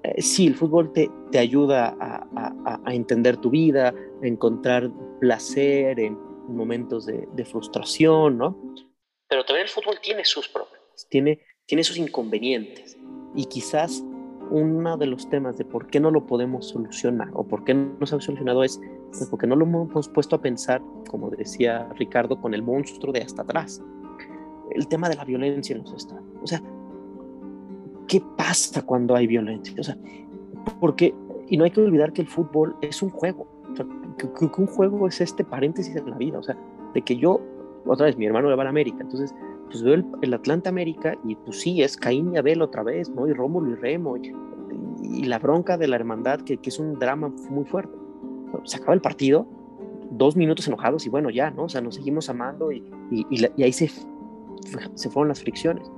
eh, 0.04 0.22
sí, 0.22 0.48
el 0.48 0.56
fútbol 0.56 0.92
te, 0.92 1.10
te 1.32 1.38
ayuda 1.38 1.96
a, 2.00 2.28
a, 2.36 2.82
a, 2.84 2.94
entender 2.94 3.38
tu 3.38 3.52
vida, 3.52 3.94
a 4.24 4.28
encontrar 4.28 4.90
placer 5.20 6.00
en 6.00 6.18
momentos 6.48 7.06
de, 7.06 7.28
de, 7.34 7.46
frustración, 7.46 8.38
¿no? 8.38 8.58
Pero 9.30 9.46
también 9.46 9.66
el 9.66 9.70
fútbol 9.70 9.96
tiene 10.02 10.26
sus 10.26 10.48
problemas, 10.48 11.08
tiene, 11.10 11.40
tiene 11.68 11.84
sus 11.84 11.98
inconvenientes. 11.98 12.98
Y 13.36 13.46
quizás 13.46 14.04
uno 14.50 14.98
de 14.98 15.06
los 15.06 15.30
temas 15.30 15.58
de 15.58 15.66
por 15.66 15.88
qué 15.88 16.00
no 16.00 16.12
lo 16.12 16.26
podemos 16.26 16.68
solucionar 16.68 17.30
o 17.34 17.48
por 17.48 17.64
qué 17.64 17.74
no 17.74 18.06
se 18.06 18.16
ha 18.16 18.20
solucionado 18.20 18.64
es 18.64 18.82
pues 19.12 19.30
porque 19.30 19.48
no 19.48 19.56
lo 19.56 19.66
hemos 19.66 20.10
puesto 20.10 20.36
a 20.36 20.42
pensar, 20.42 20.82
como 21.10 21.30
decía 21.30 21.90
Ricardo, 21.98 22.40
con 22.40 22.54
el 22.54 22.64
monstruo 22.64 23.12
de 23.14 23.22
hasta 23.22 23.42
atrás. 23.42 23.82
El 24.72 24.88
tema 24.88 25.10
de 25.10 25.16
la 25.16 25.26
violencia 25.26 25.76
en 25.76 25.84
los 25.84 25.94
estados. 25.94 26.24
O 26.42 26.48
sea, 26.48 26.62
¿qué 28.08 28.24
pasa 28.38 28.82
cuando 28.84 29.16
hay 29.16 29.28
violencia? 29.28 29.76
O 29.80 29.84
sea, 29.84 29.98
porque, 30.80 31.14
y 31.50 31.58
no 31.58 31.66
hay 31.66 31.72
que 31.72 31.82
olvidar 31.82 32.14
que 32.14 32.22
el 32.22 32.28
fútbol 32.28 32.76
es 32.82 33.02
un 33.02 33.10
juego. 33.10 33.48
O 33.72 33.76
sea, 33.76 33.86
que, 34.18 34.32
que 34.32 34.62
un 34.62 34.68
juego 34.68 35.08
es 35.08 35.20
este 35.20 35.44
paréntesis 35.44 35.96
en 35.96 36.10
la 36.10 36.18
vida. 36.18 36.40
O 36.40 36.44
sea, 36.44 36.58
de 36.94 37.02
que 37.02 37.18
yo, 37.18 37.42
otra 37.86 38.06
vez, 38.06 38.18
mi 38.18 38.26
hermano 38.26 38.50
le 38.50 38.56
va 38.56 38.64
a 38.64 38.70
América, 38.70 38.98
entonces 39.02 39.36
pues 39.66 39.84
veo 39.84 39.94
el, 39.94 40.06
el, 40.22 40.34
Atlanta 40.34 40.70
América 40.70 41.18
y 41.24 41.36
pues 41.36 41.62
sí, 41.62 41.82
es 41.82 41.96
Caín 41.96 42.34
y 42.34 42.38
Abel 42.38 42.62
otra 42.62 42.84
vez, 42.84 43.10
¿no? 43.10 43.28
Y 43.28 43.34
Rómulo 43.34 43.72
y 43.72 43.76
Remo, 43.76 44.18
y, 44.18 44.34
y 45.02 45.24
la 45.24 45.40
bronca 45.40 45.78
de 45.78 45.88
la 45.88 45.96
hermandad, 45.96 46.42
que, 46.42 46.58
que, 46.58 46.70
es 46.70 46.80
un 46.80 47.00
drama 47.00 47.32
muy 47.50 47.66
fuerte. 47.66 48.01
Se 48.64 48.78
acaba 48.78 48.94
el 48.94 49.02
partido, 49.02 49.48
dos 50.12 50.36
minutos 50.36 50.68
enojados 50.68 51.06
y 51.06 51.10
bueno, 51.10 51.30
ya, 51.30 51.52
¿no? 51.52 51.64
O 51.64 51.70
sea, 51.70 51.82
nos 51.82 51.96
seguimos 51.96 52.30
amando 52.30 52.72
y, 52.72 52.84
y, 53.10 53.26
y, 53.30 53.38
la, 53.38 53.52
y 53.56 53.64
ahí 53.64 53.74
se, 53.74 53.90
se 54.96 55.10
fueron 55.10 55.30
las 55.30 55.42
fricciones. 55.42 55.90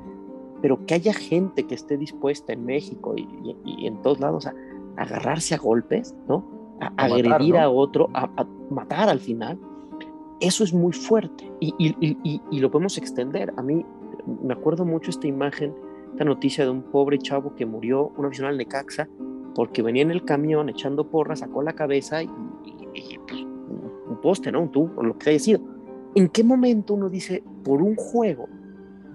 Pero 0.62 0.86
que 0.86 0.94
haya 0.94 1.14
gente 1.14 1.64
que 1.64 1.76
esté 1.76 1.98
dispuesta 1.98 2.54
en 2.54 2.66
México 2.66 3.16
y, 3.18 3.86
en 3.86 4.02
todos 4.02 4.20
lados 4.20 4.46
a, 4.46 4.54
a, 4.98 5.02
agarrarse 5.02 5.56
a 5.56 5.58
golpes, 5.58 6.16
¿no? 6.28 6.46
A, 6.80 6.88
a 6.88 7.06
agredir 7.06 7.30
matar, 7.30 7.48
¿no? 7.50 7.60
a 7.60 7.70
otro, 7.70 8.10
a 8.14 8.48
matar 8.70 9.10
al 9.10 9.20
final, 9.20 9.60
eso 10.44 10.64
es 10.64 10.74
muy 10.74 10.92
fuerte 10.92 11.50
y, 11.60 11.74
y, 11.78 11.96
y, 12.02 12.42
y, 12.52 12.60
lo 12.60 12.70
podemos 12.70 12.98
extender. 12.98 13.54
A 13.56 13.62
mí 13.62 13.86
me 14.44 14.54
acuerdo 14.54 14.84
mucho 14.84 15.10
esta 15.10 15.28
imagen, 15.28 15.74
esta 16.12 16.26
noticia 16.26 16.66
de 16.66 16.72
un 16.72 16.84
pobre 16.84 17.18
chavo 17.18 17.56
que 17.56 17.66
murió, 17.66 18.12
un 18.18 18.26
aficionado 18.26 18.52
al 18.52 18.58
Necaxa, 18.58 19.08
porque 19.56 19.82
venía 19.82 20.02
en 20.02 20.12
el 20.12 20.26
camión 20.26 20.70
echando 20.70 21.10
porras, 21.10 21.40
sacó 21.40 21.62
la 21.62 21.74
cabeza 21.74 22.24
y, 22.24 22.28
pues, 22.28 23.42
un 23.42 24.20
poste, 24.22 24.52
¿no? 24.52 24.62
Un 24.62 24.72
tubo, 24.72 25.04
lo 25.04 25.18
que 25.18 25.32
haya 25.32 25.40
sido. 25.40 25.62
¿En 26.16 26.30
qué 26.30 26.44
momento 26.44 26.94
uno 26.94 27.10
dice, 27.10 27.44
por 27.64 27.82
un 27.82 27.96
juego, 27.96 28.48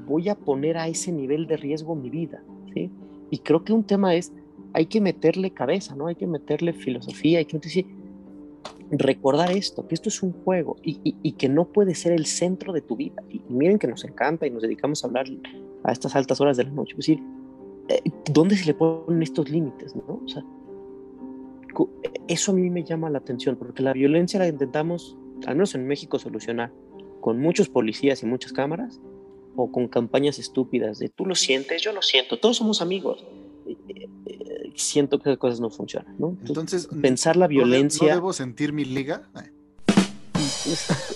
voy 0.06 0.28
a 0.28 0.34
poner 0.34 0.78
a 0.78 0.88
ese 0.88 1.12
nivel 1.12 1.46
de 1.46 1.56
riesgo 1.56 1.94
mi 1.94 2.10
vida? 2.10 2.42
¿sí? 2.74 2.90
Y 3.30 3.38
creo 3.38 3.64
que 3.64 3.72
un 3.72 3.84
tema 3.84 4.14
es, 4.14 4.32
hay 4.72 4.86
que 4.86 5.00
meterle 5.00 5.52
cabeza, 5.52 5.94
¿no? 5.94 6.06
Hay 6.06 6.14
que 6.14 6.26
meterle 6.26 6.72
filosofía, 6.72 7.38
hay 7.38 7.44
que 7.44 7.58
decir, 7.58 7.86
recordar 8.90 9.50
esto, 9.50 9.86
que 9.86 9.94
esto 9.94 10.08
es 10.08 10.22
un 10.22 10.32
juego 10.32 10.76
y, 10.82 11.00
y, 11.04 11.16
y, 11.22 11.32
que 11.32 11.48
no 11.48 11.66
puede 11.66 11.94
ser 11.94 12.12
el 12.12 12.26
centro 12.26 12.72
de 12.72 12.80
tu 12.80 12.96
vida. 12.96 13.22
Y, 13.28 13.42
y, 13.48 13.52
miren 13.52 13.78
que 13.78 13.86
nos 13.86 14.04
encanta 14.04 14.46
y 14.46 14.50
nos 14.50 14.62
dedicamos 14.62 15.04
a 15.04 15.08
hablar 15.08 15.26
a 15.84 15.92
estas 15.92 16.16
altas 16.16 16.40
horas 16.40 16.56
de 16.56 16.64
la 16.64 16.70
noche. 16.70 16.92
Es 16.92 16.98
decir, 16.98 17.22
¿dónde 18.30 18.56
se 18.56 18.66
le 18.66 18.74
ponen 18.74 19.22
estos 19.22 19.48
límites? 19.50 19.94
¿no? 19.96 20.20
O 20.24 20.28
sea, 20.28 20.42
eso 22.26 22.52
a 22.52 22.54
mí 22.54 22.68
me 22.70 22.84
llama 22.84 23.08
la 23.10 23.18
atención, 23.18 23.56
porque 23.56 23.82
la 23.82 23.92
violencia 23.92 24.38
la 24.38 24.48
intentamos, 24.48 25.16
al 25.46 25.54
menos 25.54 25.74
en 25.74 25.86
México, 25.86 26.18
solucionar 26.18 26.72
con 27.20 27.38
muchos 27.40 27.68
policías 27.68 28.22
y 28.22 28.26
muchas 28.26 28.52
cámaras, 28.52 29.00
o 29.56 29.70
con 29.72 29.88
campañas 29.88 30.38
estúpidas 30.38 30.98
de 30.98 31.08
tú 31.08 31.26
lo 31.26 31.34
sientes, 31.34 31.82
yo 31.82 31.92
lo 31.92 32.02
siento, 32.02 32.38
todos 32.38 32.56
somos 32.56 32.80
amigos. 32.80 33.24
siento 34.76 35.18
que 35.18 35.30
esas 35.30 35.38
cosas 35.38 35.60
no 35.60 35.70
funcionan, 35.70 36.14
¿no? 36.18 36.36
Entonces, 36.46 36.88
pensar 37.02 37.36
la 37.36 37.46
¿no 37.46 37.48
de- 37.48 37.54
violencia... 37.54 38.08
¿No 38.08 38.14
debo 38.14 38.32
sentir 38.32 38.72
mi 38.72 38.84
liga? 38.84 39.28
Ay, 39.34 39.46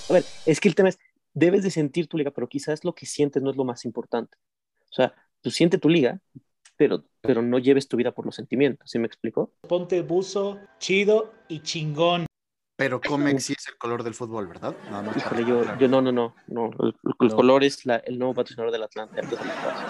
A 0.08 0.12
ver, 0.12 0.24
es 0.46 0.58
que 0.60 0.68
el 0.68 0.74
tema 0.74 0.88
es, 0.88 0.98
debes 1.34 1.62
de 1.62 1.70
sentir 1.70 2.08
tu 2.08 2.18
liga, 2.18 2.30
pero 2.32 2.48
quizás 2.48 2.84
lo 2.84 2.94
que 2.94 3.06
sientes 3.06 3.42
no 3.42 3.50
es 3.50 3.56
lo 3.56 3.64
más 3.64 3.84
importante. 3.84 4.36
O 4.90 4.94
sea, 4.94 5.14
tú 5.40 5.50
sientes 5.50 5.80
tu 5.80 5.88
liga, 5.88 6.20
pero, 6.82 7.04
pero 7.20 7.42
no 7.42 7.58
lleves 7.60 7.86
tu 7.86 7.96
vida 7.96 8.10
por 8.10 8.26
los 8.26 8.34
sentimientos, 8.34 8.90
¿sí 8.90 8.98
me 8.98 9.06
explico? 9.06 9.52
Ponte 9.68 10.00
buzo, 10.02 10.58
chido 10.78 11.32
y 11.48 11.60
chingón. 11.60 12.26
Pero 12.76 13.00
Comex 13.00 13.44
sí 13.44 13.54
es 13.56 13.68
el 13.68 13.76
color 13.78 14.02
del 14.02 14.14
fútbol, 14.14 14.48
¿verdad? 14.48 14.74
Nada 14.90 15.02
más 15.02 15.22
para 15.22 15.40
Híjole, 15.40 15.44
yo, 15.48 15.58
aclarar. 15.60 15.78
yo 15.80 15.88
no, 15.88 16.00
no, 16.00 16.10
no, 16.10 16.34
no. 16.48 16.70
El, 16.80 16.94
el 17.20 17.28
color 17.34 17.62
es 17.62 17.86
la- 17.86 17.98
el 17.98 18.18
nuevo 18.18 18.34
patrocinador 18.34 18.72
del 18.72 18.82
Atlante. 18.82 19.20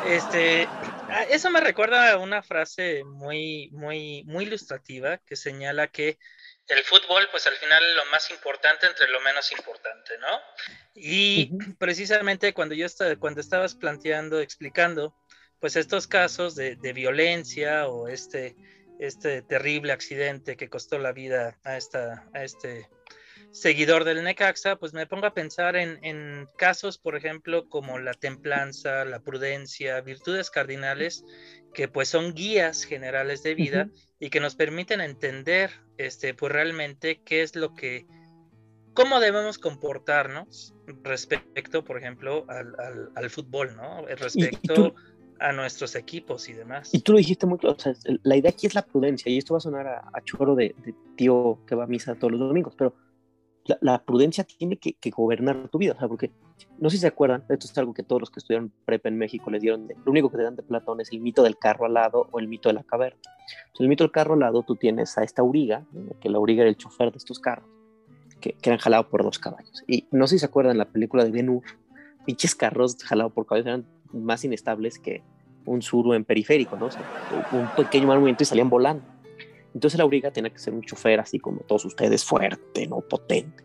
Este, 0.07 0.66
ah, 1.09 1.22
eso 1.31 1.48
me 1.48 1.61
recuerda 1.62 2.12
a 2.12 2.18
una 2.18 2.42
frase 2.42 3.02
muy, 3.05 3.70
muy, 3.72 4.24
muy 4.26 4.44
ilustrativa 4.44 5.16
que 5.18 5.37
señala 5.37 5.87
que 5.88 6.18
el 6.68 6.83
fútbol, 6.85 7.26
pues 7.31 7.46
al 7.46 7.55
final 7.55 7.83
es 7.83 7.96
lo 7.96 8.11
más 8.11 8.31
importante 8.31 8.87
entre 8.87 9.09
lo 9.09 9.20
menos 9.20 9.50
importante, 9.52 10.12
¿no? 10.20 10.38
Y 10.94 11.50
precisamente 11.78 12.52
cuando 12.52 12.74
yo 12.74 12.85
estaba, 12.87 13.16
cuando 13.16 13.40
estabas 13.40 13.74
planteando, 13.74 14.38
explicando, 14.40 15.14
pues 15.62 15.77
estos 15.77 16.09
casos 16.09 16.57
de, 16.57 16.75
de 16.75 16.92
violencia 16.92 17.87
o 17.87 18.09
este, 18.09 18.57
este 18.98 19.42
terrible 19.42 19.92
accidente 19.92 20.57
que 20.57 20.68
costó 20.68 20.98
la 20.98 21.12
vida 21.12 21.57
a, 21.62 21.77
esta, 21.77 22.29
a 22.35 22.42
este 22.42 22.88
seguidor 23.53 24.03
del 24.03 24.25
Necaxa, 24.25 24.75
pues 24.75 24.92
me 24.92 25.07
pongo 25.07 25.27
a 25.27 25.35
pensar 25.35 25.77
en, 25.77 26.01
en 26.03 26.48
casos, 26.59 26.98
por 26.98 27.14
ejemplo, 27.14 27.68
como 27.68 28.01
la 28.01 28.12
templanza, 28.12 29.05
la 29.05 29.20
prudencia, 29.20 30.01
virtudes 30.01 30.51
cardinales, 30.51 31.25
que 31.72 31.87
pues 31.87 32.09
son 32.09 32.35
guías 32.35 32.83
generales 32.83 33.44
de 33.44 33.55
vida 33.55 33.88
y 34.18 34.31
que 34.31 34.40
nos 34.40 34.57
permiten 34.57 35.01
entender, 35.01 35.70
este, 35.96 36.35
pues 36.35 36.51
realmente 36.51 37.20
qué 37.25 37.42
es 37.42 37.55
lo 37.55 37.72
que, 37.72 38.05
cómo 38.94 39.20
debemos 39.20 39.59
comportarnos 39.59 40.75
respecto, 41.05 41.85
por 41.85 41.98
ejemplo, 41.98 42.44
al, 42.48 42.75
al- 42.79 43.11
al 43.14 43.31
fútbol, 43.31 43.77
¿no? 43.77 44.05
Respecto 44.07 44.92
a 45.40 45.53
nuestros 45.53 45.95
equipos 45.97 46.49
y 46.49 46.53
demás. 46.53 46.90
Y 46.92 47.01
tú 47.01 47.12
lo 47.12 47.18
dijiste 47.18 47.47
mucho, 47.47 47.71
o 47.71 47.79
sea, 47.79 47.95
la 48.23 48.37
idea 48.37 48.51
aquí 48.51 48.66
es 48.66 48.75
la 48.75 48.83
prudencia, 48.85 49.31
y 49.31 49.38
esto 49.38 49.55
va 49.55 49.59
a 49.59 49.61
sonar 49.61 49.87
a, 49.87 49.99
a 50.12 50.21
choro 50.25 50.55
de, 50.55 50.75
de 50.85 50.95
tío 51.16 51.59
que 51.66 51.75
va 51.75 51.85
a 51.85 51.87
misa 51.87 52.14
todos 52.14 52.31
los 52.33 52.40
domingos, 52.40 52.75
pero 52.77 52.95
la, 53.64 53.79
la 53.81 54.03
prudencia 54.03 54.45
tiene 54.45 54.77
que, 54.77 54.95
que 54.95 55.11
gobernar 55.11 55.68
tu 55.68 55.79
vida, 55.79 55.92
o 55.95 55.99
sea, 55.99 56.09
porque 56.09 56.31
no 56.79 56.90
sé 56.90 56.97
si 56.97 57.01
se 57.03 57.07
acuerdan, 57.09 57.45
esto 57.49 57.66
es 57.66 57.79
algo 57.79 57.95
que 57.95 58.03
todos 58.03 58.21
los 58.21 58.31
que 58.31 58.40
estudiaron 58.40 58.73
prepa 58.85 59.09
en 59.09 59.18
México 59.18 59.51
les 59.51 59.62
dieron, 59.62 59.87
de- 59.87 59.95
lo 60.05 60.11
único 60.11 60.31
que 60.31 60.37
te 60.37 60.42
dan 60.45 60.57
de 60.57 60.62
Platón 60.62 61.01
es 61.01 61.12
el 61.12 61.21
mito 61.21 61.42
del 61.42 61.57
carro 61.59 61.87
alado 61.87 62.29
o 62.31 62.38
el 62.40 62.49
mito 62.49 62.68
de 62.68 62.75
la 62.75 62.83
caverna. 62.85 63.21
Entonces, 63.66 63.81
el 63.81 63.88
mito 63.88 64.05
del 64.05 64.11
carro 64.12 64.35
alado, 64.35 64.62
tú 64.62 64.77
tienes 64.77 65.16
a 65.18 65.23
esta 65.25 65.42
auriga, 65.42 65.85
que 66.21 66.29
la 66.29 66.38
auriga 66.38 66.62
era 66.62 66.71
el 66.71 66.77
chofer 66.77 67.11
de 67.12 67.18
estos 67.18 67.38
carros, 67.38 67.68
que, 68.40 68.53
que 68.55 68.71
eran 68.71 68.79
jalados 68.81 69.07
por 69.07 69.23
dos 69.23 69.38
caballos. 69.38 69.85
Y 69.87 70.07
no 70.11 70.27
sé 70.27 70.37
si 70.37 70.38
se 70.40 70.47
acuerdan 70.47 70.79
la 70.79 70.87
película 70.87 71.25
de 71.25 71.31
Ben 71.31 71.49
Hur, 71.49 71.62
pinches 72.27 72.55
carros 72.55 72.97
jalados 73.03 73.33
por 73.33 73.47
caballos 73.47 73.66
eran 73.66 73.87
más 74.12 74.44
inestables 74.44 74.98
que 74.98 75.22
un 75.64 75.83
suru 75.83 76.14
en 76.14 76.25
periférico, 76.25 76.77
¿no? 76.77 76.87
O 76.87 76.90
sea, 76.90 77.03
un 77.53 77.68
pequeño 77.77 78.07
mal 78.07 78.18
movimiento 78.18 78.42
y 78.42 78.46
salían 78.46 78.68
volando. 78.68 79.05
Entonces 79.75 79.98
la 79.98 80.05
auriga 80.05 80.31
tenía 80.31 80.51
que 80.51 80.59
ser 80.59 80.75
un 80.75 80.83
chofer 80.83 81.20
así 81.20 81.38
como 81.38 81.61
todos 81.61 81.85
ustedes, 81.85 82.25
fuerte, 82.25 82.87
¿no? 82.87 83.01
Potente. 83.01 83.64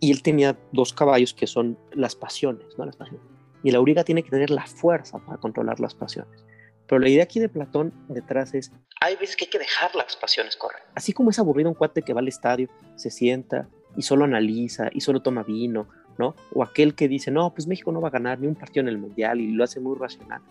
Y 0.00 0.12
él 0.12 0.22
tenía 0.22 0.56
dos 0.72 0.92
caballos 0.92 1.34
que 1.34 1.46
son 1.46 1.78
las 1.92 2.14
pasiones, 2.14 2.66
¿no? 2.78 2.84
Las 2.84 2.96
pasiones. 2.96 3.26
Y 3.62 3.70
la 3.70 3.78
auriga 3.78 4.04
tiene 4.04 4.22
que 4.22 4.30
tener 4.30 4.50
la 4.50 4.66
fuerza 4.66 5.18
para 5.18 5.38
controlar 5.38 5.80
las 5.80 5.94
pasiones. 5.94 6.44
Pero 6.86 7.00
la 7.00 7.08
idea 7.08 7.24
aquí 7.24 7.40
de 7.40 7.48
Platón 7.48 7.92
detrás 8.08 8.54
es, 8.54 8.72
hay 9.00 9.16
veces 9.16 9.36
que 9.36 9.44
hay 9.44 9.50
que 9.50 9.58
dejar 9.58 9.94
las 9.94 10.16
pasiones 10.16 10.56
correr. 10.56 10.80
Así 10.94 11.12
como 11.12 11.30
es 11.30 11.38
aburrido 11.38 11.68
un 11.68 11.74
cuate 11.74 12.02
que 12.02 12.14
va 12.14 12.20
al 12.20 12.28
estadio, 12.28 12.68
se 12.96 13.10
sienta 13.10 13.68
y 13.96 14.02
solo 14.02 14.24
analiza 14.24 14.88
y 14.92 15.00
solo 15.00 15.20
toma 15.20 15.42
vino, 15.42 15.88
¿no? 16.18 16.34
O 16.52 16.62
aquel 16.62 16.94
que 16.94 17.08
dice, 17.08 17.30
no, 17.30 17.52
pues 17.54 17.66
México 17.66 17.92
no 17.92 18.00
va 18.00 18.08
a 18.08 18.10
ganar 18.10 18.40
ni 18.40 18.46
un 18.46 18.54
partido 18.54 18.82
en 18.82 18.88
el 18.88 18.98
Mundial 18.98 19.40
y 19.40 19.52
lo 19.52 19.64
hace 19.64 19.80
muy 19.80 19.96
racional. 19.96 20.42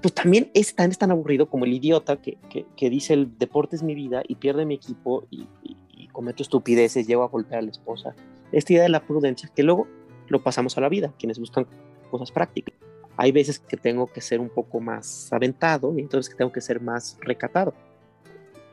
Pues 0.00 0.14
también 0.14 0.50
es 0.54 0.74
tan, 0.74 0.90
es 0.90 0.98
tan 0.98 1.10
aburrido 1.10 1.48
como 1.48 1.64
el 1.64 1.72
idiota 1.72 2.16
que, 2.20 2.36
que, 2.50 2.66
que 2.76 2.90
dice 2.90 3.14
el 3.14 3.36
deporte 3.38 3.76
es 3.76 3.82
mi 3.82 3.94
vida 3.94 4.22
y 4.28 4.36
pierde 4.36 4.64
mi 4.66 4.74
equipo 4.74 5.26
y, 5.30 5.46
y- 5.62 5.76
y 5.98 6.08
cometo 6.08 6.42
estupideces, 6.42 7.06
llego 7.06 7.22
a 7.22 7.28
golpear 7.28 7.60
a 7.60 7.62
la 7.62 7.70
esposa. 7.70 8.14
Esta 8.52 8.72
idea 8.74 8.82
de 8.82 8.90
la 8.90 9.00
prudencia 9.06 9.50
que 9.54 9.62
luego 9.62 9.86
lo 10.28 10.42
pasamos 10.42 10.76
a 10.76 10.80
la 10.82 10.88
vida, 10.88 11.12
quienes 11.18 11.38
buscan 11.38 11.66
cosas 12.10 12.30
prácticas. 12.30 12.74
Hay 13.16 13.32
veces 13.32 13.58
que 13.58 13.78
tengo 13.78 14.06
que 14.06 14.20
ser 14.20 14.40
un 14.40 14.50
poco 14.50 14.78
más 14.78 15.32
aventado 15.32 15.96
y 15.96 16.02
entonces 16.02 16.30
que 16.30 16.36
tengo 16.36 16.52
que 16.52 16.60
ser 16.60 16.80
más 16.82 17.16
recatado. 17.22 17.72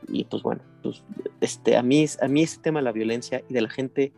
Y 0.08 0.24
pues 0.24 0.42
bueno, 0.42 0.60
pues, 0.82 1.02
este, 1.40 1.78
a, 1.78 1.82
mí, 1.82 2.04
a 2.20 2.28
mí 2.28 2.42
ese 2.42 2.60
tema 2.60 2.80
de 2.80 2.84
la 2.84 2.92
violencia 2.92 3.42
y 3.48 3.54
de 3.54 3.60
la 3.62 3.70
gente 3.70 4.12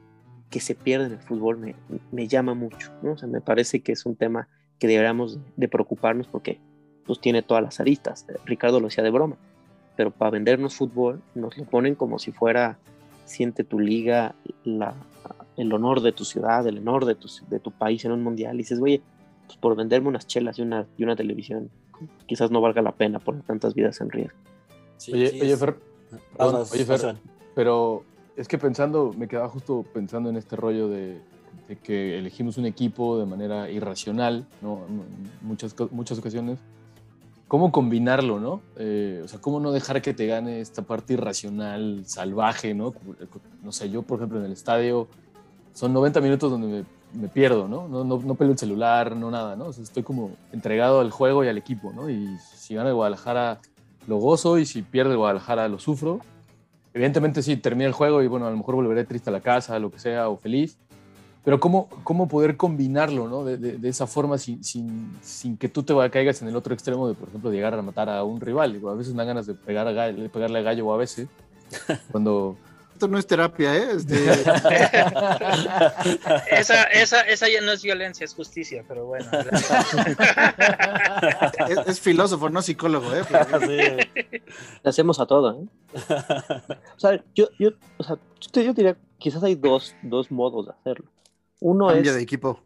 que 0.51 0.61
se 0.61 0.75
pierde 0.75 1.07
en 1.07 1.13
el 1.13 1.19
fútbol 1.21 1.59
me, 1.59 1.75
me 2.13 2.29
llama 2.29 2.55
mucho. 2.55 2.91
¿no? 3.03 3.13
O 3.13 3.19
sea, 3.19 3.29
me 3.29 3.41
parece 3.41 3.81
que 3.83 3.93
es 3.93 4.07
un 4.07 4.17
tema 4.17 4.49
que 4.79 4.87
deberíamos 4.87 5.39
de 5.57 5.69
preocuparnos 5.69 6.27
porque 6.29 6.61
pues 7.05 7.21
tiene 7.21 7.43
todas 7.43 7.63
las 7.63 7.81
aristas. 7.81 8.27
Ricardo 8.45 8.81
lo 8.81 8.89
decía 8.89 9.05
de 9.05 9.11
broma, 9.11 9.37
pero 9.97 10.11
para 10.11 10.31
vendernos 10.31 10.75
fútbol 10.77 11.23
nos 11.35 11.57
lo 11.57 11.65
ponen 11.65 11.95
como 11.95 12.19
si 12.19 12.33
fuera 12.33 12.79
siente 13.25 13.65
tu 13.65 13.79
liga, 13.81 14.35
la, 14.65 14.95
el 15.57 15.73
honor 15.73 16.01
de 16.01 16.13
tu 16.13 16.25
ciudad, 16.25 16.67
el 16.67 16.79
honor 16.79 17.05
de 17.07 17.15
tu, 17.17 17.29
de 17.49 17.59
tu 17.59 17.71
país 17.73 18.05
en 18.05 18.13
un 18.13 18.23
mundial. 18.23 18.55
Y 18.55 18.59
dices, 18.59 18.81
oye, 18.81 19.03
pues 19.47 19.59
por 19.59 19.75
venderme 19.77 20.09
unas 20.09 20.27
chelas 20.27 20.59
y 20.59 20.63
una, 20.63 20.87
y 20.97 21.03
una 21.05 21.17
televisión, 21.17 21.71
quizás 22.27 22.51
no 22.51 22.61
valga 22.61 22.83
la 22.83 22.93
pena 22.93 23.19
poner 23.19 23.43
tantas 23.43 23.75
vidas 23.75 24.01
en 24.01 24.11
riesgo. 24.11 24.37
oye, 25.13 25.29
sí, 25.29 25.41
oye, 25.41 25.53
es- 25.53 25.59
Fer, 25.61 25.77
perdón, 26.37 26.67
oye, 26.73 26.85
Fer, 26.85 27.17
pero 27.55 28.05
es 28.37 28.49
que 28.49 28.59
pensando, 28.59 29.13
me 29.17 29.29
quedaba 29.29 29.49
justo 29.49 29.85
pensando 29.95 30.29
en 30.31 30.37
este 30.37 30.57
rollo 30.57 30.89
de, 30.89 31.21
que 31.83 32.19
elegimos 32.19 32.59
un 32.59 32.67
equipo 32.67 33.19
de 33.19 33.27
manera 33.27 33.71
irracional, 33.71 34.47
¿no? 34.61 34.81
Muchas, 35.43 35.75
muchas 35.91 36.19
ocasiones. 36.19 36.59
¿Cómo 37.49 37.73
combinarlo, 37.73 38.41
no? 38.41 38.61
Eh, 38.77 39.23
o 39.25 39.29
sea, 39.29 39.41
¿cómo 39.41 39.61
no 39.61 39.73
dejar 39.73 40.03
que 40.03 40.13
te 40.13 40.27
gane 40.27 40.61
esta 40.61 40.83
parte 40.83 41.15
irracional, 41.15 42.03
salvaje, 42.05 42.75
no? 42.75 42.93
No 43.63 43.73
sé, 43.73 43.89
yo, 43.89 44.03
por 44.03 44.19
ejemplo, 44.19 44.39
en 44.39 44.47
el 44.47 44.53
estadio, 44.53 45.09
son 45.73 45.93
90 45.93 46.21
minutos 46.21 46.51
donde 46.51 46.85
me, 47.15 47.29
pierdo, 47.29 47.69
¿no? 47.69 47.89
No, 47.89 48.05
no, 48.05 48.19
no 48.19 48.35
peleo 48.35 48.53
el 48.53 48.59
celular, 48.59 49.17
no 49.17 49.31
nada, 49.31 49.57
¿no? 49.57 49.71
Estoy 49.71 50.03
como 50.03 50.33
entregado 50.53 51.01
al 51.01 51.11
juego 51.11 51.45
y 51.45 51.49
al 51.49 51.57
equipo, 51.57 51.93
¿no? 51.93 52.11
Y 52.11 52.37
si 52.39 52.75
gana 52.75 52.91
el 52.91 52.95
Guadalajara, 52.97 53.61
lo 54.07 54.19
gozo, 54.19 54.59
y 54.59 54.67
si 54.67 54.83
pierde 54.83 55.13
el 55.13 55.19
Guadalajara, 55.19 55.69
lo 55.69 55.79
sufro. 55.79 56.21
Evidentemente, 56.97 57.43
sí, 57.43 57.59
termina 57.59 57.87
el 57.87 57.93
juego 57.93 58.23
y, 58.23 58.27
bueno, 58.27 58.47
a 58.47 58.51
lo 58.51 58.57
mejor 58.57 58.75
volveré 58.75 59.05
triste 59.05 59.29
a 59.29 59.33
la 59.35 59.43
casa, 59.43 59.79
lo 59.79 59.91
que 59.91 59.99
sea, 59.99 60.31
o 60.31 60.39
feliz. 60.39 60.79
Pero 61.45 61.61
¿cómo, 61.61 61.91
cómo 62.05 62.27
poder 62.27 62.57
combinarlo, 62.57 63.29
¿no? 63.29 63.45
De, 63.45 63.59
de- 63.59 63.77
de 63.77 63.89
esa 63.91 64.07
forma 64.07 64.39
sin, 64.39 64.65
sin, 64.65 65.13
sin 65.21 65.59
que 65.59 65.69
tú 65.69 65.83
te 65.83 65.93
caigas 66.11 66.41
en 66.41 66.49
el 66.49 66.57
otro 66.57 66.73
extremo 66.73 67.07
de, 67.07 67.13
por 67.13 67.29
ejemplo, 67.29 67.53
llegar 67.53 67.75
a 67.75 67.83
matar 67.83 68.09
a 68.09 68.25
un 68.25 68.41
rival. 68.41 68.73
Digo, 68.73 68.89
a 68.89 68.95
veces 68.95 69.13
me 69.13 69.19
dan 69.19 69.27
ganas 69.27 69.47
de, 69.47 69.53
pegar 69.53 69.87
a 69.87 69.93
de 70.11 70.29
pegarle 70.31 70.59
a 70.61 70.63
gallo 70.63 70.87
o 70.87 70.95
a 70.95 70.97
veces. 70.97 71.29
Cuando... 72.11 72.57
Esto 72.97 73.09
no 73.09 73.19
es 73.19 73.27
terapia, 73.27 73.77
¿eh? 73.77 73.89
Este, 73.95 74.15
Esa, 76.51 76.85
esa, 76.85 77.21
esa 77.21 77.47
ya 77.47 77.61
no 77.61 77.73
es 77.73 77.83
violencia, 77.83 78.25
es 78.25 78.33
justicia, 78.35 78.83
pero 78.89 79.05
bueno. 79.05 79.29
es, 81.69 81.79
es 81.89 82.01
filósofo, 82.01 82.49
no 82.49 82.63
psicólogo, 82.63 83.15
¿eh? 83.15 83.23
Pero- 83.31 83.67
Le 83.69 84.09
hacemos 84.83 85.21
a 85.21 85.27
todo, 85.27 85.61
¿eh? 85.61 85.67
O 86.97 86.99
sea, 86.99 87.23
yo, 87.35 87.51
yo, 87.59 87.69
o 87.99 88.03
sea, 88.03 88.17
yo, 88.41 88.51
te- 88.51 88.65
yo 88.65 88.73
diría, 88.73 88.97
quizás 89.19 89.43
hay 89.45 89.57
dos, 89.57 89.95
dos 90.03 90.31
modos 90.31 90.65
de 90.65 90.73
hacerlo. 90.73 91.11
Uno 91.61 91.89
Cambia 91.89 92.13
es... 92.13 92.17
de 92.17 92.23
equipo. 92.23 92.63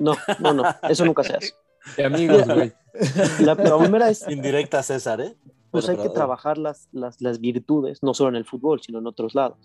No, 0.00 0.16
no, 0.40 0.52
no, 0.52 0.64
eso 0.88 1.04
nunca 1.04 1.22
se 1.22 1.36
hace. 1.36 1.52
De 1.96 2.04
amigos, 2.04 2.44
güey. 2.46 2.72
La, 3.38 3.54
la 3.54 3.78
primera 3.78 4.10
es... 4.10 4.26
Indirecta 4.28 4.82
César, 4.82 5.20
¿eh? 5.20 5.36
Pues 5.74 5.88
hay 5.88 5.96
que 5.96 6.08
trabajar 6.14 6.58
las, 6.58 6.88
las, 6.92 7.20
las 7.20 7.40
virtudes, 7.40 8.02
no 8.02 8.14
solo 8.14 8.30
en 8.30 8.36
el 8.36 8.44
fútbol, 8.44 8.80
sino 8.80 8.98
en 9.00 9.06
otros 9.06 9.34
lados. 9.34 9.58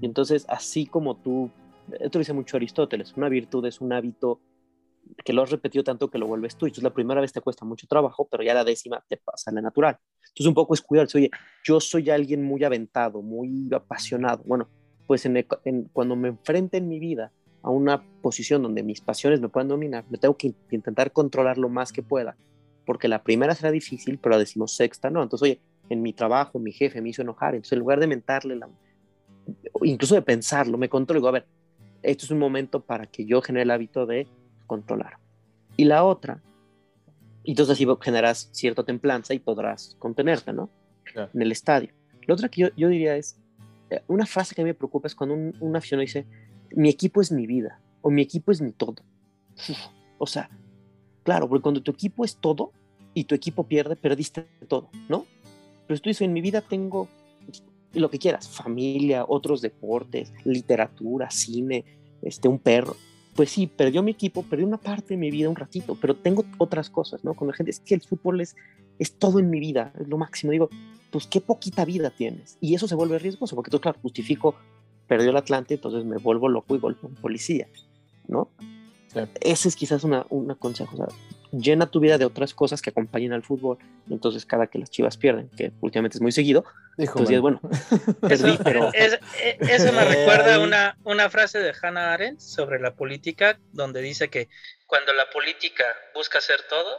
Y 0.00 0.06
entonces, 0.06 0.44
así 0.48 0.86
como 0.86 1.16
tú, 1.16 1.50
esto 1.92 2.18
lo 2.18 2.20
dice 2.20 2.32
mucho 2.32 2.56
Aristóteles, 2.56 3.12
una 3.16 3.28
virtud 3.28 3.64
es 3.66 3.80
un 3.80 3.92
hábito 3.92 4.40
que 5.24 5.32
lo 5.32 5.42
has 5.42 5.50
repetido 5.50 5.82
tanto 5.82 6.08
que 6.08 6.18
lo 6.18 6.26
vuelves 6.28 6.56
tú. 6.56 6.66
Entonces, 6.66 6.84
la 6.84 6.94
primera 6.94 7.20
vez 7.20 7.32
te 7.32 7.40
cuesta 7.40 7.64
mucho 7.64 7.86
trabajo, 7.88 8.28
pero 8.30 8.42
ya 8.44 8.54
la 8.54 8.64
décima 8.64 9.02
te 9.08 9.16
pasa 9.16 9.50
la 9.50 9.60
natural. 9.60 9.98
Entonces, 10.28 10.46
un 10.46 10.54
poco 10.54 10.74
es 10.74 10.80
cuidarse. 10.82 11.18
Oye, 11.18 11.30
yo 11.64 11.80
soy 11.80 12.10
alguien 12.10 12.44
muy 12.44 12.62
aventado, 12.62 13.20
muy 13.20 13.68
apasionado. 13.74 14.42
Bueno, 14.46 14.68
pues 15.06 15.26
en, 15.26 15.44
en- 15.64 15.84
cuando 15.92 16.14
me 16.14 16.28
enfrente 16.28 16.76
en 16.76 16.88
mi 16.88 17.00
vida 17.00 17.32
a 17.62 17.70
una 17.70 18.02
posición 18.22 18.62
donde 18.62 18.82
mis 18.84 19.00
pasiones 19.00 19.40
me 19.40 19.48
puedan 19.48 19.68
dominar, 19.68 20.04
me 20.08 20.18
tengo 20.18 20.36
que 20.36 20.54
intentar 20.70 21.10
controlar 21.12 21.58
lo 21.58 21.68
más 21.68 21.92
que 21.92 22.02
pueda, 22.02 22.36
porque 22.84 23.08
la 23.08 23.22
primera 23.22 23.54
será 23.54 23.70
difícil, 23.70 24.18
pero 24.18 24.34
la 24.34 24.38
decimosexta 24.38 25.10
no. 25.10 25.22
Entonces, 25.22 25.42
oye, 25.42 25.60
en 25.88 26.02
mi 26.02 26.12
trabajo, 26.12 26.58
mi 26.58 26.72
jefe 26.72 27.00
me 27.00 27.10
hizo 27.10 27.22
enojar, 27.22 27.54
entonces 27.54 27.72
en 27.72 27.80
lugar 27.80 28.00
de 28.00 28.06
mentarle, 28.06 28.56
la, 28.56 28.68
incluso 29.82 30.14
de 30.14 30.22
pensarlo, 30.22 30.78
me 30.78 30.88
controlo 30.88 31.20
digo, 31.20 31.28
a 31.28 31.32
ver, 31.32 31.46
esto 32.02 32.24
es 32.24 32.30
un 32.30 32.38
momento 32.38 32.80
para 32.80 33.06
que 33.06 33.24
yo 33.24 33.42
genere 33.42 33.64
el 33.64 33.70
hábito 33.70 34.06
de 34.06 34.26
controlar. 34.66 35.18
Y 35.76 35.84
la 35.84 36.04
otra, 36.04 36.40
y 37.42 37.52
entonces 37.52 37.74
así 37.74 37.86
generas 38.00 38.48
cierta 38.52 38.84
templanza 38.84 39.34
y 39.34 39.38
podrás 39.38 39.96
contenerte, 39.98 40.52
¿no? 40.52 40.70
en 41.14 41.42
el 41.42 41.50
estadio. 41.50 41.90
La 42.26 42.34
otra 42.34 42.48
que 42.48 42.62
yo, 42.62 42.68
yo 42.76 42.88
diría 42.88 43.16
es, 43.16 43.36
eh, 43.90 44.02
una 44.06 44.26
frase 44.26 44.54
que 44.54 44.60
a 44.60 44.64
mí 44.64 44.70
me 44.70 44.74
preocupa 44.74 45.08
es 45.08 45.14
cuando 45.14 45.34
un, 45.34 45.54
un 45.58 45.74
aficionado 45.74 46.02
dice, 46.02 46.26
mi 46.70 46.88
equipo 46.88 47.20
es 47.20 47.32
mi 47.32 47.46
vida 47.46 47.80
o 48.02 48.10
mi 48.10 48.22
equipo 48.22 48.52
es 48.52 48.60
mi 48.60 48.72
todo. 48.72 49.02
Uf, 49.68 49.78
o 50.18 50.26
sea, 50.26 50.48
claro, 51.30 51.48
porque 51.48 51.62
cuando 51.62 51.80
tu 51.80 51.92
equipo 51.92 52.24
es 52.24 52.34
todo 52.34 52.72
y 53.14 53.22
tu 53.22 53.36
equipo 53.36 53.62
pierde, 53.62 53.94
perdiste 53.94 54.48
todo, 54.66 54.88
¿no? 55.08 55.26
Pero 55.86 56.00
tú 56.00 56.10
dices, 56.10 56.22
en 56.22 56.32
mi 56.32 56.40
vida 56.40 56.60
tengo 56.60 57.06
lo 57.92 58.10
que 58.10 58.18
quieras, 58.18 58.48
familia, 58.48 59.24
otros 59.28 59.60
deportes, 59.60 60.32
literatura, 60.44 61.30
cine, 61.30 61.84
este, 62.22 62.48
un 62.48 62.58
perro. 62.58 62.96
Pues 63.36 63.50
sí, 63.50 63.68
perdió 63.68 64.02
mi 64.02 64.10
equipo, 64.10 64.42
perdió 64.42 64.66
una 64.66 64.78
parte 64.78 65.14
de 65.14 65.18
mi 65.18 65.30
vida 65.30 65.48
un 65.48 65.54
ratito, 65.54 65.96
pero 66.00 66.16
tengo 66.16 66.44
otras 66.58 66.90
cosas, 66.90 67.22
¿no? 67.22 67.34
Con 67.34 67.46
la 67.46 67.54
gente, 67.54 67.70
es 67.70 67.78
que 67.78 67.94
el 67.94 68.00
fútbol 68.00 68.40
es, 68.40 68.56
es 68.98 69.12
todo 69.12 69.38
en 69.38 69.50
mi 69.50 69.60
vida, 69.60 69.92
es 70.00 70.08
lo 70.08 70.18
máximo. 70.18 70.50
Digo, 70.50 70.68
pues 71.12 71.28
qué 71.28 71.40
poquita 71.40 71.84
vida 71.84 72.10
tienes. 72.10 72.58
Y 72.60 72.74
eso 72.74 72.88
se 72.88 72.96
vuelve 72.96 73.20
riesgoso, 73.20 73.54
porque 73.54 73.70
tú, 73.70 73.80
claro, 73.80 74.00
justifico, 74.02 74.56
perdió 75.06 75.30
el 75.30 75.36
Atlante, 75.36 75.74
entonces 75.74 76.04
me 76.04 76.16
vuelvo 76.16 76.48
loco 76.48 76.74
y 76.74 76.80
a 76.82 77.06
un 77.06 77.14
policía, 77.14 77.68
¿no? 78.26 78.48
Ese 79.40 79.68
es 79.68 79.76
quizás 79.76 80.04
una, 80.04 80.26
una 80.30 80.54
consejo, 80.54 80.94
o 80.94 80.96
sea, 80.96 81.06
llena 81.52 81.90
tu 81.90 81.98
vida 82.00 82.16
de 82.18 82.24
otras 82.24 82.54
cosas 82.54 82.80
que 82.80 82.90
acompañen 82.90 83.32
al 83.32 83.42
fútbol. 83.42 83.78
Entonces, 84.08 84.46
cada 84.46 84.68
que 84.68 84.78
las 84.78 84.90
chivas 84.90 85.16
pierden, 85.16 85.48
que 85.56 85.72
últimamente 85.80 86.16
es 86.18 86.22
muy 86.22 86.32
seguido, 86.32 86.64
Hijo, 86.96 87.14
pues 87.18 87.28
dices, 87.28 87.40
bueno, 87.40 87.60
perdí, 88.20 88.58
pero. 88.62 88.92
Es- 88.92 89.18
eh, 89.42 89.58
eso 89.60 89.92
me 89.92 90.04
recuerda 90.04 90.60
una, 90.60 90.96
una 91.04 91.28
frase 91.30 91.58
de 91.58 91.72
Hannah 91.82 92.12
Arendt 92.14 92.40
sobre 92.40 92.78
la 92.80 92.94
política, 92.94 93.58
donde 93.72 94.00
dice 94.00 94.28
que 94.28 94.48
cuando 94.86 95.12
la 95.12 95.28
política 95.30 95.84
busca 96.14 96.38
hacer 96.38 96.60
todo, 96.68 96.98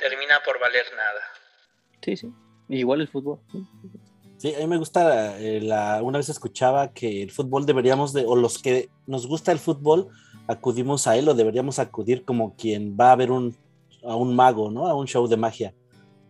termina 0.00 0.40
por 0.44 0.58
valer 0.60 0.84
nada. 0.96 1.20
Sí, 2.02 2.16
sí. 2.16 2.32
Igual 2.68 3.00
el 3.02 3.08
fútbol. 3.08 3.40
¿sí? 3.52 3.58
Sí, 4.38 4.54
a 4.54 4.58
mí 4.58 4.66
me 4.66 4.76
gusta, 4.78 5.38
eh, 5.38 5.60
la, 5.60 6.02
una 6.02 6.18
vez 6.18 6.28
escuchaba 6.28 6.92
que 6.92 7.22
el 7.22 7.30
fútbol 7.30 7.64
deberíamos 7.66 8.12
de, 8.12 8.24
o 8.26 8.36
los 8.36 8.60
que 8.60 8.90
nos 9.06 9.26
gusta 9.26 9.52
el 9.52 9.58
fútbol, 9.58 10.08
acudimos 10.46 11.06
a 11.06 11.16
él 11.16 11.28
o 11.28 11.34
deberíamos 11.34 11.78
acudir 11.78 12.24
como 12.24 12.54
quien 12.56 12.96
va 12.98 13.12
a 13.12 13.16
ver 13.16 13.30
un, 13.30 13.56
a 14.04 14.14
un 14.16 14.34
mago, 14.34 14.70
¿no? 14.70 14.86
A 14.86 14.94
un 14.94 15.06
show 15.06 15.26
de 15.26 15.36
magia, 15.36 15.74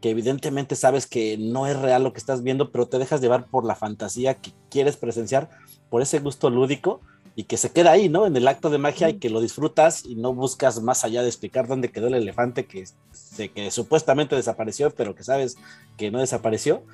que 0.01 0.11
evidentemente 0.11 0.77
sabes 0.77 1.07
que 1.07 1.37
no 1.39 1.67
es 1.67 1.79
real 1.79 2.05
lo 2.05 2.13
que 2.13 2.19
estás 2.19 2.43
viendo, 2.43 2.71
pero 2.71 2.87
te 2.87 2.99
dejas 2.99 3.21
llevar 3.21 3.47
por 3.47 3.65
la 3.65 3.75
fantasía 3.75 4.35
que 4.35 4.53
quieres 4.71 4.97
presenciar, 4.97 5.49
por 5.91 6.03
ese 6.03 6.21
gusto 6.21 6.51
lúdico 6.51 7.01
y 7.37 7.45
que 7.45 7.57
se 7.57 7.71
queda 7.71 7.93
ahí, 7.93 8.09
¿no? 8.09 8.27
En 8.27 8.37
el 8.37 8.47
acto 8.47 8.71
de 8.71 8.79
magia 8.79 9.09
y 9.09 9.19
que 9.19 9.31
lo 9.31 9.41
disfrutas 9.41 10.05
y 10.05 10.15
no 10.15 10.35
buscas 10.35 10.81
más 10.81 11.05
allá 11.05 11.23
de 11.23 11.29
explicar 11.29 11.67
dónde 11.67 11.91
quedó 11.91 12.07
el 12.07 12.15
elefante 12.15 12.67
que, 12.67 12.85
se, 13.13 13.51
que 13.51 13.71
supuestamente 13.71 14.37
desapareció, 14.37 14.91
pero 14.91 15.15
que 15.15 15.25
sabes 15.25 15.57
que 15.97 16.11
no 16.11 16.21
desapareció. 16.21 16.85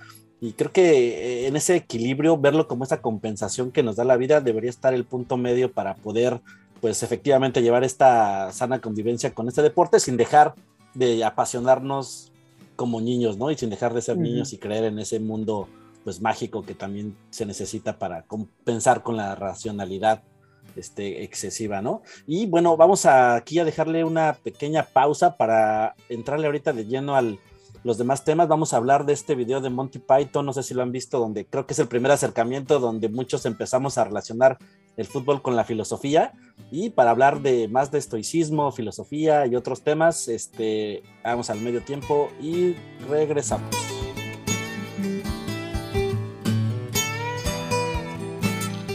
Y 0.41 0.53
creo 0.53 0.73
que 0.73 1.43
eh, 1.43 1.47
en 1.47 1.57
ese 1.57 1.77
equilibrio, 1.77 2.39
verlo 2.39 2.66
como 2.66 2.85
esa 2.85 3.03
compensación 3.03 3.71
que 3.71 3.83
nos 3.83 3.97
da 3.97 4.05
la 4.05 4.16
vida, 4.16 4.41
debería 4.41 4.71
estar 4.71 4.95
el 4.95 5.05
punto 5.05 5.37
medio 5.37 5.71
para 5.71 5.95
poder, 5.97 6.41
pues 6.81 7.03
efectivamente, 7.03 7.62
llevar 7.62 7.85
esta 7.85 8.53
sana 8.53 8.81
convivencia 8.81 9.35
con 9.35 9.49
este 9.49 9.62
deporte 9.62 10.01
sin 10.01 10.16
dejar 10.16 10.55
de 10.95 11.24
apasionarnos 11.24 12.33
como 12.76 13.01
niños, 13.01 13.37
¿no? 13.37 13.51
Y 13.51 13.57
sin 13.57 13.70
dejar 13.70 13.95
de 13.95 14.03
ser 14.03 14.16
Ujú. 14.16 14.24
niños 14.24 14.53
y 14.53 14.59
creer 14.59 14.85
en 14.85 14.99
ese 14.99 15.20
mundo, 15.20 15.68
pues 16.05 16.20
mágico 16.20 16.62
que 16.62 16.74
también 16.74 17.16
se 17.31 17.45
necesita 17.45 17.99
para 17.99 18.22
compensar 18.22 19.03
con 19.03 19.16
la 19.16 19.35
racionalidad 19.35 20.22
este, 20.76 21.22
excesiva, 21.24 21.83
¿no? 21.83 22.03
Y 22.26 22.47
bueno, 22.47 22.76
vamos 22.76 23.05
a, 23.07 23.35
aquí 23.35 23.59
a 23.59 23.64
dejarle 23.64 24.05
una 24.05 24.35
pequeña 24.35 24.85
pausa 24.85 25.37
para 25.37 25.95
entrarle 26.09 26.47
ahorita 26.47 26.72
de 26.72 26.87
lleno 26.87 27.16
al 27.16 27.39
los 27.83 27.99
demás 27.99 28.24
temas. 28.24 28.49
Vamos 28.49 28.72
a 28.72 28.76
hablar 28.76 29.07
de 29.07 29.12
este 29.12 29.35
video 29.35 29.61
de 29.61 29.70
Monty 29.70 30.01
Python, 30.01 30.47
no 30.47 30.53
sé 30.53 30.62
si 30.62 30.74
lo 30.74 30.83
han 30.83 30.93
visto, 30.93 31.18
donde 31.18 31.47
creo 31.47 31.66
que 31.66 31.72
es 31.72 31.78
el 31.78 31.89
primer 31.89 32.12
acercamiento 32.12 32.78
donde 32.78 33.09
muchos 33.09 33.47
empezamos 33.47 33.99
a 33.99 34.05
relacionar 34.05 34.59
el 34.97 35.07
fútbol 35.07 35.43
con 35.43 35.57
la 35.57 35.64
filosofía. 35.64 36.32
Y 36.70 36.91
para 36.91 37.11
hablar 37.11 37.41
de 37.41 37.68
más 37.68 37.91
de 37.91 37.99
estoicismo, 37.99 38.70
filosofía 38.72 39.47
y 39.47 39.57
otros 39.57 39.82
temas, 39.82 40.28
este, 40.28 41.03
vamos 41.24 41.51
al 41.51 41.61
medio 41.61 41.82
tiempo 41.82 42.30
y 42.41 42.76
regresamos. 43.09 43.70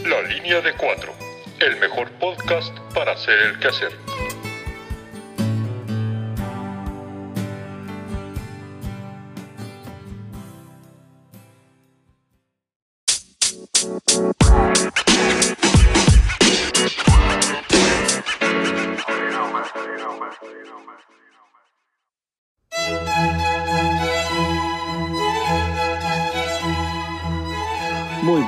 La 0.04 0.22
línea 0.22 0.60
de 0.60 0.72
cuatro. 0.76 1.12
El 1.60 1.80
mejor 1.80 2.10
podcast 2.20 2.76
para 2.94 3.12
hacer 3.12 3.38
el 3.38 3.58
quehacer. 3.58 3.92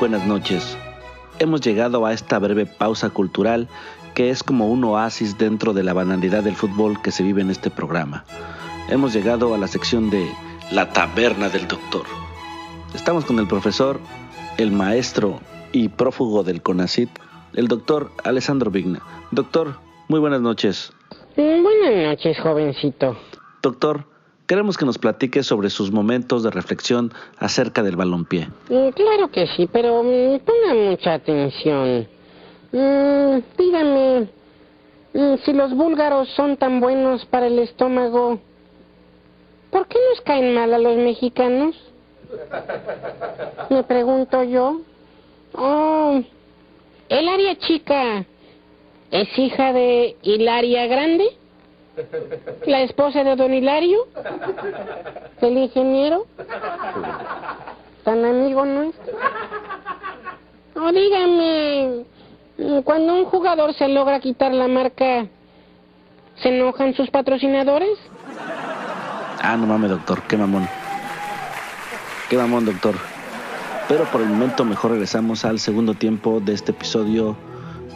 Buenas 0.09 0.27
noches. 0.27 0.79
Hemos 1.39 1.61
llegado 1.61 2.07
a 2.07 2.15
esta 2.15 2.39
breve 2.39 2.65
pausa 2.65 3.11
cultural 3.11 3.69
que 4.15 4.31
es 4.31 4.43
como 4.43 4.71
un 4.71 4.83
oasis 4.85 5.37
dentro 5.37 5.75
de 5.75 5.83
la 5.83 5.93
banalidad 5.93 6.43
del 6.43 6.55
fútbol 6.55 7.03
que 7.03 7.11
se 7.11 7.23
vive 7.23 7.43
en 7.43 7.51
este 7.51 7.69
programa. 7.69 8.25
Hemos 8.89 9.13
llegado 9.13 9.55
a 9.55 9.59
la 9.59 9.67
sección 9.67 10.09
de 10.09 10.27
La 10.71 10.95
Taberna 10.95 11.51
del 11.51 11.69
Doctor. 11.69 12.05
Estamos 12.95 13.27
con 13.27 13.39
el 13.39 13.47
profesor, 13.47 14.01
el 14.57 14.73
maestro 14.73 15.41
y 15.73 15.91
prófugo 15.91 16.43
del 16.43 16.63
CONACIT, 16.63 17.11
el 17.53 17.69
doctor 17.69 18.11
Alessandro 18.25 18.71
Vigna. 18.71 19.03
Doctor, 19.31 19.75
muy 20.09 20.21
buenas 20.21 20.41
noches. 20.41 20.91
Buenas 21.37 22.17
noches, 22.17 22.39
jovencito. 22.41 23.15
Doctor, 23.61 24.07
queremos 24.49 24.77
que 24.77 24.87
nos 24.87 24.99
platique 24.99 25.43
sobre 25.45 25.71
sus 25.71 25.93
momentos 25.93 26.43
de 26.43 26.51
reflexión 26.51 27.13
acerca 27.39 27.83
del 27.85 27.95
balompié. 27.95 28.49
Mm, 28.69 28.89
Claro 28.89 29.31
que 29.31 29.47
sí, 29.49 29.69
pero 29.71 30.03
mm, 30.03 30.41
ponga 30.41 30.75
mucha 30.75 31.15
atención. 31.15 32.09
Mm, 32.73 33.39
dígame, 33.57 34.29
si 35.45 35.53
los 35.53 35.73
búlgaros 35.75 36.29
son 36.35 36.57
tan 36.57 36.81
buenos 36.81 37.25
para 37.27 37.47
el 37.47 37.59
estómago, 37.59 38.41
¿por 39.71 39.87
qué 39.87 39.99
nos 40.11 40.21
caen 40.23 40.55
mal 40.55 40.73
a 40.75 40.79
los 40.79 40.97
mexicanos? 40.97 41.77
Me 43.71 43.83
pregunto 43.85 44.43
yo. 44.45 44.81
Oh, 45.55 46.23
¿el 47.09 47.29
área 47.29 47.59
chica 47.59 48.25
es 49.11 49.39
hija 49.39 49.73
de 49.73 50.17
Hilaria 50.23 50.87
Grande? 50.87 51.37
¿La 52.67 52.83
esposa 52.83 53.25
de 53.25 53.37
don 53.37 53.53
Hilario? 53.53 54.07
¿El 55.41 55.59
ingeniero? 55.59 56.27
¿Tan 58.05 58.25
amigo 58.25 58.65
nuestro? 58.65 59.15
O 60.77 60.93
dígame, 60.93 62.05
cuando 62.85 63.15
un 63.15 63.25
jugador 63.25 63.75
se 63.75 63.89
logra 63.89 64.21
quitar 64.21 64.53
la 64.53 64.69
marca, 64.69 65.27
¿se 66.43 66.49
enojan 66.49 66.95
sus 66.95 67.11
patrocinadores? 67.11 67.99
Ah, 69.41 69.57
no 69.57 69.67
mames, 69.67 69.91
doctor, 69.91 70.23
qué 70.23 70.37
mamón. 70.37 70.69
Qué 72.29 72.37
mamón, 72.37 72.65
doctor. 72.65 72.95
Pero 73.89 74.05
por 74.05 74.21
el 74.21 74.29
momento 74.29 74.65
mejor 74.65 74.93
regresamos 74.93 75.45
al 75.45 75.59
segundo 75.59 75.95
tiempo 75.95 76.41
de 76.41 76.53
este 76.53 76.73
episodio 76.73 77.37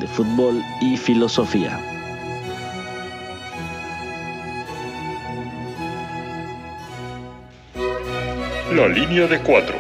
de 0.01 0.07
fútbol 0.07 0.63
y 0.81 0.97
filosofía. 0.97 1.92
La 8.77 8.89
línea 8.89 9.27
de 9.27 9.39
cuatro. 9.41 9.75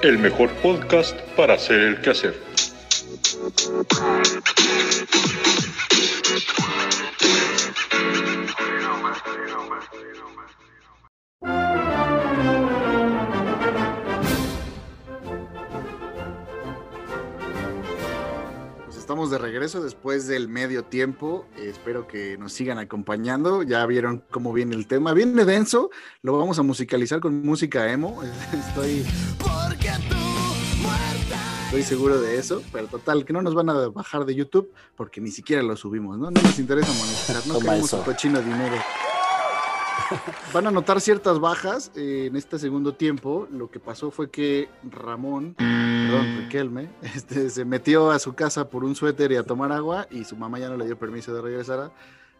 El 0.00 0.18
mejor 0.18 0.48
podcast 0.62 1.14
para 1.36 1.54
hacer 1.54 1.80
el 1.80 2.00
quehacer. 2.00 2.34
Después 20.18 20.26
del 20.26 20.48
medio 20.48 20.84
tiempo. 20.84 21.46
Eh, 21.56 21.68
espero 21.68 22.06
que 22.06 22.36
nos 22.38 22.52
sigan 22.52 22.78
acompañando. 22.78 23.62
Ya 23.62 23.84
vieron 23.86 24.24
cómo 24.30 24.52
viene 24.52 24.74
el 24.74 24.86
tema. 24.86 25.12
Viene 25.12 25.44
denso. 25.44 25.90
Lo 26.22 26.36
vamos 26.36 26.58
a 26.58 26.62
musicalizar 26.62 27.20
con 27.20 27.44
música 27.44 27.90
emo. 27.92 28.20
Estoy. 28.68 29.04
Estoy 31.66 31.82
seguro 31.82 32.20
de 32.20 32.38
eso. 32.38 32.62
Pero 32.72 32.88
total, 32.88 33.24
que 33.24 33.32
no 33.32 33.42
nos 33.42 33.54
van 33.54 33.70
a 33.70 33.88
bajar 33.88 34.24
de 34.24 34.34
YouTube 34.34 34.72
porque 34.96 35.20
ni 35.20 35.30
siquiera 35.30 35.62
lo 35.62 35.76
subimos, 35.76 36.18
¿no? 36.18 36.30
No 36.30 36.42
nos 36.42 36.58
interesa 36.58 36.92
monetizar. 36.92 37.46
No 37.46 37.60
queremos 37.60 37.90
cochino 38.04 38.40
dinero. 38.40 38.76
van 40.52 40.66
a 40.66 40.70
notar 40.70 41.00
ciertas 41.00 41.38
bajas 41.38 41.90
en 41.94 42.36
este 42.36 42.58
segundo 42.58 42.94
tiempo. 42.94 43.48
Lo 43.50 43.70
que 43.70 43.80
pasó 43.80 44.10
fue 44.10 44.30
que 44.30 44.68
Ramón, 44.82 45.54
perdón, 45.54 46.38
Riquelme, 46.38 46.88
este, 47.02 47.50
se 47.50 47.64
metió 47.64 48.10
a 48.10 48.18
su 48.18 48.34
casa 48.34 48.68
por 48.68 48.84
un 48.84 48.94
suéter 48.94 49.32
y 49.32 49.36
a 49.36 49.42
tomar 49.42 49.72
agua 49.72 50.06
y 50.10 50.24
su 50.24 50.36
mamá 50.36 50.58
ya 50.58 50.68
no 50.68 50.76
le 50.76 50.86
dio 50.86 50.98
permiso 50.98 51.34
de 51.34 51.42
regresar. 51.42 51.92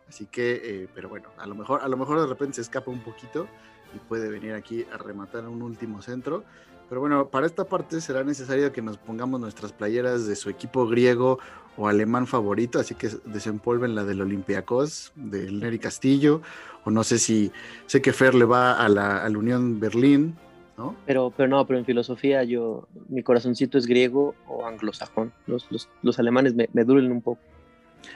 Así 0.08 0.26
que, 0.26 0.60
eh, 0.64 0.88
pero 0.94 1.08
bueno, 1.08 1.28
a 1.36 1.46
lo 1.46 1.54
mejor, 1.54 1.82
a 1.82 1.88
lo 1.88 1.96
mejor 1.96 2.20
de 2.20 2.26
repente 2.26 2.56
se 2.56 2.62
escapa 2.62 2.90
un 2.90 3.00
poquito 3.00 3.46
y 3.94 3.98
puede 3.98 4.28
venir 4.28 4.54
aquí 4.54 4.86
a 4.92 4.96
rematar 4.96 5.46
un 5.46 5.62
último 5.62 6.00
centro. 6.02 6.44
Pero 6.88 7.02
bueno, 7.02 7.28
para 7.28 7.46
esta 7.46 7.64
parte 7.64 8.00
será 8.00 8.24
necesario 8.24 8.72
que 8.72 8.80
nos 8.80 8.96
pongamos 8.96 9.40
nuestras 9.40 9.72
playeras 9.72 10.26
de 10.26 10.34
su 10.36 10.48
equipo 10.48 10.86
griego 10.86 11.38
o 11.76 11.86
alemán 11.86 12.26
favorito, 12.26 12.80
así 12.80 12.94
que 12.94 13.08
desempolven 13.26 13.94
la 13.94 14.04
del 14.04 14.22
Olympiacos, 14.22 15.12
del 15.14 15.60
Neri 15.60 15.78
Castillo, 15.78 16.40
o 16.84 16.90
no 16.90 17.04
sé 17.04 17.18
si, 17.18 17.50
sé 17.86 18.00
que 18.02 18.12
Fer 18.12 18.34
le 18.34 18.44
va 18.44 18.72
a 18.82 18.88
la, 18.88 19.18
a 19.24 19.28
la 19.28 19.38
Unión 19.38 19.78
Berlín, 19.80 20.36
¿no? 20.76 20.94
Pero, 21.06 21.32
pero 21.36 21.48
no, 21.48 21.66
pero 21.66 21.78
en 21.78 21.84
filosofía 21.84 22.44
yo, 22.44 22.86
mi 23.08 23.22
corazoncito 23.22 23.78
es 23.78 23.86
griego 23.86 24.34
o 24.46 24.66
anglosajón. 24.66 25.32
Los, 25.46 25.66
los, 25.70 25.88
los 26.02 26.18
alemanes 26.18 26.54
me, 26.54 26.68
me 26.72 26.84
duelen 26.84 27.10
un 27.12 27.20
poco. 27.22 27.40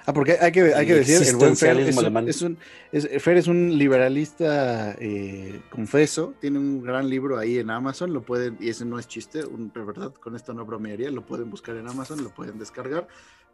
Ah, 0.06 0.12
porque 0.12 0.38
hay 0.40 0.52
que, 0.52 0.72
hay 0.74 0.86
que 0.86 0.94
decir, 0.94 1.26
el 1.28 1.36
buen 1.36 1.56
Fer 1.56 1.76
es 1.80 1.96
un, 1.96 1.98
alemán. 2.04 2.28
es 2.28 2.40
un- 2.40 2.56
es- 2.92 3.08
Fer 3.22 3.36
es 3.36 3.48
un 3.48 3.76
liberalista 3.76 4.94
eh, 5.00 5.60
confeso, 5.70 6.34
tiene 6.40 6.58
un 6.60 6.82
gran 6.82 7.08
libro 7.10 7.36
ahí 7.36 7.58
en 7.58 7.68
Amazon, 7.68 8.12
lo 8.12 8.22
pueden, 8.22 8.56
y 8.60 8.68
ese 8.68 8.84
no 8.84 8.98
es 9.00 9.08
chiste, 9.08 9.44
un, 9.44 9.72
de 9.72 9.84
verdad, 9.84 10.12
con 10.14 10.36
esto 10.36 10.54
no 10.54 10.64
bromearía, 10.64 11.10
lo 11.10 11.22
pueden 11.22 11.50
buscar 11.50 11.76
en 11.76 11.88
Amazon, 11.88 12.22
lo 12.22 12.30
pueden 12.30 12.58
descargar. 12.60 13.08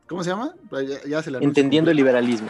¿Cómo 0.06 0.22
se 0.22 0.30
llama? 0.30 0.54
Ya, 0.70 0.80
ya 1.08 1.22
se 1.22 1.30
le 1.30 1.38
anuncio 1.38 1.48
Entendiendo 1.48 1.90
el 1.90 1.96
liberalismo. 1.96 2.48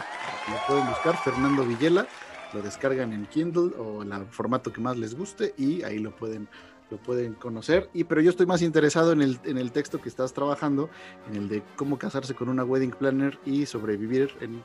Lo 0.49 0.67
pueden 0.67 0.87
buscar, 0.87 1.15
Fernando 1.23 1.65
Villela, 1.65 2.05
lo 2.53 2.61
descargan 2.61 3.13
en 3.13 3.25
Kindle 3.25 3.71
o 3.77 4.03
el 4.03 4.25
formato 4.27 4.71
que 4.71 4.81
más 4.81 4.97
les 4.97 5.15
guste 5.15 5.53
y 5.57 5.83
ahí 5.83 5.99
lo 5.99 6.15
pueden, 6.15 6.47
lo 6.89 6.97
pueden 6.97 7.33
conocer. 7.33 7.89
Y, 7.93 8.03
pero 8.03 8.21
yo 8.21 8.29
estoy 8.29 8.45
más 8.45 8.61
interesado 8.61 9.11
en 9.11 9.21
el, 9.21 9.39
en 9.43 9.57
el 9.57 9.71
texto 9.71 10.01
que 10.01 10.09
estás 10.09 10.33
trabajando, 10.33 10.89
en 11.29 11.35
el 11.35 11.49
de 11.49 11.63
cómo 11.75 11.97
casarse 11.97 12.33
con 12.33 12.49
una 12.49 12.63
wedding 12.63 12.91
planner 12.91 13.39
y 13.45 13.65
sobrevivir 13.65 14.31
en, 14.41 14.63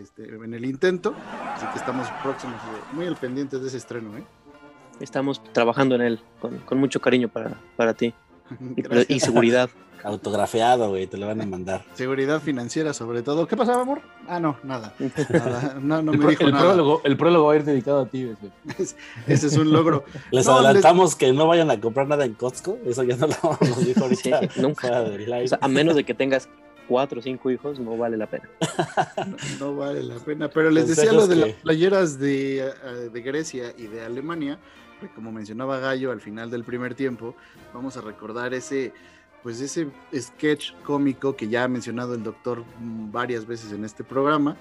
este, 0.00 0.34
en 0.34 0.54
el 0.54 0.64
intento. 0.64 1.14
Así 1.54 1.66
que 1.66 1.78
estamos 1.78 2.08
próximos, 2.22 2.56
muy 2.92 3.06
al 3.06 3.16
pendiente 3.16 3.58
de 3.58 3.68
ese 3.68 3.76
estreno. 3.76 4.16
¿eh? 4.16 4.24
Estamos 5.00 5.42
trabajando 5.52 5.94
en 5.94 6.02
él 6.02 6.20
con, 6.40 6.58
con 6.58 6.78
mucho 6.78 7.00
cariño 7.00 7.28
para, 7.28 7.60
para 7.76 7.94
ti. 7.94 8.14
Y, 8.76 8.82
Gracias. 8.82 9.10
y 9.10 9.20
seguridad. 9.20 9.70
Autografiado, 10.04 10.88
güey, 10.88 11.06
te 11.06 11.16
lo 11.16 11.28
van 11.28 11.40
a 11.42 11.46
mandar. 11.46 11.84
Seguridad 11.94 12.40
financiera 12.42 12.92
sobre 12.92 13.22
todo. 13.22 13.46
¿Qué 13.46 13.56
pasaba, 13.56 13.82
amor? 13.82 14.00
Ah, 14.26 14.40
no, 14.40 14.56
nada. 14.64 14.92
Nada, 15.30 15.76
No, 15.80 16.02
no 16.02 16.10
el, 16.12 16.18
me 16.18 16.22
pro- 16.22 16.30
dijo 16.30 16.44
el 16.46 16.50
nada. 16.50 16.64
prólogo, 16.64 17.00
el 17.04 17.16
prólogo 17.16 17.46
va 17.46 17.52
a 17.52 17.56
ir 17.56 17.64
dedicado 17.64 18.00
a 18.00 18.06
ti. 18.06 18.28
ese. 18.76 18.96
Ese 19.28 19.46
es 19.46 19.56
un 19.56 19.70
logro. 19.72 20.04
Les 20.32 20.44
No, 20.44 20.54
adelantamos 20.58 21.14
que 21.14 21.32
no 21.32 21.46
vayan 21.46 21.70
a 21.70 21.80
comprar 21.80 22.08
nada 22.08 22.24
en 22.24 22.34
Costco. 22.34 22.78
Eso 22.84 23.04
ya 23.04 23.16
no 23.16 23.28
lo 23.28 23.34
nos 23.60 23.86
dijo 23.86 24.00
ahorita. 24.02 24.40
Sí, 24.40 24.60
nunca. 24.60 25.02
O 25.02 25.46
sea, 25.46 25.58
a 25.60 25.68
menos 25.68 25.94
de 25.94 26.02
que 26.02 26.14
tengas 26.14 26.48
cuatro 26.88 27.20
o 27.20 27.22
cinco 27.22 27.52
hijos, 27.52 27.78
no 27.78 27.96
vale 27.96 28.16
la 28.16 28.26
pena. 28.26 28.48
no 29.60 29.76
vale 29.76 30.02
la 30.02 30.16
pena. 30.16 30.48
Pero 30.48 30.70
les 30.72 30.88
decía 30.88 31.12
lo 31.12 31.28
de 31.28 31.34
que- 31.36 31.40
las 31.42 31.52
playeras 31.62 32.18
de, 32.18 32.58
eh, 32.58 32.72
de 33.12 33.20
Grecia 33.22 33.72
y 33.78 33.86
de 33.86 34.04
Alemania, 34.04 34.58
como 35.08 35.32
mencionaba 35.32 35.78
Gallo 35.78 36.10
al 36.10 36.20
final 36.20 36.50
del 36.50 36.64
primer 36.64 36.94
tiempo, 36.94 37.34
vamos 37.72 37.96
a 37.96 38.00
recordar 38.00 38.54
ese, 38.54 38.92
pues 39.42 39.60
ese 39.60 39.88
sketch 40.14 40.72
cómico 40.84 41.36
que 41.36 41.48
ya 41.48 41.64
ha 41.64 41.68
mencionado 41.68 42.14
el 42.14 42.22
doctor 42.22 42.64
mm, 42.80 43.12
varias 43.12 43.46
veces 43.46 43.72
en 43.72 43.84
este 43.84 44.04
programa 44.04 44.56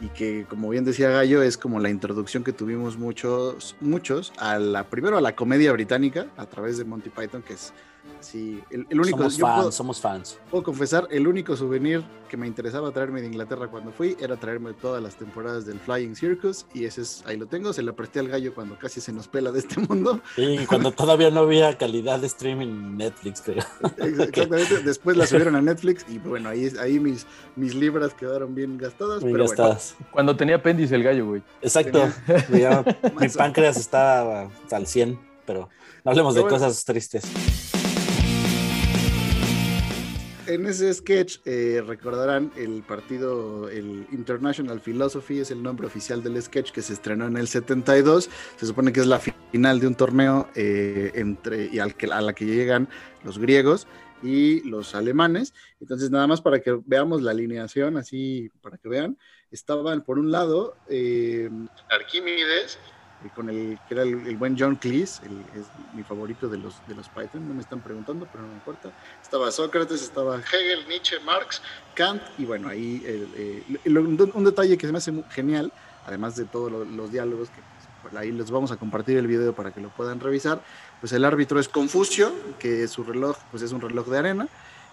y 0.00 0.08
que 0.08 0.44
como 0.48 0.68
bien 0.68 0.84
decía 0.84 1.08
Gallo 1.08 1.42
es 1.42 1.56
como 1.56 1.80
la 1.80 1.88
introducción 1.88 2.44
que 2.44 2.52
tuvimos 2.52 2.98
muchos 2.98 3.76
muchos 3.80 4.32
a 4.36 4.58
la 4.58 4.84
primero 4.84 5.16
a 5.16 5.20
la 5.22 5.34
comedia 5.34 5.72
británica 5.72 6.26
a 6.36 6.46
través 6.46 6.76
de 6.76 6.84
Monty 6.84 7.08
Python 7.08 7.42
que 7.42 7.54
es 7.54 7.72
sí 8.20 8.62
el, 8.70 8.86
el 8.90 9.00
único 9.00 9.18
somos 9.18 9.38
fans, 9.38 9.56
puedo- 9.56 9.72
somos 9.72 10.00
fans. 10.00 10.38
Puedo 10.50 10.64
confesar, 10.64 11.08
el 11.10 11.26
único 11.26 11.56
souvenir 11.56 12.04
que 12.28 12.36
me 12.36 12.46
interesaba 12.46 12.90
traerme 12.90 13.20
de 13.20 13.28
Inglaterra 13.28 13.68
cuando 13.68 13.92
fui 13.92 14.16
era 14.20 14.36
traerme 14.36 14.72
todas 14.72 15.00
las 15.02 15.14
temporadas 15.16 15.64
del 15.64 15.78
Flying 15.78 16.16
Circus 16.16 16.66
y 16.74 16.84
ese 16.84 17.02
es, 17.02 17.22
ahí 17.26 17.36
lo 17.36 17.46
tengo, 17.46 17.72
se 17.72 17.82
lo 17.82 17.94
presté 17.94 18.18
al 18.18 18.28
gallo 18.28 18.52
cuando 18.54 18.76
casi 18.78 19.00
se 19.00 19.12
nos 19.12 19.28
pela 19.28 19.52
de 19.52 19.60
este 19.60 19.78
mundo. 19.80 20.20
Y 20.36 20.66
cuando 20.66 20.90
todavía 20.90 21.30
no 21.30 21.40
había 21.40 21.76
calidad 21.78 22.18
de 22.20 22.26
streaming 22.26 22.66
en 22.66 22.96
Netflix, 22.96 23.40
creo. 23.42 23.64
Exactamente, 23.98 24.80
después 24.82 25.16
la 25.16 25.26
subieron 25.26 25.54
a 25.56 25.62
Netflix 25.62 26.04
y 26.08 26.18
bueno, 26.18 26.48
ahí, 26.48 26.70
ahí 26.80 26.98
mis, 26.98 27.26
mis 27.54 27.74
libras 27.74 28.12
quedaron 28.14 28.54
bien 28.54 28.76
gastadas. 28.76 29.20
Bien 29.22 29.32
pero 29.32 29.44
gastadas. 29.46 29.94
Cuando 30.10 30.36
tenía 30.36 30.56
apéndice 30.56 30.94
el 30.96 31.02
gallo, 31.02 31.26
güey. 31.26 31.42
Exacto. 31.62 32.08
Mi 33.20 33.28
páncreas 33.36 33.76
está 33.76 34.48
al 34.72 34.86
100, 34.86 35.18
pero 35.44 35.68
no 36.04 36.10
hablemos 36.10 36.34
de 36.34 36.40
bueno. 36.40 36.56
cosas 36.56 36.84
tristes. 36.84 37.24
En 40.46 40.64
ese 40.66 40.94
sketch 40.94 41.38
eh, 41.44 41.82
recordarán 41.84 42.52
el 42.56 42.84
partido, 42.84 43.68
el 43.68 44.06
International 44.12 44.80
Philosophy 44.80 45.40
es 45.40 45.50
el 45.50 45.60
nombre 45.60 45.88
oficial 45.88 46.22
del 46.22 46.40
sketch 46.40 46.70
que 46.70 46.82
se 46.82 46.92
estrenó 46.92 47.26
en 47.26 47.36
el 47.36 47.48
72. 47.48 48.30
Se 48.56 48.66
supone 48.66 48.92
que 48.92 49.00
es 49.00 49.06
la 49.06 49.18
final 49.18 49.80
de 49.80 49.86
un 49.88 49.96
torneo 49.96 50.48
eh, 50.54 51.10
entre 51.14 51.66
y 51.72 51.80
al 51.80 51.96
que, 51.96 52.06
a 52.06 52.20
la 52.20 52.32
que 52.32 52.44
llegan 52.44 52.88
los 53.24 53.38
griegos 53.38 53.88
y 54.22 54.60
los 54.68 54.94
alemanes. 54.94 55.52
Entonces 55.80 56.10
nada 56.10 56.28
más 56.28 56.40
para 56.40 56.60
que 56.60 56.78
veamos 56.86 57.22
la 57.22 57.32
alineación, 57.32 57.96
así 57.96 58.50
para 58.62 58.78
que 58.78 58.88
vean, 58.88 59.18
estaban 59.50 60.04
por 60.04 60.18
un 60.18 60.30
lado 60.30 60.76
eh, 60.88 61.50
Arquímedes 61.90 62.78
eh, 63.26 63.30
con 63.34 63.48
el 63.48 63.78
que 63.86 63.94
era 63.94 64.02
el, 64.02 64.26
el 64.26 64.36
buen 64.36 64.56
John 64.58 64.76
Cleese, 64.76 65.26
el- 65.26 65.40
es 65.60 65.66
mi 65.94 66.02
favorito 66.02 66.48
de 66.48 66.58
los 66.58 66.74
de 66.86 66.94
los 66.94 67.08
Python, 67.08 67.46
no 67.48 67.54
me 67.54 67.60
están 67.62 67.80
preguntando, 67.80 68.26
pero 68.30 68.42
no 68.42 68.48
me 68.48 68.54
importa. 68.54 68.90
Estaba 69.22 69.50
Sócrates, 69.50 70.02
estaba 70.02 70.36
Hegel, 70.38 70.86
Nietzsche, 70.88 71.18
Marx, 71.20 71.60
Kant, 71.94 72.22
y 72.38 72.44
bueno, 72.44 72.68
ahí 72.68 73.02
el, 73.06 73.28
eh, 73.36 73.62
un, 74.34 74.44
detalle 74.44 74.76
que 74.78 74.86
se 74.86 74.92
me 74.92 74.98
hace 74.98 75.12
genial, 75.30 75.72
además 76.06 76.36
de 76.36 76.44
todos 76.44 76.70
lo- 76.70 76.84
los 76.84 77.10
diálogos, 77.12 77.48
que 77.50 77.60
pues, 77.60 78.12
por 78.12 78.18
ahí 78.20 78.30
les 78.32 78.50
vamos 78.50 78.70
a 78.70 78.76
compartir 78.76 79.16
el 79.18 79.26
video 79.26 79.52
para 79.54 79.72
que 79.72 79.80
lo 79.80 79.88
puedan 79.90 80.20
revisar, 80.20 80.60
pues 81.00 81.12
el 81.12 81.24
árbitro 81.24 81.58
es 81.58 81.68
Confucio, 81.68 82.32
que 82.58 82.86
su 82.88 83.02
reloj 83.04 83.36
pues 83.50 83.62
es 83.62 83.72
un 83.72 83.80
reloj 83.80 84.06
de 84.08 84.18
arena, 84.18 84.48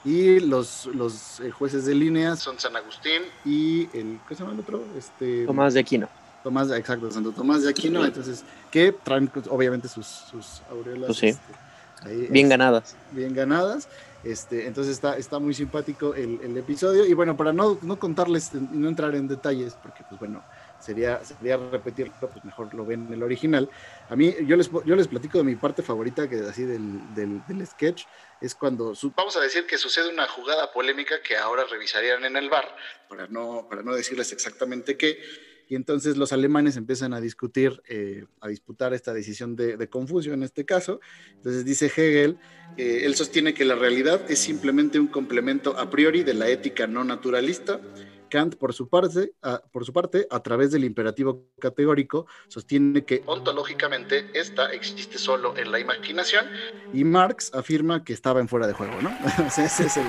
y 0.05 0.39
los, 0.41 0.87
los 0.87 1.39
eh, 1.39 1.49
jueces 1.51 1.85
de 1.85 1.95
línea 1.95 2.35
son 2.35 2.59
San 2.59 2.75
Agustín 2.75 3.21
y 3.45 3.83
el, 3.97 4.19
¿qué 4.27 4.35
se 4.35 4.41
llama 4.43 4.53
el 4.53 4.59
otro? 4.59 4.83
Este, 4.97 5.45
Tomás 5.45 5.73
de 5.73 5.79
Aquino. 5.79 6.09
Tomás, 6.43 6.69
exacto, 6.71 7.09
Santo 7.09 7.31
Tomás 7.31 7.63
de 7.63 7.69
Aquino, 7.69 8.05
entonces, 8.05 8.43
que 8.69 8.91
traen 8.91 9.27
pues, 9.29 9.47
obviamente 9.49 9.87
sus, 9.87 10.05
sus 10.07 10.61
aureolas 10.69 11.07
Pues 11.07 11.17
sí. 11.17 11.27
este, 11.27 11.53
ahí, 12.01 12.27
Bien 12.27 12.45
es- 12.45 12.49
ganadas. 12.49 12.95
bien 13.11 13.33
ganadas. 13.33 13.87
Este, 14.23 14.67
entonces 14.67 14.93
está, 14.93 15.17
está 15.17 15.37
muy 15.39 15.53
simpático 15.53 16.15
el, 16.15 16.39
el 16.41 16.55
episodio. 16.57 17.05
Y 17.05 17.13
bueno, 17.13 17.35
para 17.35 17.51
no, 17.51 17.77
no 17.81 17.99
contarles 17.99 18.53
y 18.53 18.57
no 18.77 18.87
entrar 18.87 19.15
en 19.15 19.27
detalles, 19.27 19.75
porque 19.75 20.03
pues 20.05 20.17
bueno, 20.19 20.45
sería, 20.79 21.23
sería 21.25 21.57
repetirlo, 21.57 22.13
pues 22.19 22.43
mejor 22.45 22.73
lo 22.73 22.85
ven 22.85 23.07
en 23.07 23.13
el 23.13 23.23
original. 23.23 23.69
A 24.09 24.15
mí, 24.15 24.33
yo 24.45 24.55
les, 24.55 24.69
yo 24.85 24.95
les 24.95 25.07
platico 25.09 25.37
de 25.39 25.43
mi 25.43 25.55
parte 25.57 25.81
favorita, 25.81 26.29
que 26.29 26.37
así 26.41 26.63
del, 26.63 27.13
del, 27.13 27.45
del 27.45 27.67
sketch, 27.67 28.05
es 28.39 28.55
cuando, 28.55 28.95
su- 28.95 29.11
vamos 29.11 29.35
a 29.35 29.41
decir 29.41 29.65
que 29.65 29.77
sucede 29.77 30.09
una 30.09 30.25
jugada 30.27 30.71
polémica 30.71 31.21
que 31.21 31.35
ahora 31.37 31.65
revisarían 31.69 32.23
en 32.23 32.37
el 32.37 32.49
bar, 32.49 32.73
para 33.09 33.27
no, 33.27 33.67
para 33.69 33.83
no 33.83 33.93
decirles 33.93 34.31
exactamente 34.31 34.97
qué. 34.97 35.19
Y 35.73 35.75
entonces 35.75 36.17
los 36.17 36.31
alemanes 36.33 36.77
empiezan 36.77 37.15
a 37.15 37.19
discutir, 37.19 37.81
eh, 37.89 38.25
a 38.41 38.47
disputar 38.47 38.93
esta 38.93 39.11
decisión 39.11 39.55
de, 39.55 39.75
de 39.75 39.89
Confucio 39.89 40.31
en 40.31 40.43
este 40.43 40.65
caso. 40.65 40.99
Entonces 41.37 41.65
dice 41.65 41.87
Hegel, 41.87 42.37
eh, 42.77 43.01
él 43.05 43.15
sostiene 43.15 43.55
que 43.55 43.65
la 43.65 43.73
realidad 43.73 44.21
es 44.29 44.37
simplemente 44.37 44.99
un 44.99 45.07
complemento 45.07 45.75
a 45.79 45.89
priori 45.89 46.21
de 46.23 46.35
la 46.35 46.47
ética 46.47 46.85
no 46.85 47.03
naturalista. 47.03 47.81
Kant, 48.29 48.55
por 48.55 48.71
su 48.73 48.87
parte, 48.87 49.33
a, 49.41 49.63
por 49.71 49.83
su 49.83 49.93
parte, 49.93 50.27
a 50.29 50.43
través 50.43 50.69
del 50.69 50.83
imperativo 50.83 51.49
categórico, 51.59 52.27
sostiene 52.49 53.03
que 53.03 53.23
ontológicamente 53.25 54.27
esta 54.35 54.71
existe 54.73 55.17
solo 55.17 55.57
en 55.57 55.71
la 55.71 55.79
imaginación. 55.79 56.45
Y 56.93 57.03
Marx 57.03 57.51
afirma 57.51 58.03
que 58.03 58.13
estaba 58.13 58.39
en 58.41 58.47
fuera 58.47 58.67
de 58.67 58.73
juego, 58.73 59.01
¿no? 59.01 59.09
Ese 59.47 59.65
es 59.65 59.97
el, 59.97 60.05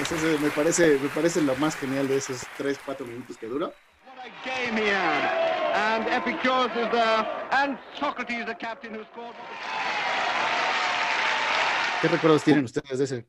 ese 0.00 0.14
es 0.16 0.22
el- 0.22 0.40
me, 0.40 0.48
parece, 0.50 0.98
me 1.02 1.08
parece 1.10 1.42
lo 1.42 1.54
más 1.56 1.76
genial 1.76 2.08
de 2.08 2.16
esos 2.16 2.40
3, 2.56 2.78
4 2.86 3.06
minutos 3.06 3.36
que 3.36 3.46
dura. 3.46 3.70
Game 4.44 4.76
here. 4.76 4.94
And 5.74 6.06
Epicurus 6.06 6.70
is 6.76 6.90
there, 6.92 7.26
and 7.50 7.78
Socrates, 7.98 8.46
the 8.46 8.54
captain, 8.54 8.94
who 8.94 9.04
scored. 9.12 9.34
¿Qué 12.00 12.08
recuerdos 12.08 12.44
tienen 12.44 12.64
ustedes 12.64 12.98
de 12.98 13.04
ese? 13.04 13.26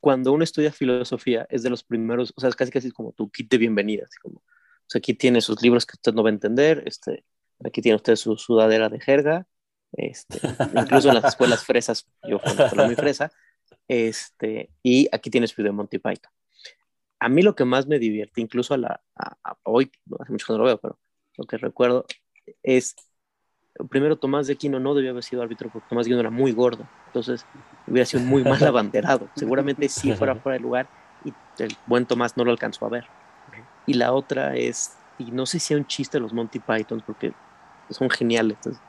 Cuando 0.00 0.32
uno 0.32 0.44
estudia 0.44 0.72
filosofía, 0.72 1.46
es 1.50 1.62
de 1.62 1.70
los 1.70 1.82
primeros, 1.82 2.32
o 2.36 2.40
sea, 2.40 2.48
es 2.48 2.56
casi 2.56 2.70
casi 2.70 2.90
como 2.90 3.12
tu 3.12 3.30
kit 3.30 3.50
de 3.50 3.58
bienvenida. 3.58 4.04
Así 4.04 4.18
como, 4.20 4.38
o 4.38 4.86
sea, 4.86 4.98
aquí 4.98 5.14
tiene 5.14 5.40
sus 5.40 5.60
libros 5.62 5.84
que 5.84 5.94
usted 5.94 6.12
no 6.14 6.22
va 6.22 6.30
a 6.30 6.32
entender, 6.32 6.82
este, 6.86 7.24
aquí 7.64 7.82
tiene 7.82 7.96
usted 7.96 8.16
su 8.16 8.36
sudadera 8.36 8.88
de 8.88 9.00
jerga, 9.00 9.46
este, 9.92 10.38
incluso 10.74 11.08
en 11.08 11.16
las 11.16 11.24
escuelas 11.24 11.64
fresas, 11.64 12.06
yo 12.26 12.38
fui 12.38 12.84
muy 12.84 12.94
fresa, 12.94 13.30
este, 13.88 14.70
y 14.82 15.08
aquí 15.12 15.30
tienes 15.30 15.54
video 15.54 15.72
de 15.72 15.76
Monty 15.76 15.98
Python. 15.98 16.32
A 17.20 17.28
mí 17.28 17.42
lo 17.42 17.54
que 17.56 17.64
más 17.64 17.86
me 17.88 17.98
divierte, 17.98 18.40
incluso 18.40 18.74
a 18.74 18.78
la, 18.78 19.02
a- 19.16 19.36
a- 19.44 19.58
hoy, 19.64 19.90
hace 20.20 20.32
mucho 20.32 20.46
que 20.46 20.52
no 20.52 20.58
lo 20.60 20.64
veo, 20.66 20.80
pero 20.80 20.98
lo 21.36 21.46
que 21.46 21.56
recuerdo 21.58 22.06
es 22.62 22.94
primero 23.90 24.18
Tomás 24.18 24.46
de 24.46 24.54
Aquino 24.54 24.80
no 24.80 24.94
debió 24.94 25.10
haber 25.12 25.24
sido 25.24 25.42
árbitro 25.42 25.70
porque 25.70 25.86
Tomás 25.88 26.06
de 26.06 26.10
Aquino 26.12 26.20
era 26.20 26.30
muy 26.30 26.52
gordo, 26.52 26.90
entonces 27.06 27.48
hubiera 27.86 28.06
sido 28.06 28.22
muy 28.22 28.44
mal 28.44 28.60
abanderado. 28.66 29.32
Seguramente 29.34 29.88
sí 29.88 30.12
fuera 30.12 30.36
fuera 30.36 30.54
de 30.56 30.60
lugar 30.62 30.90
y 31.20 31.36
el 31.58 31.78
buen 31.86 32.06
Tomás 32.06 32.36
no 32.36 32.44
lo 32.44 32.50
alcanzó 32.52 32.86
a 32.86 32.90
ver. 32.90 33.10
Y 33.86 33.94
la 33.94 34.12
otra 34.14 34.56
es, 34.56 35.04
y 35.18 35.32
no 35.32 35.46
sé 35.46 35.60
si 35.60 35.74
es 35.74 35.80
un 35.80 35.86
chiste 35.86 36.18
de 36.18 36.22
los 36.22 36.34
Monty 36.34 36.60
Pythons 36.60 37.04
porque 37.04 37.36
son 37.90 38.10
geniales. 38.10 38.58
entonces, 38.58 38.82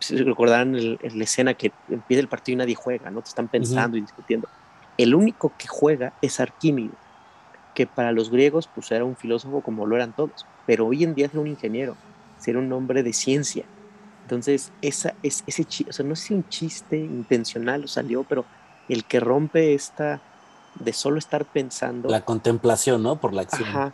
si 0.00 0.16
recordarán 0.22 0.72
la 0.74 1.24
escena 1.24 1.54
que 1.54 1.76
empieza 1.88 2.20
el 2.20 2.28
partido 2.28 2.54
y 2.54 2.56
nadie 2.58 2.74
juega, 2.74 3.10
¿no? 3.10 3.22
Te 3.22 3.28
están 3.28 3.48
pensando 3.48 3.96
y 3.96 4.00
discutiendo. 4.02 4.48
El 5.02 5.14
único 5.14 5.50
que 5.56 5.66
juega 5.66 6.12
es 6.20 6.40
Arquímedes, 6.40 6.90
que 7.74 7.86
para 7.86 8.12
los 8.12 8.30
griegos 8.30 8.68
pues 8.74 8.90
era 8.92 9.04
un 9.04 9.16
filósofo 9.16 9.62
como 9.62 9.86
lo 9.86 9.96
eran 9.96 10.12
todos, 10.12 10.44
pero 10.66 10.86
hoy 10.86 11.04
en 11.04 11.14
día 11.14 11.26
es 11.26 11.34
un 11.34 11.46
ingeniero, 11.46 11.96
ser 12.38 12.58
un 12.58 12.70
hombre 12.72 13.02
de 13.02 13.14
ciencia. 13.14 13.64
Entonces, 14.24 14.70
esa, 14.82 15.14
es, 15.22 15.42
ese 15.46 15.66
o 15.88 15.92
sea, 15.92 16.04
no 16.04 16.14
si 16.16 16.34
un 16.34 16.46
chiste 16.50 16.98
intencional 16.98 17.84
o 17.84 17.88
salió, 17.88 18.24
pero 18.24 18.44
el 18.90 19.04
que 19.04 19.20
rompe 19.20 19.72
esta 19.72 20.20
de 20.74 20.92
solo 20.92 21.18
estar 21.18 21.46
pensando. 21.46 22.10
La 22.10 22.20
contemplación, 22.20 23.02
¿no? 23.02 23.16
Por 23.18 23.32
la 23.32 23.42
acción. 23.42 23.68
Ajá, 23.70 23.92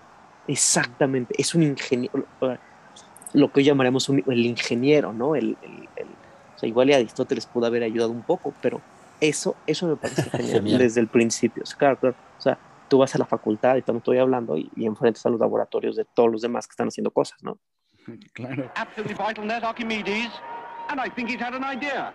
exactamente. 0.49 1.35
Es 1.39 1.55
un 1.55 1.63
ingeniero, 1.63 2.27
lo 3.33 3.53
que 3.53 3.61
hoy 3.61 3.65
llamaremos 3.65 4.09
un- 4.09 4.25
el 4.27 4.45
ingeniero, 4.45 5.13
¿no? 5.13 5.37
El, 5.37 5.57
el- 5.63 5.89
el- 5.97 6.09
o 6.09 6.59
sea, 6.59 6.69
igual 6.69 6.91
y 6.91 6.95
Aristóteles 6.95 7.47
pudo 7.47 7.67
haber 7.67 7.85
ayudado 7.85 8.11
un 8.11 8.23
poco, 8.23 8.53
pero 8.61 8.81
eso, 9.21 9.57
eso 9.67 9.87
me 9.87 9.97
parece 9.97 10.23
genial, 10.31 10.51
Genial. 10.53 10.79
desde 10.79 11.01
el 11.01 11.09
principio. 11.09 11.63
O 11.63 11.67
sea, 11.67 11.79
claro, 11.79 11.99
claro. 11.99 12.17
O 12.39 12.41
sea, 12.41 12.59
tú 12.89 12.99
vas 12.99 13.15
a 13.15 13.19
la 13.19 13.27
facultad 13.27 13.77
y 13.77 13.79
estamos 13.81 14.01
estoy 14.01 14.19
hablando 14.19 14.57
y, 14.57 14.71
y 14.77 14.87
enfrente 14.87 15.19
están 15.19 15.33
los 15.33 15.41
laboratorios 15.41 15.97
de 15.97 16.05
todos 16.05 16.31
los 16.31 16.43
demás 16.43 16.67
que 16.67 16.73
están 16.73 16.89
haciendo 16.89 17.11
cosas, 17.11 17.43
¿no? 17.43 17.59
Claro. 18.33 18.71
Absolutely 18.77 19.15
vital 19.15 19.47
net 19.47 19.65
Archimedes, 19.65 20.31
and 20.89 21.01
I 21.01 21.11
think 21.11 21.29
he's 21.29 21.41
had 21.41 21.55
an 21.55 21.65
idea. 21.65 22.15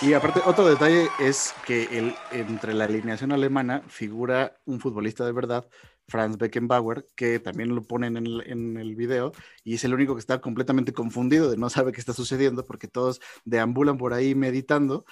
Y 0.00 0.12
aparte, 0.14 0.40
otro 0.44 0.66
detalle 0.66 1.08
es 1.18 1.54
que 1.66 1.84
el, 1.98 2.14
entre 2.32 2.74
la 2.74 2.84
alineación 2.84 3.32
alemana 3.32 3.82
figura 3.88 4.56
un 4.64 4.80
futbolista 4.80 5.24
de 5.24 5.32
verdad, 5.32 5.66
Franz 6.08 6.36
Beckenbauer, 6.38 7.06
que 7.16 7.38
también 7.40 7.74
lo 7.74 7.82
ponen 7.82 8.16
en 8.16 8.26
el, 8.26 8.42
en 8.46 8.96
video, 8.96 9.32
y 9.62 9.74
es 9.74 9.84
el 9.84 9.94
único 9.94 10.14
que 10.14 10.20
está 10.20 10.40
completamente 10.40 10.92
confundido, 10.92 11.50
de 11.50 11.56
no 11.56 11.70
sabe 11.70 11.92
qué 11.92 12.00
está 12.00 12.12
sucediendo, 12.12 12.64
porque 12.64 12.88
todos 12.88 13.20
deambulan 13.44 13.98
por 13.98 14.12
ahí 14.12 14.34
meditando, 14.34 15.04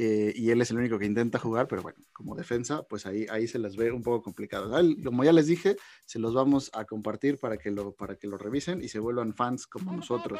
eh, 0.00 0.32
y 0.36 0.50
él 0.50 0.60
es 0.60 0.70
el 0.70 0.78
único 0.78 0.96
que 0.98 1.06
intenta 1.06 1.40
jugar, 1.40 1.66
pero 1.66 1.82
bueno, 1.82 1.98
como 2.12 2.36
defensa, 2.36 2.84
pues 2.88 3.04
ahí, 3.04 3.26
ahí 3.30 3.48
se 3.48 3.58
las 3.58 3.74
ve 3.76 3.90
un 3.90 4.02
poco 4.02 4.22
complicadas. 4.22 4.70
Ah, 4.72 4.82
Como 5.04 5.24
ya 5.24 5.32
les 5.32 5.46
dije, 5.48 5.76
se 6.06 6.20
los 6.20 6.34
vamos 6.34 6.70
a 6.72 6.84
compartir 6.84 7.38
para 7.38 7.56
que 7.58 7.70
lo, 7.72 7.92
para 7.92 8.14
que 8.16 8.28
lo 8.28 8.38
revisen 8.38 8.80
y 8.82 8.88
se 8.88 9.00
vuelvan 9.00 9.34
fans 9.34 9.66
como 9.66 9.92
nosotros. 9.92 10.38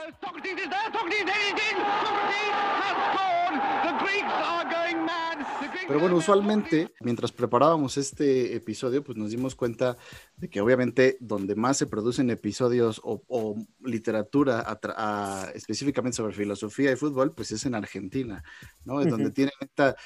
Pero 5.87 6.01
bueno, 6.01 6.17
usualmente, 6.17 6.93
mientras 7.01 7.33
preparábamos 7.33 7.97
este 7.97 8.55
episodio, 8.55 9.03
pues 9.03 9.17
nos 9.17 9.31
dimos 9.31 9.55
cuenta 9.55 9.97
de 10.37 10.51
que 10.51 10.61
obviamente 10.61 11.17
donde 11.19 11.55
más 11.55 11.79
se 11.79 11.87
producen 11.87 12.29
episodios 12.29 13.01
o, 13.03 13.23
o 13.27 13.57
literatura 13.83 14.61
a 14.61 14.79
a- 14.97 15.51
específicamente 15.55 16.17
sobre 16.17 16.35
filosofía 16.35 16.93
y 16.93 16.97
fútbol, 16.97 17.33
pues 17.35 17.53
es 17.53 17.65
en 17.65 17.75
Argentina, 17.75 18.45
¿no? 18.85 19.01
Es 19.01 19.09
donde 19.09 19.27
Ujú. 19.29 19.33
Tienen 19.51 19.59
esta, 19.61 19.97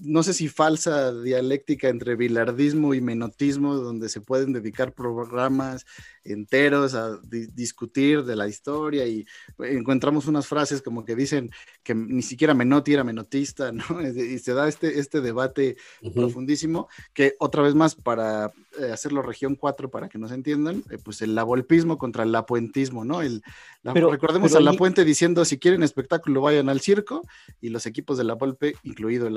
no 0.00 0.22
sé 0.22 0.34
si 0.34 0.48
falsa 0.48 1.12
dialéctica 1.12 1.88
entre 1.88 2.16
bilardismo 2.16 2.94
y 2.94 3.00
menotismo, 3.00 3.74
donde 3.76 4.08
se 4.08 4.20
pueden 4.20 4.52
dedicar 4.52 4.92
programas 4.92 5.84
enteros 6.24 6.94
a 6.94 7.18
di- 7.18 7.46
discutir 7.48 8.24
de 8.24 8.34
la 8.36 8.48
historia 8.48 9.06
y 9.06 9.26
encontramos 9.58 10.26
unas 10.26 10.46
frases 10.46 10.80
como 10.80 11.04
que 11.04 11.14
dicen 11.14 11.50
que 11.82 11.94
ni 11.94 12.22
siquiera 12.22 12.54
Menotti 12.54 12.94
era 12.94 13.04
menotista, 13.04 13.72
¿no? 13.72 13.84
Y 14.00 14.38
se 14.38 14.54
da 14.54 14.68
este, 14.68 14.98
este 14.98 15.20
debate 15.20 15.76
profundísimo 16.14 16.88
que 17.12 17.34
otra 17.38 17.62
vez 17.62 17.74
más 17.74 17.94
para 17.94 18.52
eh, 18.80 18.90
hacerlo 18.92 19.22
región 19.22 19.54
4 19.54 19.90
para 19.90 20.08
que 20.08 20.18
nos 20.18 20.32
entiendan, 20.32 20.82
eh, 20.90 20.98
pues 21.02 21.20
el 21.22 21.34
lavolpismo 21.34 21.98
contra 21.98 22.22
el 22.24 22.32
lapuentismo, 22.32 23.04
¿no? 23.04 23.20
El, 23.22 23.42
la- 23.82 23.92
Pero- 23.92 24.10
recordemos 24.10 24.50
pero 24.52 24.60
a 24.60 24.62
La 24.62 24.70
ahí- 24.72 24.78
Puente 24.78 25.04
diciendo 25.04 25.44
si 25.44 25.58
quieren 25.58 25.82
espectáculo 25.82 26.40
vayan 26.40 26.68
al 26.70 26.80
circo 26.80 27.22
y 27.60 27.68
los 27.68 27.84
equipos 27.86 28.16
de 28.18 28.24
La 28.24 28.34
Volpe, 28.34 28.74
incluido 28.82 29.26
el 29.26 29.36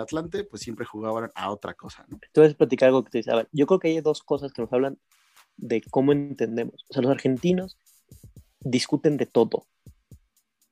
Pues 0.49 0.61
siempre 0.61 0.85
jugaban 0.85 1.31
a 1.35 1.51
otra 1.51 1.73
cosa, 1.73 2.05
¿no? 2.09 2.19
Platicar 2.55 2.87
algo 2.87 3.03
que 3.03 3.11
te 3.11 3.17
dice. 3.19 3.31
A 3.31 3.35
ver, 3.35 3.49
yo 3.51 3.65
creo 3.67 3.79
que 3.79 3.87
hay 3.89 4.01
dos 4.01 4.21
cosas 4.23 4.51
que 4.53 4.61
nos 4.61 4.71
hablan 4.73 4.97
de 5.57 5.81
cómo 5.89 6.11
entendemos. 6.11 6.85
O 6.89 6.93
sea, 6.93 7.01
los 7.01 7.11
argentinos 7.11 7.77
discuten 8.59 9.17
de 9.17 9.25
todo. 9.25 9.65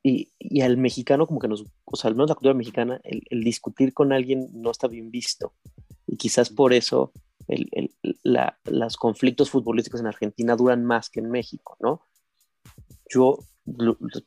Y, 0.02 0.30
y 0.38 0.60
al 0.60 0.76
mexicano, 0.76 1.26
como 1.26 1.40
que 1.40 1.48
nos, 1.48 1.64
o 1.84 1.96
sea, 1.96 2.08
al 2.08 2.14
menos 2.14 2.28
la 2.28 2.36
cultura 2.36 2.54
mexicana, 2.54 3.00
el, 3.02 3.42
discutir 3.42 3.92
con 3.92 4.12
alguien 4.12 4.48
no 4.52 4.70
está 4.70 4.86
bien 4.86 5.10
visto. 5.10 5.52
Y 6.06 6.16
quizás 6.16 6.50
por 6.50 6.72
eso 6.72 7.12
el, 7.48 7.68
el- 7.72 7.94
la- 8.22 8.58
los 8.64 8.96
conflictos 8.96 9.50
futbolísticos 9.50 10.00
en 10.00 10.06
Argentina 10.06 10.54
duran 10.54 10.84
más 10.84 11.10
que 11.10 11.18
en 11.20 11.30
México, 11.30 11.76
¿no? 11.80 12.02
Yo 13.08 13.38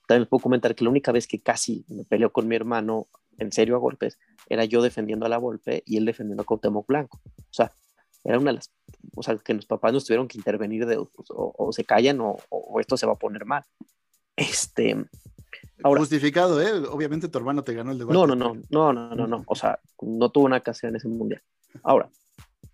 también 0.06 0.28
puedo 0.28 0.42
comentar 0.44 0.76
que 0.76 0.84
la 0.84 0.90
única 0.90 1.14
vez 1.14 1.28
que 1.28 1.40
casi 1.40 1.86
me 1.88 2.04
peleó 2.04 2.32
con 2.34 2.48
mi 2.48 2.56
hermano 2.58 3.08
en 3.40 3.52
serio 3.52 3.76
a 3.76 3.80
golpes 3.80 4.20
era 4.48 4.66
yo 4.66 4.82
defendiendo 4.82 5.26
a 5.26 5.30
la 5.30 5.38
Volpe 5.38 5.84
y 5.86 5.98
él 5.98 6.06
defendiendo 6.06 6.44
a 6.44 6.46
Cuauhtémoc 6.46 6.88
Blanco. 6.88 7.20
O 7.26 7.54
sea, 7.54 7.72
era 8.24 8.40
una 8.40 8.52
de 8.52 8.56
las, 8.58 8.72
o 9.16 9.24
sea, 9.24 9.38
que 9.38 9.54
los 9.54 9.66
papás 9.66 9.94
nos 9.94 10.06
tuvieron 10.06 10.28
que 10.28 10.38
intervenir 10.38 10.86
de, 10.86 10.96
pues, 10.98 11.30
o, 11.32 11.54
o 11.58 11.72
se 11.72 11.84
callan 11.84 12.20
o, 12.22 12.38
o 12.50 12.80
esto 12.80 12.98
se 12.98 13.06
va 13.06 13.14
a 13.14 13.20
poner 13.20 13.46
mal. 13.46 13.64
Este, 14.36 14.96
ahora, 15.84 16.00
Justificado, 16.00 16.62
¿eh? 16.62 16.72
Obviamente 16.90 17.28
tu 17.28 17.38
hermano 17.38 17.64
te 17.64 17.74
ganó 17.74 17.92
el 17.92 17.98
debate. 17.98 18.14
no, 18.14 18.28
no, 18.28 18.36
no, 18.36 18.56
no, 18.70 18.94
no, 18.94 19.16
no, 19.16 19.28
no, 19.28 19.44
o 19.46 19.56
sea, 19.56 19.80
no 20.02 20.30
tuvo 20.30 20.46
una 20.46 20.62
casera 20.62 20.90
en 20.90 20.96
ese 20.96 21.08
mundial. 21.08 21.42
Ahora, 21.84 22.10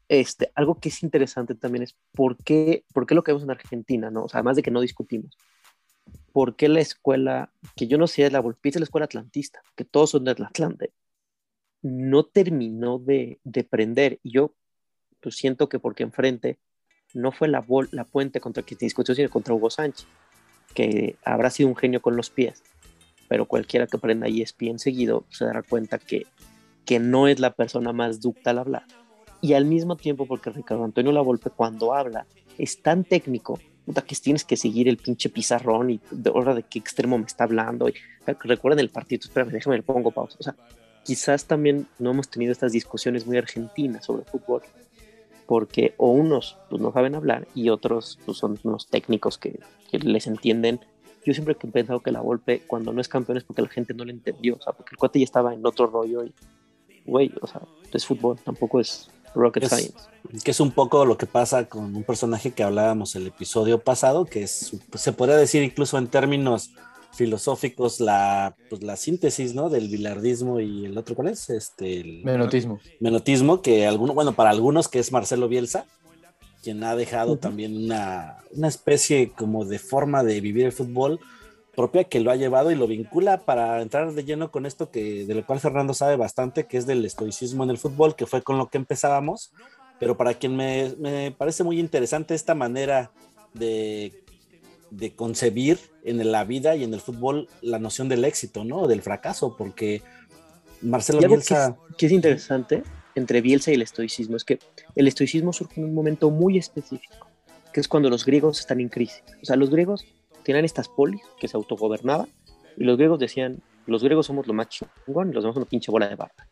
este, 0.07 0.51
algo 0.55 0.79
que 0.79 0.89
es 0.89 1.01
interesante 1.03 1.55
también 1.55 1.83
es 1.83 1.95
por 2.13 2.37
qué, 2.37 2.85
por 2.93 3.05
qué 3.05 3.15
lo 3.15 3.23
que 3.23 3.31
vemos 3.31 3.43
en 3.43 3.51
Argentina, 3.51 4.11
¿no? 4.11 4.25
O 4.25 4.29
sea, 4.29 4.39
además 4.39 4.55
de 4.55 4.63
que 4.63 4.71
no 4.71 4.81
discutimos, 4.81 5.37
¿por 6.35 6.57
qué 6.57 6.67
la 6.67 6.81
escuela, 6.81 7.49
que 7.77 7.87
yo 7.87 7.97
no 7.97 8.07
sé, 8.07 8.29
la 8.29 8.41
Volpita 8.41 8.77
es 8.77 8.81
la 8.81 8.83
escuela 8.83 9.05
atlantista, 9.05 9.61
que 9.73 9.85
todos 9.85 10.09
son 10.09 10.25
del 10.25 10.43
Atlante, 10.43 10.91
no 11.81 12.25
terminó 12.25 12.99
de, 12.99 13.39
de 13.45 13.63
prender? 13.63 14.19
Y 14.21 14.31
yo 14.31 14.53
pues, 15.21 15.37
siento 15.37 15.69
que 15.69 15.79
porque 15.79 16.03
enfrente 16.03 16.59
no 17.13 17.31
fue 17.31 17.47
la, 17.47 17.65
la 17.91 18.03
puente 18.03 18.41
contra 18.41 18.63
quien 18.63 18.77
se 18.77 18.85
discutió, 18.85 19.15
sino 19.15 19.29
contra 19.29 19.53
Hugo 19.53 19.69
Sánchez, 19.69 20.07
que 20.73 21.15
habrá 21.23 21.49
sido 21.49 21.69
un 21.69 21.77
genio 21.77 22.01
con 22.01 22.17
los 22.17 22.29
pies, 22.29 22.61
pero 23.29 23.45
cualquiera 23.45 23.87
que 23.87 23.95
aprenda 23.95 24.27
ESPN 24.27 24.77
seguido 24.77 25.23
se 25.29 25.45
dará 25.45 25.63
cuenta 25.63 25.99
que, 25.99 26.27
que 26.83 26.99
no 26.99 27.29
es 27.29 27.39
la 27.39 27.51
persona 27.51 27.93
más 27.93 28.19
ducta 28.19 28.49
al 28.49 28.59
hablar. 28.59 28.83
Y 29.39 29.53
al 29.53 29.63
mismo 29.63 29.95
tiempo, 29.95 30.25
porque 30.25 30.49
Ricardo 30.49 30.83
Antonio 30.83 31.13
Lavolpe 31.13 31.49
cuando 31.49 31.93
habla 31.93 32.27
es 32.57 32.81
tan 32.81 33.05
técnico, 33.05 33.57
puta, 33.85 34.01
que 34.01 34.15
tienes 34.15 34.43
que 34.43 34.57
seguir 34.57 34.87
el 34.87 34.97
pinche 34.97 35.29
pizarrón 35.29 35.91
y 35.91 35.99
de 36.11 36.29
hora 36.31 36.55
de 36.55 36.63
qué 36.63 36.79
extremo 36.79 37.17
me 37.17 37.25
está 37.25 37.43
hablando. 37.43 37.87
Y, 37.87 37.93
recuerden 38.25 38.79
el 38.79 38.89
partido, 38.89 39.21
espérame, 39.23 39.51
déjame 39.51 39.77
le 39.77 39.83
pongo 39.83 40.11
pausa. 40.11 40.37
O 40.39 40.43
sea, 40.43 40.55
quizás 41.03 41.45
también 41.45 41.87
no 41.99 42.11
hemos 42.11 42.29
tenido 42.29 42.51
estas 42.51 42.71
discusiones 42.71 43.25
muy 43.27 43.37
argentinas 43.37 44.05
sobre 44.05 44.25
fútbol, 44.25 44.63
porque 45.45 45.93
o 45.97 46.09
unos 46.09 46.57
pues, 46.69 46.81
no 46.81 46.91
saben 46.91 47.15
hablar 47.15 47.47
y 47.53 47.69
otros 47.69 48.17
pues, 48.25 48.37
son 48.37 48.59
unos 48.63 48.87
técnicos 48.87 49.37
que, 49.37 49.59
que 49.91 49.99
les 49.99 50.27
entienden. 50.27 50.79
Yo 51.23 51.33
siempre 51.33 51.55
he 51.59 51.67
pensado 51.67 52.01
que 52.01 52.11
la 52.11 52.21
Volpe 52.21 52.61
cuando 52.67 52.91
no 52.91 53.01
es 53.01 53.07
campeón 53.07 53.37
es 53.37 53.43
porque 53.43 53.61
la 53.61 53.67
gente 53.67 53.93
no 53.93 54.05
le 54.05 54.11
entendió, 54.11 54.55
o 54.55 54.61
sea, 54.61 54.73
porque 54.73 54.91
el 54.93 54.97
cuate 54.97 55.19
ya 55.19 55.25
estaba 55.25 55.53
en 55.53 55.65
otro 55.65 55.87
rollo 55.87 56.23
y, 56.23 56.33
güey, 57.05 57.31
o 57.41 57.47
sea, 57.47 57.61
es 57.91 58.05
fútbol, 58.05 58.37
tampoco 58.43 58.79
es 58.79 59.09
rocket 59.35 59.63
Es- 59.63 59.69
science. 59.69 59.93
que 60.43 60.51
es 60.51 60.59
un 60.59 60.71
poco 60.71 61.05
lo 61.05 61.17
que 61.17 61.25
pasa 61.27 61.65
con 61.69 61.95
un 61.95 62.03
personaje 62.03 62.51
que 62.51 62.63
hablábamos 62.63 63.15
el 63.15 63.27
episodio 63.27 63.79
pasado, 63.79 64.25
que 64.25 64.43
es, 64.43 64.75
se 64.95 65.11
podría 65.13 65.37
decir 65.37 65.61
incluso 65.63 65.97
en 65.97 66.07
términos 66.07 66.71
filosóficos 67.13 67.99
la, 68.01 68.55
pues, 68.69 68.83
la 68.83 68.97
síntesis 68.97 69.53
¿no? 69.55 69.69
del 69.69 69.87
bilardismo 69.87 70.59
y 70.59 70.85
el 70.85 70.97
otro, 70.97 71.15
¿cuál 71.15 71.29
es? 71.29 71.49
Este, 71.49 72.01
el 72.01 72.23
Menotismo. 72.23 72.79
menotismo, 72.99 73.61
que 73.61 73.85
alguno, 73.87 74.13
bueno, 74.13 74.33
para 74.33 74.49
algunos 74.49 74.87
que 74.89 74.99
es 74.99 75.11
Marcelo 75.11 75.47
Bielsa, 75.47 75.85
quien 76.61 76.83
ha 76.83 76.95
dejado 76.95 77.37
también 77.37 77.77
una, 77.85 78.37
una 78.51 78.67
especie 78.67 79.31
como 79.31 79.63
de 79.65 79.79
forma 79.79 80.23
de 80.23 80.41
vivir 80.41 80.65
el 80.65 80.71
fútbol 80.73 81.19
propia 81.75 82.05
que 82.05 82.19
lo 82.19 82.31
ha 82.31 82.35
llevado 82.35 82.71
y 82.71 82.75
lo 82.75 82.87
vincula 82.87 83.41
para 83.45 83.81
entrar 83.81 84.13
de 84.13 84.23
lleno 84.23 84.51
con 84.51 84.65
esto 84.65 84.89
que 84.89 85.25
de 85.25 85.35
lo 85.35 85.45
cual 85.45 85.59
Fernando 85.59 85.93
sabe 85.93 86.15
bastante, 86.15 86.65
que 86.65 86.77
es 86.77 86.85
del 86.85 87.05
estoicismo 87.05 87.63
en 87.63 87.69
el 87.69 87.77
fútbol, 87.77 88.15
que 88.15 88.25
fue 88.25 88.41
con 88.41 88.57
lo 88.57 88.69
que 88.69 88.77
empezábamos, 88.77 89.51
pero 89.99 90.17
para 90.17 90.33
quien 90.33 90.55
me, 90.55 90.93
me 90.97 91.31
parece 91.31 91.63
muy 91.63 91.79
interesante 91.79 92.33
esta 92.33 92.55
manera 92.55 93.11
de, 93.53 94.23
de 94.91 95.15
concebir 95.15 95.79
en 96.03 96.31
la 96.31 96.43
vida 96.43 96.75
y 96.75 96.83
en 96.83 96.93
el 96.93 97.01
fútbol 97.01 97.47
la 97.61 97.79
noción 97.79 98.09
del 98.09 98.25
éxito, 98.25 98.63
¿no? 98.63 98.87
Del 98.87 99.01
fracaso, 99.01 99.55
porque 99.57 100.01
Marcelo 100.81 101.19
algo 101.19 101.35
que 101.35 101.41
es, 101.41 101.49
Bielsa... 101.49 101.77
que 101.97 102.05
es 102.05 102.11
interesante 102.11 102.83
entre 103.15 103.41
Bielsa 103.41 103.71
y 103.71 103.75
el 103.75 103.81
estoicismo 103.81 104.35
es 104.35 104.43
que 104.43 104.59
el 104.95 105.07
estoicismo 105.07 105.53
surge 105.53 105.79
en 105.79 105.87
un 105.87 105.93
momento 105.93 106.29
muy 106.29 106.57
específico, 106.57 107.27
que 107.73 107.79
es 107.79 107.87
cuando 107.87 108.09
los 108.09 108.25
griegos 108.25 108.59
están 108.59 108.79
en 108.81 108.89
crisis. 108.89 109.23
O 109.41 109.45
sea, 109.45 109.55
los 109.55 109.69
griegos 109.69 110.05
tenían 110.45 110.63
estas 110.63 110.87
polis 110.87 111.21
que 111.39 111.47
se 111.47 111.57
autogobernaban 111.57 112.29
y 112.77 112.83
los 112.83 112.97
griegos 112.97 113.19
decían, 113.19 113.61
los 113.87 114.03
griegos 114.03 114.27
somos 114.27 114.47
lo 114.47 114.53
más 114.53 114.69
chingón 114.69 115.29
y 115.29 115.33
los 115.33 115.43
demás 115.43 115.57
una 115.57 115.65
pinche 115.65 115.91
bola 115.91 116.07
de 116.07 116.15
barba. 116.15 116.47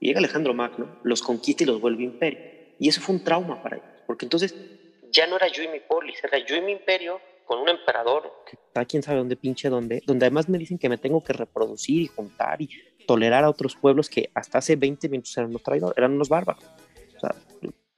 Y 0.00 0.08
llega 0.08 0.18
Alejandro 0.18 0.52
Magno, 0.52 0.98
los 1.04 1.22
conquista 1.22 1.62
y 1.62 1.66
los 1.66 1.80
vuelve 1.80 2.02
imperio. 2.02 2.40
Y 2.78 2.88
eso 2.88 3.00
fue 3.00 3.14
un 3.14 3.24
trauma 3.24 3.62
para 3.62 3.76
ellos, 3.76 3.88
porque 4.06 4.26
entonces 4.26 4.54
ya 5.10 5.26
no 5.26 5.36
era 5.36 5.48
yo 5.48 5.62
y 5.62 5.68
mi 5.68 5.80
polis, 5.80 6.22
era 6.24 6.38
yo 6.44 6.56
y 6.56 6.60
mi 6.60 6.72
imperio 6.72 7.20
con 7.46 7.60
un 7.60 7.68
emperador, 7.68 8.32
que 8.46 8.56
está 8.56 8.84
quién 8.84 9.02
sabe 9.02 9.18
dónde 9.18 9.36
pinche 9.36 9.68
dónde, 9.68 10.02
donde 10.06 10.26
además 10.26 10.48
me 10.48 10.58
dicen 10.58 10.78
que 10.78 10.88
me 10.88 10.98
tengo 10.98 11.22
que 11.22 11.34
reproducir 11.34 12.02
y 12.02 12.06
juntar 12.06 12.60
y 12.60 12.70
tolerar 13.06 13.44
a 13.44 13.50
otros 13.50 13.76
pueblos 13.76 14.08
que 14.08 14.30
hasta 14.34 14.58
hace 14.58 14.76
20 14.76 15.08
minutos 15.08 15.36
eran 15.36 15.50
unos 15.50 15.62
traidores, 15.62 15.96
eran 15.96 16.12
unos 16.12 16.28
bárbaros. 16.28 16.64
O 17.16 17.20
sea, 17.20 17.34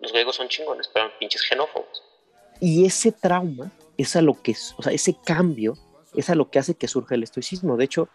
los 0.01 0.13
griegos 0.13 0.37
son 0.37 0.49
chingones, 0.49 0.89
pero 0.93 1.07
eran 1.07 1.19
pinches 1.19 1.43
xenófobos. 1.43 2.03
Y 2.61 2.85
ese 2.85 3.13
trauma 3.13 3.71
es 3.97 4.17
a 4.17 4.23
lo 4.23 4.41
que, 4.41 4.57
o 4.77 4.83
sea, 4.83 4.93
ese 4.93 5.17
cambio 5.25 5.77
es 6.15 6.31
a 6.31 6.35
lo 6.35 6.51
que 6.51 6.59
hace 6.59 6.75
que 6.75 6.89
surja 6.89 7.15
el 7.15 7.23
estoicismo. 7.23 7.77
De 7.77 7.85
hecho, 7.85 8.09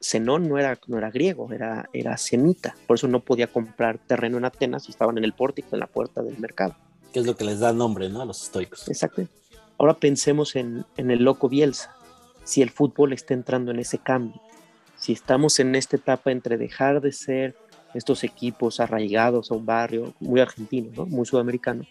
Zenón 0.00 0.48
no 0.48 0.58
era, 0.58 0.78
no 0.86 0.98
era 0.98 1.10
griego, 1.10 1.52
era, 1.52 1.88
era 1.92 2.16
semita, 2.16 2.74
por 2.86 2.96
eso 2.96 3.08
no 3.08 3.20
podía 3.20 3.46
comprar 3.46 3.98
terreno 3.98 4.38
en 4.38 4.44
Atenas 4.44 4.88
y 4.88 4.92
estaban 4.92 5.18
en 5.18 5.24
el 5.24 5.32
pórtico, 5.32 5.68
en 5.72 5.80
la 5.80 5.86
puerta 5.86 6.22
del 6.22 6.38
mercado. 6.38 6.76
Que 7.12 7.20
es 7.20 7.26
lo 7.26 7.36
que 7.36 7.44
les 7.44 7.60
da 7.60 7.72
nombre, 7.72 8.08
¿no? 8.08 8.22
A 8.22 8.24
los 8.24 8.42
estoicos. 8.42 8.88
Exacto. 8.88 9.26
Ahora 9.78 9.94
pensemos 9.94 10.56
en, 10.56 10.84
en 10.96 11.10
el 11.10 11.24
loco 11.24 11.48
Bielsa, 11.48 11.94
si 12.44 12.62
el 12.62 12.70
fútbol 12.70 13.12
está 13.12 13.34
entrando 13.34 13.70
en 13.70 13.78
ese 13.78 13.98
cambio, 13.98 14.40
si 14.96 15.12
estamos 15.12 15.58
en 15.58 15.74
esta 15.74 15.96
etapa 15.96 16.30
entre 16.30 16.56
dejar 16.56 17.00
de 17.00 17.12
ser 17.12 17.56
estos 17.94 18.24
equipos 18.24 18.80
arraigados 18.80 19.50
a 19.50 19.54
un 19.54 19.66
barrio 19.66 20.14
muy 20.20 20.40
argentino, 20.40 20.90
¿no? 20.94 21.06
muy 21.06 21.26
sudamericano, 21.26 21.84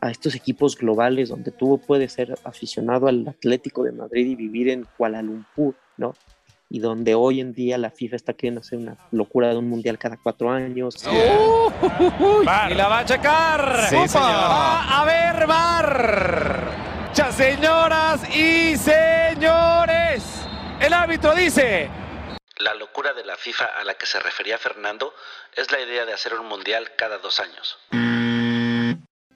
a 0.00 0.10
estos 0.10 0.34
equipos 0.34 0.76
globales 0.76 1.28
donde 1.28 1.50
tú 1.50 1.80
puedes 1.86 2.12
ser 2.12 2.38
aficionado 2.44 3.06
al 3.06 3.26
Atlético 3.28 3.82
de 3.84 3.92
Madrid 3.92 4.26
y 4.26 4.34
vivir 4.34 4.68
en 4.68 4.86
Kuala 4.96 5.22
Lumpur, 5.22 5.74
¿no? 5.96 6.14
Y 6.68 6.78
donde 6.78 7.14
hoy 7.14 7.40
en 7.40 7.52
día 7.52 7.78
la 7.78 7.90
FIFA 7.90 8.16
está 8.16 8.32
queriendo 8.34 8.60
hacer 8.60 8.78
una 8.78 8.96
locura 9.10 9.48
de 9.48 9.56
un 9.56 9.68
mundial 9.68 9.98
cada 9.98 10.16
cuatro 10.16 10.50
años. 10.50 10.94
y 11.04 12.74
la 12.74 12.88
va 12.88 12.98
a 13.00 13.04
checar. 13.04 13.86
Sí. 13.88 13.96
Va 14.16 15.00
a 15.00 15.04
ver, 15.04 15.46
bar. 15.46 16.60
Ya, 17.12 17.32
señoras 17.32 18.22
y 18.36 18.76
señores. 18.76 20.24
El 20.80 20.92
árbitro 20.92 21.34
dice. 21.34 21.90
La 22.58 22.74
locura 22.74 23.14
de 23.14 23.24
la 23.24 23.36
FIFA 23.36 23.64
a 23.80 23.84
la 23.84 23.94
que 23.94 24.06
se 24.06 24.20
refería 24.20 24.56
Fernando 24.56 25.12
es 25.56 25.72
la 25.72 25.80
idea 25.80 26.04
de 26.06 26.12
hacer 26.12 26.34
un 26.34 26.46
mundial 26.46 26.92
cada 26.96 27.18
dos 27.18 27.40
años. 27.40 27.78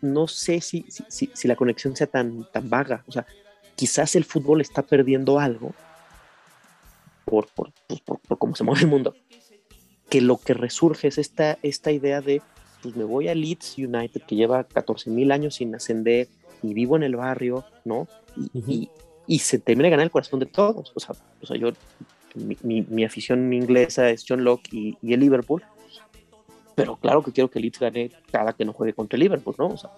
No 0.05 0.29
sé 0.29 0.61
si, 0.61 0.85
si, 0.89 1.05
si, 1.09 1.31
si 1.33 1.49
la 1.49 1.57
conexión 1.57 1.97
sea 1.97 2.07
tan, 2.07 2.47
tan 2.53 2.69
vaga. 2.69 3.05
O 3.07 3.13
sea, 3.13 3.27
quizás 3.75 4.15
el 4.17 4.25
fútbol 4.25 4.61
está 4.61 4.83
perdiendo 4.83 5.39
algo 5.39 5.75
por, 7.25 7.49
por, 7.49 7.73
pues, 7.87 8.01
por, 8.01 8.21
por, 8.21 8.39
cómo 8.39 8.55
se 8.55 8.65
mueve 8.65 8.83
el 8.83 8.89
mundo. 8.89 9.15
Que 10.09 10.21
lo 10.21 10.37
que 10.37 10.55
resurge 10.55 11.09
es 11.09 11.19
esta, 11.19 11.59
esta 11.63 11.91
idea 11.91 12.21
de, 12.21 12.43
pues 12.83 12.95
me 12.97 13.05
voy 13.05 13.29
a 13.29 13.35
Leeds 13.35 13.79
United, 13.79 14.23
que 14.23 14.37
lleva 14.37 14.65
14 14.65 15.11
mil 15.11 15.33
años 15.33 15.57
sin 15.57 15.75
ascender, 15.75 16.29
y 16.63 16.75
vivo 16.75 16.97
en 16.97 17.03
el 17.03 17.17
barrio, 17.17 17.65
¿no? 17.85 18.07
Y, 18.37 18.41
uh 18.41 18.63
-huh. 18.63 18.65
y, 18.69 18.91
y, 19.27 19.39
se 19.39 19.59
termina 19.59 19.87
de 19.87 19.91
ganar 19.91 20.05
el 20.05 20.11
corazón 20.11 20.41
de 20.41 20.47
todos. 20.47 20.93
O 20.95 21.01
sea, 21.01 21.15
o 21.43 21.47
sea 21.47 21.57
yo, 21.57 21.71
mi, 22.35 22.57
mi, 22.63 22.83
mi, 22.83 23.05
afición 23.05 23.53
inglesa 23.53 24.11
es 24.11 24.25
John 24.29 24.45
Locke 24.45 24.69
y, 24.73 24.97
y, 25.03 25.13
el 25.13 25.21
Liverpool, 25.21 25.63
pero 26.75 26.97
claro 26.97 27.23
que 27.23 27.33
quiero 27.33 27.51
que 27.51 27.61
Leeds 27.61 27.79
gane 27.79 28.11
cada 28.31 28.53
que 28.53 28.65
no 28.65 28.73
juegue 28.73 28.95
contra 28.95 29.17
el 29.17 29.23
Liverpool, 29.23 29.55
¿no? 29.59 29.69
O 29.69 29.77
sea, 29.77 29.91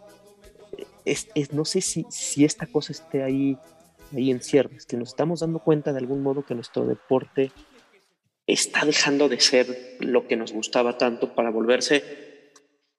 es, 1.04 1.28
es, 1.34 1.52
no 1.52 1.64
sé 1.64 1.80
si, 1.80 2.04
si 2.10 2.44
esta 2.44 2.66
cosa 2.66 2.92
esté 2.92 3.22
ahí 3.22 3.56
ahí 4.14 4.30
en 4.30 4.40
ciernes, 4.40 4.86
que 4.86 4.96
nos 4.96 5.08
estamos 5.08 5.40
dando 5.40 5.58
cuenta 5.58 5.92
de 5.92 5.98
algún 5.98 6.22
modo 6.22 6.44
que 6.44 6.54
nuestro 6.54 6.86
deporte 6.86 7.52
está 8.46 8.84
dejando 8.84 9.28
de 9.28 9.40
ser 9.40 9.96
lo 10.00 10.28
que 10.28 10.36
nos 10.36 10.52
gustaba 10.52 10.98
tanto 10.98 11.34
para 11.34 11.50
volverse 11.50 12.52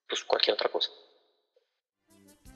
pues 0.07 0.23
cualquier 0.23 0.55
otra 0.55 0.69
cosa. 0.69 0.89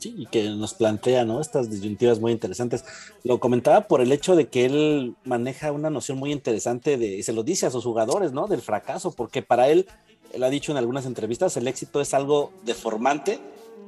Sí, 0.02 0.16
y 0.18 0.26
que 0.26 0.50
nos 0.50 0.74
plantea, 0.74 1.26
¿no? 1.26 1.40
Estas 1.40 1.70
disyuntivas 1.70 2.20
muy 2.20 2.32
interesantes. 2.32 2.84
Lo 3.24 3.40
comentaba 3.40 3.82
por 3.82 4.02
el 4.02 4.12
hecho 4.12 4.36
de 4.36 4.48
que 4.48 4.66
él 4.66 5.14
maneja 5.26 5.72
una 5.72 5.92
noción 5.92 6.18
muy 6.18 6.32
interesante 6.32 6.98
de, 6.98 7.18
y 7.18 7.22
se 7.22 7.34
lo 7.34 7.44
dice 7.44 7.68
a 7.68 7.70
sus 7.70 7.84
jugadores, 7.84 8.32
¿no? 8.32 8.48
Del 8.48 8.64
fracaso, 8.64 9.12
porque 9.12 9.44
para 9.44 9.70
él, 9.70 9.88
él 10.34 10.44
ha 10.44 10.50
dicho 10.50 10.72
en 10.72 10.80
algunas 10.80 11.06
entrevistas, 11.06 11.56
el 11.56 11.68
éxito 11.68 12.02
es 12.02 12.16
algo 12.16 12.52
deformante 12.64 13.40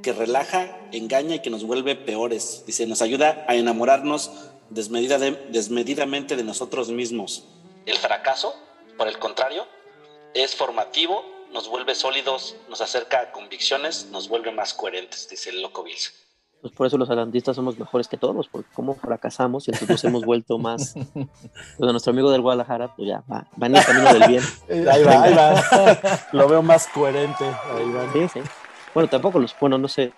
que 0.03 0.14
relaja, 0.14 0.78
engaña 0.91 1.38
y 1.38 1.41
que 1.41 1.49
nos 1.49 1.64
vuelve 1.64 1.95
peores. 1.95 2.64
Dice, 2.68 2.86
nos 2.86 3.01
ayuda 3.01 3.43
a 3.47 3.55
enamorarnos 3.55 4.30
desmedida 4.70 5.18
de, 5.18 5.32
desmedidamente 5.49 6.36
de 6.36 6.43
nosotros 6.43 6.89
mismos. 6.89 7.45
El 7.88 7.97
fracaso, 7.97 8.53
por 8.99 9.07
el 9.07 9.18
contrario, 9.18 9.66
es 10.36 10.55
formativo, 10.55 11.24
nos 11.54 11.70
vuelve 11.70 11.95
sólidos, 11.95 12.56
nos 12.68 12.82
acerca 12.82 13.22
a 13.22 13.32
convicciones, 13.32 14.08
nos 14.12 14.28
vuelve 14.28 14.51
más 14.51 14.74
coherentes, 14.74 15.30
dice 15.30 15.51
el 15.51 15.62
loco 15.62 15.84
Bills. 15.84 16.14
Pues 16.62 16.74
por 16.74 16.88
eso 16.88 16.97
los 16.97 17.10
atlantistas 17.10 17.58
somos 17.58 17.78
mejores 17.78 18.08
que 18.08 18.16
todos, 18.16 18.47
porque 18.47 18.70
como 18.74 18.95
fracasamos 18.95 19.68
y 19.68 19.72
entonces 19.72 19.89
nos 19.89 20.04
hemos 20.06 20.26
vuelto 20.26 20.58
más. 20.58 20.95
Pues 21.78 21.91
nuestro 21.91 22.12
amigo 22.12 22.32
del 22.32 22.41
Guadalajara, 22.41 22.95
pues 22.95 23.10
ya 23.10 23.24
va, 23.30 23.47
va 23.62 23.68
en 23.68 23.76
el 23.76 23.86
camino 23.86 24.14
del 24.14 24.28
bien. 24.28 24.43
ahí 24.89 25.04
va, 25.04 25.24
ahí 25.24 25.34
va. 25.34 26.28
Lo 26.32 26.47
veo 26.47 26.62
más 26.62 26.88
coherente. 26.88 27.43
Ahí 27.43 27.91
va. 27.91 28.12
Sí, 28.14 28.28
sí. 28.34 28.39
Bueno, 28.93 29.09
tampoco 29.09 29.39
los, 29.39 29.55
bueno, 29.59 29.77
no 29.77 29.87
sé, 29.87 30.13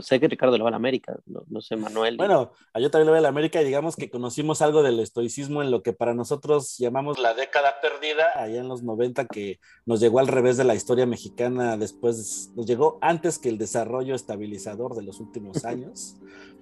sé 0.00 0.18
que 0.18 0.26
Ricardo 0.26 0.56
le 0.56 0.62
va 0.62 0.68
a 0.68 0.72
la 0.72 0.76
América, 0.76 1.16
no, 1.26 1.44
no 1.48 1.60
sé, 1.60 1.76
Manuel. 1.76 2.16
Bueno, 2.16 2.52
yo 2.74 2.90
también 2.90 3.06
le 3.06 3.12
voy 3.12 3.18
a 3.18 3.22
la 3.22 3.28
América 3.28 3.62
y 3.62 3.64
digamos 3.64 3.94
que 3.94 4.10
conocimos 4.10 4.62
algo 4.62 4.82
del 4.82 4.98
estoicismo 4.98 5.62
en 5.62 5.70
lo 5.70 5.82
que 5.82 5.92
para 5.92 6.12
nosotros 6.12 6.76
llamamos 6.78 7.18
la 7.18 7.34
década 7.34 7.80
perdida, 7.80 8.24
allá 8.34 8.60
en 8.60 8.68
los 8.68 8.82
90, 8.82 9.26
que 9.26 9.60
nos 9.84 10.00
llegó 10.00 10.18
al 10.18 10.26
revés 10.26 10.56
de 10.56 10.64
la 10.64 10.74
historia 10.74 11.06
mexicana, 11.06 11.76
después 11.76 12.50
nos 12.56 12.66
llegó 12.66 12.98
antes 13.00 13.38
que 13.38 13.48
el 13.48 13.58
desarrollo 13.58 14.14
estabilizador 14.14 14.96
de 14.96 15.02
los 15.02 15.20
últimos 15.20 15.64
años, 15.64 16.16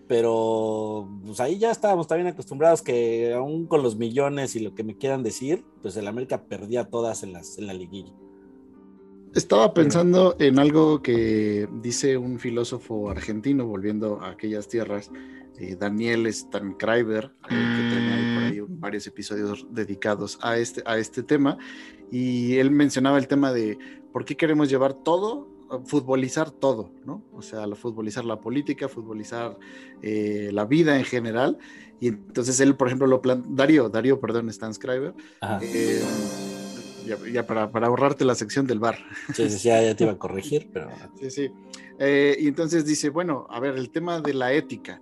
pero 0.06 1.08
pues 1.24 1.40
ahí 1.40 1.58
ya 1.58 1.70
estábamos 1.70 2.06
también 2.06 2.28
acostumbrados 2.28 2.82
que 2.82 3.32
aún 3.32 3.66
con 3.66 3.82
los 3.82 3.96
millones 3.96 4.54
y 4.54 4.60
lo 4.60 4.74
que 4.74 4.84
me 4.84 4.98
quieran 4.98 5.22
decir, 5.22 5.64
pues 5.80 5.96
el 5.96 6.08
América 6.08 6.44
perdía 6.44 6.84
todas 6.84 7.22
en, 7.22 7.32
las, 7.32 7.56
en 7.56 7.66
la 7.66 7.72
liguilla. 7.72 8.12
Estaba 9.35 9.74
pensando 9.74 10.37
en 10.39 10.61
algo 10.61 11.03
que 11.03 11.68
dice 11.82 12.16
un 12.16 12.39
filósofo 12.39 13.11
argentino, 13.11 13.66
volviendo 13.66 14.20
a 14.20 14.30
aquellas 14.30 14.68
tierras, 14.68 15.11
eh, 15.59 15.74
Daniel 15.74 16.32
Stankriver, 16.32 17.24
eh, 17.24 17.49
que 17.49 17.89
tiene 17.91 18.12
ahí 18.12 18.35
por 18.35 18.43
ahí 18.45 18.76
varios 18.78 19.07
episodios 19.09 19.66
dedicados 19.70 20.39
a 20.41 20.57
este, 20.59 20.82
a 20.87 20.99
este 20.99 21.24
tema, 21.24 21.59
y 22.12 22.59
él 22.59 22.70
mencionaba 22.70 23.18
el 23.18 23.26
tema 23.26 23.53
de 23.53 23.76
por 24.12 24.24
qué 24.24 24.37
queremos 24.37 24.70
llevar 24.70 24.95
todo, 24.95 25.49
futbolizar 25.85 26.53
todo, 26.53 26.93
¿no? 27.05 27.24
O 27.32 27.43
sea, 27.43 27.66
futbolizar 27.74 28.24
la 28.24 28.41
política, 28.41 28.89
futbolizar 28.89 29.59
eh, 30.01 30.51
la 30.53 30.64
vida 30.64 30.97
en 30.97 31.05
general, 31.05 31.59
y 31.99 32.09
entonces 32.09 32.61
él, 32.61 32.76
por 32.76 32.87
ejemplo, 32.87 33.09
lo 33.09 33.20
plan 33.20 33.43
Darío, 33.57 33.89
Darío, 33.89 34.20
perdón, 34.20 34.53
Stanscriber, 34.53 35.14
eh, 35.61 36.03
ya, 37.05 37.16
ya 37.30 37.46
para, 37.46 37.70
para, 37.70 37.86
ahorrarte 37.86 38.24
la 38.24 38.34
sección 38.34 38.66
del 38.66 38.78
bar. 38.78 38.98
Sí, 39.32 39.48
sí, 39.50 39.68
ya, 39.68 39.82
ya 39.82 39.94
te 39.94 40.05
iba 40.05 40.12
a 40.12 40.18
corregir, 40.18 40.70
pero... 40.72 40.88
Sí, 41.20 41.30
sí. 41.30 41.50
Eh, 41.98 42.36
y 42.40 42.48
entonces 42.48 42.84
dice, 42.84 43.11
bueno, 43.11 43.46
a 43.50 43.61
ver, 43.61 43.76
el 43.76 43.90
tema 43.90 44.20
de 44.20 44.34
la 44.34 44.52
ética. 44.52 45.00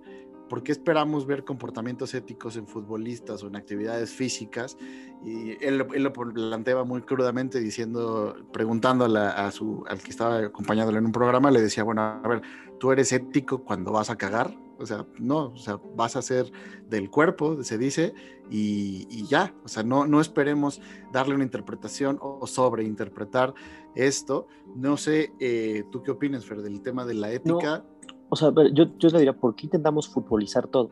¿Por 0.49 0.61
qué 0.61 0.71
esperamos 0.71 1.25
ver 1.25 1.43
comportamientos 1.43 2.13
éticos 2.13 2.57
en 2.57 2.67
futbolistas 2.67 3.41
o 3.43 3.47
en 3.47 3.55
actividades 3.55 4.11
físicas? 4.11 4.77
Y 5.25 5.51
él, 5.65 5.85
él 5.93 6.03
lo 6.03 6.13
planteaba 6.13 6.83
muy 6.83 7.01
crudamente 7.01 7.59
diciendo, 7.59 8.35
preguntando 8.51 9.05
a, 9.05 9.07
la, 9.07 9.29
a, 9.29 9.51
su, 9.51 9.83
al 9.87 9.99
que 9.99 10.11
estaba 10.11 10.39
acompañándolo 10.39 10.99
en 10.99 11.05
un 11.05 11.11
programa, 11.11 11.49
le 11.49 11.61
decía, 11.61 11.83
bueno, 11.83 12.03
a 12.03 12.27
ver, 12.27 12.41
¿tú 12.79 12.91
eres 12.91 13.11
ético 13.13 13.63
cuando 13.63 13.93
vas 13.93 14.11
a 14.11 14.15
cagar? 14.15 14.55
O 14.79 14.85
sea, 14.85 15.05
no, 15.19 15.51
o 15.51 15.57
sea, 15.57 15.79
vas 15.95 16.15
a 16.15 16.21
ser 16.21 16.51
del 16.89 17.09
cuerpo, 17.09 17.63
se 17.63 17.77
dice, 17.77 18.13
y, 18.49 19.07
y 19.09 19.25
ya. 19.25 19.53
O 19.63 19.67
sea, 19.67 19.83
no, 19.83 20.07
no 20.07 20.19
esperemos 20.19 20.81
darle 21.11 21.35
una 21.35 21.43
interpretación 21.43 22.17
o 22.21 22.45
sobreinterpretar 22.47 23.53
esto. 23.95 24.47
No 24.75 24.97
sé, 24.97 25.33
eh, 25.39 25.83
¿tú 25.91 26.01
qué 26.01 26.11
opinas, 26.11 26.45
Fer, 26.45 26.61
del 26.61 26.81
tema 26.81 27.05
de 27.05 27.13
la 27.13 27.31
ética? 27.31 27.79
No, 27.79 28.07
o 28.29 28.35
sea, 28.35 28.51
yo, 28.73 28.85
yo 28.97 29.09
le 29.09 29.19
diría, 29.19 29.37
¿por 29.37 29.55
qué 29.55 29.67
intentamos 29.67 30.09
futbolizar 30.09 30.67
todo? 30.67 30.89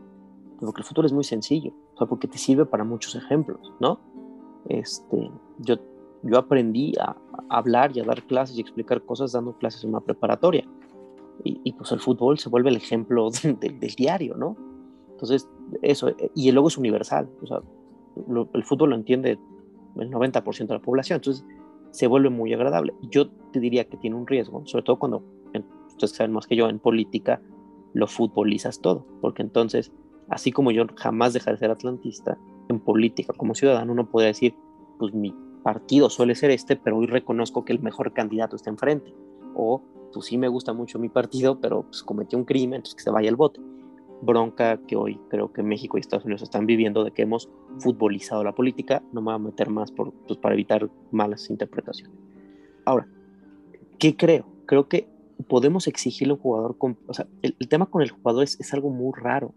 Porque 0.59 0.81
el 0.81 0.85
fútbol 0.85 1.05
es 1.05 1.11
muy 1.11 1.23
sencillo, 1.23 1.73
o 1.95 1.97
sea, 1.97 2.07
porque 2.07 2.27
te 2.27 2.37
sirve 2.37 2.65
para 2.67 2.83
muchos 2.83 3.15
ejemplos, 3.15 3.73
¿no? 3.79 3.99
Este, 4.69 5.31
yo, 5.57 5.75
yo 6.21 6.37
aprendí 6.37 6.93
a, 6.99 7.17
a 7.49 7.57
hablar 7.57 7.97
y 7.97 7.99
a 7.99 8.03
dar 8.03 8.21
clases 8.27 8.57
y 8.57 8.61
explicar 8.61 9.03
cosas 9.03 9.31
dando 9.31 9.57
clases 9.57 9.83
en 9.83 9.89
una 9.89 10.01
preparatoria. 10.01 10.67
Y, 11.43 11.73
pues 11.73 11.91
el 11.91 11.99
fútbol 11.99 12.37
se 12.37 12.49
vuelve 12.49 12.69
el 12.69 12.75
ejemplo 12.75 13.29
del, 13.43 13.79
diario, 13.95 14.35
¿no? 14.35 14.55
Entonces, 15.11 15.47
eso, 15.81 16.11
y 16.35 16.51
luego 16.51 16.67
es 16.67 16.77
universal, 16.77 17.29
o 17.41 17.47
sea, 17.47 17.61
el 18.53 18.63
fútbol 18.63 18.91
lo 18.91 18.95
entiende 18.95 19.39
el 19.97 20.11
90% 20.11 20.67
de 20.67 20.73
la 20.73 20.81
población, 20.81 21.17
entonces 21.17 21.45
se 21.91 22.07
vuelve 22.07 22.29
muy 22.29 22.53
agradable. 22.53 22.93
Yo 23.09 23.29
te 23.29 23.59
diría 23.59 23.85
que 23.85 23.97
tiene 23.97 24.15
un 24.15 24.27
riesgo, 24.27 24.63
sobre 24.65 24.83
todo 24.83 24.99
cuando, 24.99 25.23
ustedes 25.87 26.15
saben 26.15 26.31
más 26.31 26.47
que 26.47 26.55
yo, 26.55 26.69
en 26.69 26.79
política 26.79 27.41
lo 27.93 28.07
futbolizas 28.07 28.79
todo, 28.79 29.05
porque 29.21 29.41
entonces 29.41 29.91
así 30.31 30.51
como 30.51 30.71
yo 30.71 30.85
jamás 30.95 31.33
dejaré 31.33 31.55
de 31.55 31.59
ser 31.59 31.71
atlantista, 31.71 32.37
en 32.69 32.79
política, 32.79 33.33
como 33.35 33.53
ciudadano, 33.53 33.91
uno 33.91 34.09
podría 34.09 34.27
decir, 34.27 34.55
pues 34.97 35.13
mi 35.13 35.35
partido 35.61 36.09
suele 36.09 36.35
ser 36.35 36.51
este, 36.51 36.77
pero 36.77 36.97
hoy 36.97 37.05
reconozco 37.05 37.65
que 37.65 37.73
el 37.73 37.81
mejor 37.81 38.13
candidato 38.13 38.55
está 38.55 38.69
enfrente. 38.69 39.13
O, 39.55 39.81
pues 40.13 40.27
sí 40.27 40.37
me 40.37 40.47
gusta 40.47 40.73
mucho 40.73 40.99
mi 40.99 41.09
partido, 41.09 41.59
pero 41.59 41.83
pues 41.83 42.03
cometió 42.03 42.37
un 42.37 42.45
crimen, 42.45 42.77
entonces 42.77 42.95
que 42.95 43.03
se 43.03 43.11
vaya 43.11 43.29
el 43.29 43.35
bote. 43.35 43.61
Bronca 44.21 44.79
que 44.87 44.95
hoy 44.95 45.19
creo 45.29 45.51
que 45.51 45.63
México 45.63 45.97
y 45.97 46.01
Estados 46.01 46.25
Unidos 46.25 46.43
están 46.43 46.67
viviendo 46.67 47.03
de 47.03 47.11
que 47.11 47.23
hemos 47.23 47.49
futbolizado 47.79 48.43
la 48.43 48.53
política, 48.53 49.03
no 49.11 49.21
me 49.21 49.25
voy 49.25 49.35
a 49.35 49.39
meter 49.39 49.69
más 49.69 49.91
por, 49.91 50.13
pues, 50.27 50.39
para 50.39 50.53
evitar 50.53 50.89
malas 51.11 51.49
interpretaciones. 51.49 52.15
Ahora, 52.85 53.07
¿qué 53.97 54.15
creo? 54.15 54.45
Creo 54.65 54.87
que 54.87 55.07
podemos 55.47 55.87
exigirle 55.87 56.33
a 56.33 56.35
un 56.35 56.41
jugador, 56.41 56.77
con, 56.77 56.97
o 57.07 57.13
sea, 57.13 57.27
el, 57.41 57.55
el 57.59 57.67
tema 57.67 57.87
con 57.87 58.03
el 58.03 58.11
jugador 58.11 58.43
es, 58.43 58.59
es 58.59 58.73
algo 58.73 58.91
muy 58.91 59.11
raro, 59.15 59.55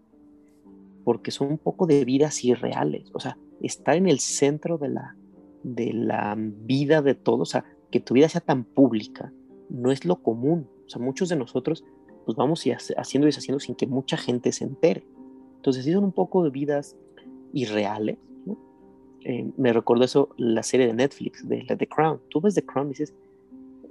porque 1.03 1.29
son 1.29 1.51
un 1.51 1.57
poco 1.59 1.85
de 1.85 2.03
vidas 2.03 2.43
irreales, 2.43 3.11
o 3.13 3.19
sea, 3.19 3.37
estar 3.61 3.95
en 3.95 4.07
el 4.07 4.19
centro 4.19 4.79
de 4.79 4.89
la, 4.89 5.15
de 5.63 5.93
la 5.93 6.35
vida 6.37 7.01
de 7.01 7.13
todos, 7.13 7.41
o 7.41 7.45
sea, 7.51 7.65
que 7.91 7.99
tu 7.99 8.15
vida 8.15 8.27
sea 8.29 8.41
tan 8.41 8.63
pública, 8.63 9.31
no 9.69 9.91
es 9.91 10.05
lo 10.05 10.17
común, 10.21 10.67
o 10.85 10.89
sea, 10.89 11.01
muchos 11.01 11.29
de 11.29 11.35
nosotros 11.35 11.83
pues 12.25 12.35
vamos 12.35 12.65
y 12.65 12.71
hace- 12.71 12.95
haciendo 12.97 13.27
y 13.27 13.29
deshaciendo 13.29 13.59
sin 13.59 13.75
que 13.75 13.85
mucha 13.85 14.17
gente 14.17 14.51
se 14.51 14.63
entere. 14.63 15.05
Entonces, 15.57 15.85
sí 15.85 15.93
son 15.93 16.03
un 16.03 16.11
poco 16.11 16.43
de 16.43 16.49
vidas 16.49 16.95
irreales, 17.53 18.17
¿no? 18.45 18.57
Eh, 19.21 19.51
me 19.57 19.71
recordó 19.73 20.03
eso 20.03 20.29
la 20.37 20.63
serie 20.63 20.87
de 20.87 20.93
Netflix, 20.93 21.47
de 21.47 21.63
la 21.63 21.77
The 21.77 21.87
Crown. 21.87 22.21
Tú 22.29 22.41
ves 22.41 22.55
The 22.55 22.65
Crown 22.65 22.87
y 22.87 22.89
dices, 22.89 23.13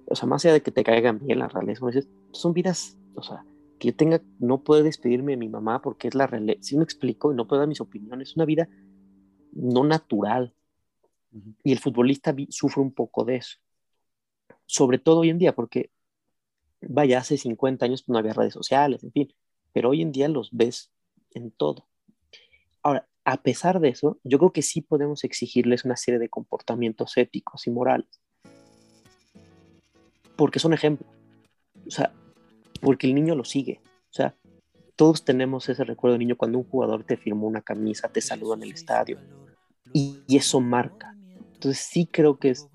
o 0.07 0.15
sea, 0.17 0.29
más 0.29 0.45
allá 0.45 0.55
de 0.55 0.63
que 0.63 0.71
te 0.73 0.83
caigan 0.85 1.21
bien 1.21 1.39
las 1.39 1.53
dices, 1.87 2.09
son 2.33 2.53
vidas, 2.53 2.99
o 3.15 3.23
sea, 3.23 3.45
que 3.79 3.89
yo 3.89 3.97
tenga, 3.97 4.21
no 4.39 4.63
puedo 4.63 4.83
despedirme 4.83 5.33
de 5.33 5.37
mi 5.39 5.49
mamá 5.49 5.81
porque 5.81 6.09
es 6.09 6.15
la 6.15 6.27
realidad, 6.27 6.57
si 6.61 6.77
me 6.77 6.85
explico, 6.85 7.33
y 7.33 7.37
no 7.37 7.47
puedo 7.47 7.61
dar 7.61 7.69
mis 7.69 7.81
opiniones, 7.81 8.31
es 8.31 8.37
una 8.37 8.45
vida 8.45 8.69
no 9.53 9.85
natural. 9.85 10.55
Y 11.63 11.73
el 11.73 11.79
futbolista 11.79 12.33
vi- 12.33 12.49
sufre 12.51 12.83
un 12.83 12.93
poco 12.93 13.25
de 13.25 13.37
eso. 13.37 13.59
Sobre 14.67 14.99
todo 14.99 15.21
hoy 15.21 15.31
en 15.31 15.39
día, 15.39 15.55
porque, 15.55 15.91
vaya, 16.81 17.19
hace 17.19 17.37
50 17.37 17.85
años 17.85 18.03
pues, 18.03 18.13
no 18.13 18.19
había 18.19 18.33
redes 18.33 18.55
sociales, 18.55 19.05
en 19.05 19.13
fin, 19.13 19.35
pero 19.73 19.91
hoy 19.91 20.03
en 20.03 20.13
día 20.13 20.29
los 20.29 20.51
ves 20.53 20.91
en 21.33 21.51
todo. 21.51 21.87
Ahora, 22.83 23.09
a 23.25 23.39
pesar 23.39 23.81
de 23.81 23.89
eso, 23.89 24.19
yo 24.23 24.39
creo 24.39 24.53
que 24.53 24.63
sí 24.63 24.81
podemos 24.83 25.25
exigirles 25.25 25.85
una 25.85 25.97
serie 25.97 26.21
de 26.21 26.29
comportamientos 26.29 27.17
éticos 27.17 27.67
y 27.67 27.71
morales. 27.71 28.21
Porque 30.37 30.59
son 30.59 30.75
ejemplos. 30.75 31.09
O 31.87 31.91
sea, 31.91 32.13
porque 32.81 33.07
el 33.07 33.15
niño 33.15 33.35
lo 33.35 33.45
sigue. 33.45 33.81
O 34.11 34.13
sea, 34.13 34.37
todos 34.97 35.25
tenemos 35.25 35.69
ese 35.69 35.85
recuerdo 35.85 36.15
de 36.15 36.19
niño 36.19 36.37
cuando 36.37 36.59
un 36.59 36.65
jugador 36.65 37.05
te 37.05 37.17
firmó 37.17 37.47
una 37.47 37.63
camisa, 37.63 38.09
te 38.09 38.21
saluda 38.21 38.57
en 38.57 38.65
el 38.65 38.73
estadio. 38.73 39.19
Y, 39.93 40.21
y 40.27 40.37
eso 40.37 40.61
marca. 40.61 41.17
Entonces 41.55 41.79
sí 41.79 42.07
creo 42.07 42.39
que 42.39 42.51
es 42.51 42.69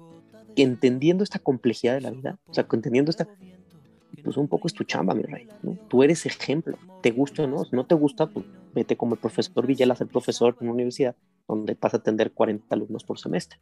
que 0.60 0.64
entendiendo 0.64 1.24
esta 1.24 1.40
complejidad 1.40 1.94
de 1.94 2.02
la 2.02 2.12
vida, 2.12 2.38
o 2.46 2.54
sea, 2.54 2.66
que 2.66 2.76
entendiendo 2.76 3.12
esta, 3.12 3.30
pues 4.26 4.36
un 4.36 4.50
poco 4.50 4.68
es 4.68 4.74
tu 4.74 4.84
chamba, 4.84 5.14
mi 5.14 5.24
rey. 5.24 5.48
¿no? 5.64 5.78
Tú 5.88 6.04
eres 6.04 6.26
ejemplo, 6.26 6.78
te 7.02 7.12
gusta 7.12 7.44
o 7.44 7.48
no, 7.48 7.64
si 7.64 7.74
no 7.78 7.86
te 7.86 7.96
gusta, 7.96 8.28
pues 8.28 8.46
vete 8.76 8.98
como 8.98 9.14
el 9.14 9.22
profesor 9.22 9.66
Villela 9.66 9.96
ser 9.96 10.08
profesor 10.08 10.58
en 10.60 10.68
una 10.68 10.74
universidad 10.74 11.16
donde 11.48 11.78
vas 11.80 11.94
a 11.94 11.98
atender 11.98 12.34
40 12.34 12.76
alumnos 12.76 13.06
por 13.06 13.20
semestre 13.20 13.58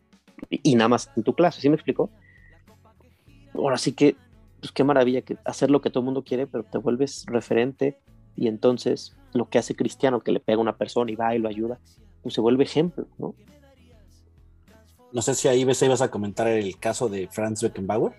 y, 0.50 0.72
y 0.72 0.74
nada 0.74 0.88
más 0.88 1.12
en 1.16 1.22
tu 1.22 1.36
clase, 1.36 1.62
¿sí 1.62 1.70
me 1.70 1.76
explicó? 1.76 2.10
Ahora 3.54 3.78
sí 3.78 3.92
que, 3.92 4.16
pues 4.60 4.72
qué 4.72 4.84
maravilla 4.84 5.22
que 5.22 5.38
hacer 5.46 5.70
lo 5.70 5.82
que 5.82 5.92
todo 5.92 6.00
el 6.00 6.06
mundo 6.06 6.24
quiere, 6.24 6.48
pero 6.48 6.64
te 6.64 6.80
vuelves 6.80 7.28
referente 7.28 8.00
y 8.36 8.48
entonces 8.48 9.16
lo 9.34 9.50
que 9.50 9.60
hace 9.60 9.76
Cristiano, 9.76 10.22
que 10.22 10.32
le 10.32 10.40
pega 10.40 10.58
a 10.58 10.62
una 10.62 10.78
persona 10.78 11.12
y 11.12 11.16
va 11.16 11.36
y 11.36 11.38
lo 11.38 11.48
ayuda, 11.48 11.78
pues 12.24 12.34
se 12.34 12.42
vuelve 12.42 12.64
ejemplo, 12.64 13.06
¿no? 13.20 13.36
No 15.14 15.22
sé 15.22 15.36
si 15.36 15.48
ahí 15.48 15.64
ves, 15.64 15.82
ibas 15.82 16.02
a 16.02 16.12
comentar 16.12 16.48
el 16.48 16.78
caso 16.78 17.10
de 17.10 17.28
Franz 17.28 17.62
Beckenbauer. 17.62 18.14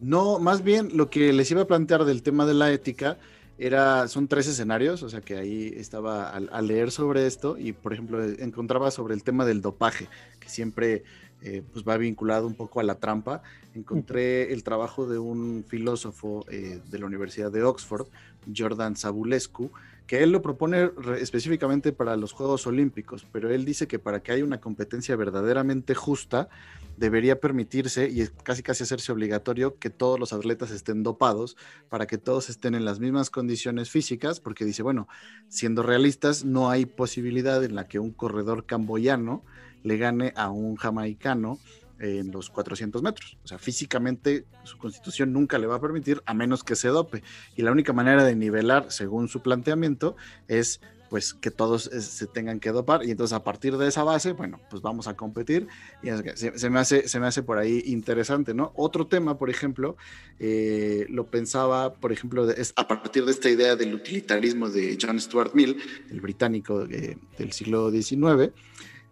No, 0.00 0.38
más 0.40 0.62
bien 0.62 0.90
lo 0.94 1.10
que 1.10 1.32
les 1.32 1.50
iba 1.50 1.62
a 1.62 1.66
plantear 1.66 2.04
del 2.04 2.22
tema 2.22 2.44
de 2.44 2.54
la 2.54 2.72
ética 2.72 3.18
era, 3.58 4.08
son 4.08 4.26
tres 4.26 4.48
escenarios, 4.48 5.02
o 5.04 5.08
sea 5.08 5.20
que 5.20 5.36
ahí 5.36 5.72
estaba 5.76 6.30
al- 6.30 6.66
leer 6.66 6.90
sobre 6.90 7.26
esto 7.26 7.56
y 7.56 7.72
por 7.72 7.92
ejemplo 7.92 8.22
encontraba 8.24 8.90
sobre 8.90 9.14
el 9.14 9.22
tema 9.22 9.44
del 9.44 9.60
dopaje, 9.60 10.08
que 10.40 10.48
siempre 10.48 11.04
eh, 11.42 11.62
pues 11.72 11.84
va 11.86 11.96
vinculado 11.96 12.46
un 12.48 12.54
poco 12.54 12.80
a 12.80 12.82
la 12.82 12.96
trampa. 12.96 13.42
Encontré 13.74 14.52
el 14.52 14.64
trabajo 14.64 15.06
de 15.06 15.18
un 15.20 15.64
filósofo 15.68 16.44
eh, 16.50 16.80
de 16.90 16.98
la 16.98 17.06
Universidad 17.06 17.52
de 17.52 17.62
Oxford, 17.62 18.08
Jordan 18.54 18.96
Sabulescu, 18.96 19.70
que 20.06 20.22
él 20.22 20.32
lo 20.32 20.42
propone 20.42 20.90
específicamente 21.18 21.92
para 21.92 22.16
los 22.16 22.32
Juegos 22.32 22.66
Olímpicos, 22.66 23.26
pero 23.32 23.50
él 23.50 23.64
dice 23.64 23.86
que 23.86 23.98
para 23.98 24.22
que 24.22 24.32
haya 24.32 24.44
una 24.44 24.60
competencia 24.60 25.16
verdaderamente 25.16 25.94
justa, 25.94 26.48
debería 26.96 27.40
permitirse 27.40 28.08
y 28.08 28.26
casi 28.42 28.62
casi 28.62 28.82
hacerse 28.82 29.12
obligatorio 29.12 29.78
que 29.78 29.90
todos 29.90 30.18
los 30.20 30.32
atletas 30.32 30.70
estén 30.70 31.02
dopados 31.02 31.56
para 31.88 32.06
que 32.06 32.18
todos 32.18 32.50
estén 32.50 32.74
en 32.74 32.84
las 32.84 33.00
mismas 33.00 33.30
condiciones 33.30 33.90
físicas, 33.90 34.40
porque 34.40 34.64
dice, 34.64 34.82
bueno, 34.82 35.08
siendo 35.48 35.82
realistas, 35.82 36.44
no 36.44 36.70
hay 36.70 36.86
posibilidad 36.86 37.62
en 37.64 37.74
la 37.74 37.88
que 37.88 37.98
un 37.98 38.12
corredor 38.12 38.66
camboyano 38.66 39.42
le 39.82 39.96
gane 39.96 40.32
a 40.36 40.50
un 40.50 40.76
jamaicano 40.76 41.58
en 42.02 42.32
los 42.32 42.50
400 42.50 43.02
metros. 43.02 43.38
O 43.44 43.48
sea, 43.48 43.58
físicamente 43.58 44.44
su 44.64 44.76
constitución 44.76 45.32
nunca 45.32 45.58
le 45.58 45.66
va 45.66 45.76
a 45.76 45.80
permitir 45.80 46.22
a 46.26 46.34
menos 46.34 46.64
que 46.64 46.76
se 46.76 46.88
dope. 46.88 47.22
Y 47.56 47.62
la 47.62 47.72
única 47.72 47.92
manera 47.92 48.24
de 48.24 48.34
nivelar, 48.34 48.90
según 48.90 49.28
su 49.28 49.40
planteamiento, 49.40 50.16
es 50.48 50.80
pues 51.12 51.34
que 51.34 51.50
todos 51.50 51.88
eh, 51.92 52.00
se 52.00 52.26
tengan 52.26 52.58
que 52.58 52.72
dopar 52.72 53.04
y 53.04 53.10
entonces 53.10 53.34
a 53.34 53.44
partir 53.44 53.76
de 53.76 53.86
esa 53.86 54.02
base, 54.02 54.32
bueno, 54.32 54.58
pues 54.70 54.80
vamos 54.80 55.08
a 55.08 55.14
competir 55.14 55.68
y 56.02 56.06
se, 56.36 56.58
se 56.58 56.70
me, 56.70 56.78
hace, 56.78 57.06
se 57.06 57.20
me 57.20 57.26
hace 57.26 57.42
por 57.42 57.58
ahí 57.58 57.82
interesante, 57.84 58.54
¿no? 58.54 58.72
Otro 58.76 59.06
tema, 59.06 59.36
por 59.36 59.50
ejemplo, 59.50 59.98
eh, 60.40 61.04
lo 61.10 61.26
pensaba, 61.26 61.92
por 61.92 62.12
ejemplo, 62.12 62.50
es 62.50 62.72
a 62.76 62.88
partir 62.88 63.26
de 63.26 63.30
esta 63.30 63.50
idea 63.50 63.76
del 63.76 63.92
utilitarismo 63.92 64.70
de 64.70 64.96
John 64.98 65.20
Stuart 65.20 65.52
Mill, 65.52 65.76
el 66.10 66.22
británico 66.22 66.84
eh, 66.84 67.18
del 67.36 67.52
siglo 67.52 67.90
XIX, 67.90 68.50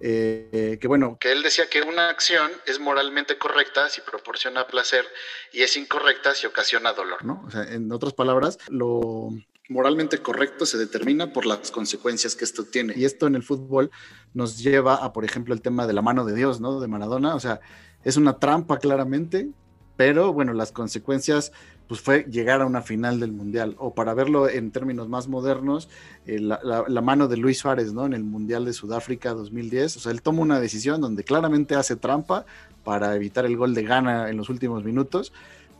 eh, 0.00 0.78
que 0.80 0.88
bueno, 0.88 1.18
que 1.20 1.30
él 1.30 1.42
decía 1.42 1.68
que 1.68 1.82
una 1.82 2.08
acción 2.08 2.50
es 2.66 2.80
moralmente 2.80 3.36
correcta 3.36 3.88
si 3.90 4.00
proporciona 4.00 4.66
placer 4.66 5.04
y 5.52 5.60
es 5.60 5.76
incorrecta 5.76 6.34
si 6.34 6.46
ocasiona 6.46 6.92
dolor, 6.94 7.22
¿no? 7.24 7.42
O 7.46 7.50
sea, 7.50 7.64
en 7.64 7.92
otras 7.92 8.14
palabras, 8.14 8.58
lo 8.68 9.30
moralmente 9.68 10.18
correcto 10.18 10.64
se 10.64 10.78
determina 10.78 11.32
por 11.32 11.44
las 11.44 11.70
consecuencias 11.70 12.34
que 12.34 12.44
esto 12.44 12.64
tiene. 12.64 12.94
Y 12.96 13.04
esto 13.04 13.26
en 13.26 13.34
el 13.34 13.42
fútbol 13.42 13.90
nos 14.32 14.58
lleva 14.58 14.96
a, 14.96 15.12
por 15.12 15.24
ejemplo, 15.24 15.52
el 15.54 15.60
tema 15.60 15.86
de 15.86 15.92
la 15.92 16.02
mano 16.02 16.24
de 16.24 16.34
Dios, 16.34 16.60
¿no? 16.60 16.80
De 16.80 16.88
Maradona, 16.88 17.34
o 17.34 17.40
sea, 17.40 17.60
es 18.02 18.16
una 18.16 18.38
trampa 18.38 18.78
claramente, 18.78 19.50
pero 19.96 20.32
bueno, 20.32 20.54
las 20.54 20.72
consecuencias 20.72 21.52
pues 21.90 22.02
fue 22.02 22.22
llegar 22.30 22.60
a 22.60 22.66
una 22.66 22.82
final 22.82 23.18
del 23.18 23.32
mundial 23.32 23.74
o 23.76 23.92
para 23.96 24.14
verlo 24.14 24.48
en 24.48 24.70
términos 24.70 25.08
más 25.08 25.26
modernos 25.26 25.88
eh, 26.24 26.38
la, 26.38 27.00
mano 27.00 27.26
de 27.26 27.36
Luis 27.36 27.58
Suárez 27.58 27.92
no 27.92 28.06
en 28.06 28.12
el 28.12 28.22
mundial 28.22 28.64
de 28.64 28.72
Sudáfrica 28.72 29.34
2010 29.34 29.96
o 29.96 29.98
sea 29.98 30.12
él 30.12 30.22
toma 30.22 30.42
una 30.42 30.60
decisión 30.60 31.00
donde 31.00 31.24
claramente 31.24 31.74
hace 31.74 31.96
trampa 31.96 32.46
para 32.84 33.16
evitar 33.16 33.44
el 33.44 33.56
gol 33.56 33.74
de 33.74 33.82
gana 33.82 34.30
en 34.30 34.36
los 34.36 34.50
últimos 34.50 34.84
minutos 34.84 35.32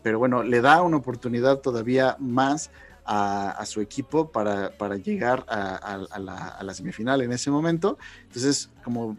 pero 0.02 0.18
bueno 0.18 0.42
le 0.42 0.60
da 0.60 0.82
una 0.82 0.96
oportunidad 0.96 1.60
todavía 1.60 2.16
más 2.18 2.72
a, 3.04 3.64
su 3.66 3.80
equipo 3.80 4.32
para, 4.32 4.76
para 4.76 4.96
llegar 4.96 5.44
a, 5.48 6.18
la, 6.18 6.48
a 6.48 6.62
la 6.62 6.74
semifinal 6.74 7.22
en 7.22 7.32
ese 7.32 7.50
momento. 7.50 7.98
Entonces 8.28 8.70
como 8.84 9.16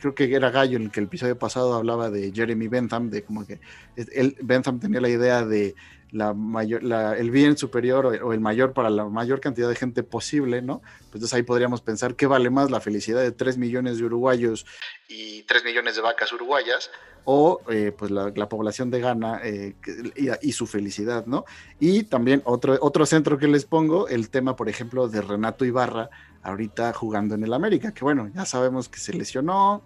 creo 0.00 0.14
que 0.14 0.34
era 0.34 0.50
Gallo 0.50 0.76
en 0.76 0.84
el 0.84 0.90
que 0.90 1.00
el 1.00 1.06
episodio 1.06 1.38
pasado 1.38 1.74
hablaba 1.74 2.10
de 2.10 2.32
Jeremy 2.32 2.66
Bentham, 2.68 3.10
de 3.10 3.22
como 3.22 3.46
que 3.46 3.60
él, 3.96 4.36
Bentham 4.42 4.80
tenía 4.80 5.00
la 5.00 5.08
idea 5.08 5.44
de 5.44 5.74
la 6.12 6.34
mayor, 6.34 6.82
la- 6.82 7.16
el 7.16 7.30
bien 7.30 7.56
superior 7.56 8.06
o, 8.06 8.08
o 8.28 8.32
el 8.32 8.40
mayor 8.40 8.72
para 8.72 8.90
la 8.90 9.04
mayor 9.06 9.40
cantidad 9.40 9.68
de 9.68 9.76
gente 9.76 10.02
posible, 10.02 10.60
¿no? 10.62 10.80
Pues 10.80 11.14
entonces 11.14 11.34
ahí 11.34 11.42
podríamos 11.42 11.80
pensar 11.82 12.14
qué 12.16 12.26
vale 12.26 12.50
más 12.50 12.70
la 12.70 12.80
felicidad 12.80 13.20
de 13.20 13.32
3 13.32 13.58
millones 13.58 13.98
de 13.98 14.04
uruguayos 14.04 14.66
y 15.08 15.42
3 15.44 15.64
millones 15.64 15.96
de 15.96 16.02
vacas 16.02 16.32
uruguayas 16.32 16.90
o 17.24 17.60
eh, 17.70 17.92
pues 17.96 18.10
la, 18.10 18.32
la 18.34 18.48
población 18.48 18.90
de 18.90 19.00
Ghana 19.00 19.40
eh, 19.44 19.74
y, 20.16 20.48
y 20.48 20.52
su 20.52 20.66
felicidad, 20.66 21.26
¿no? 21.26 21.44
Y 21.78 22.04
también 22.04 22.40
otro, 22.44 22.78
otro 22.80 23.04
centro 23.06 23.36
que 23.38 23.46
les 23.46 23.64
pongo, 23.66 24.08
el 24.08 24.30
tema, 24.30 24.56
por 24.56 24.68
ejemplo, 24.68 25.06
de 25.08 25.20
Renato 25.20 25.64
Ibarra 25.64 26.08
ahorita 26.42 26.92
jugando 26.94 27.34
en 27.34 27.44
el 27.44 27.52
América, 27.52 27.92
que 27.92 28.02
bueno, 28.04 28.30
ya 28.34 28.46
sabemos 28.46 28.88
que 28.88 28.98
se 28.98 29.12
lesionó, 29.12 29.82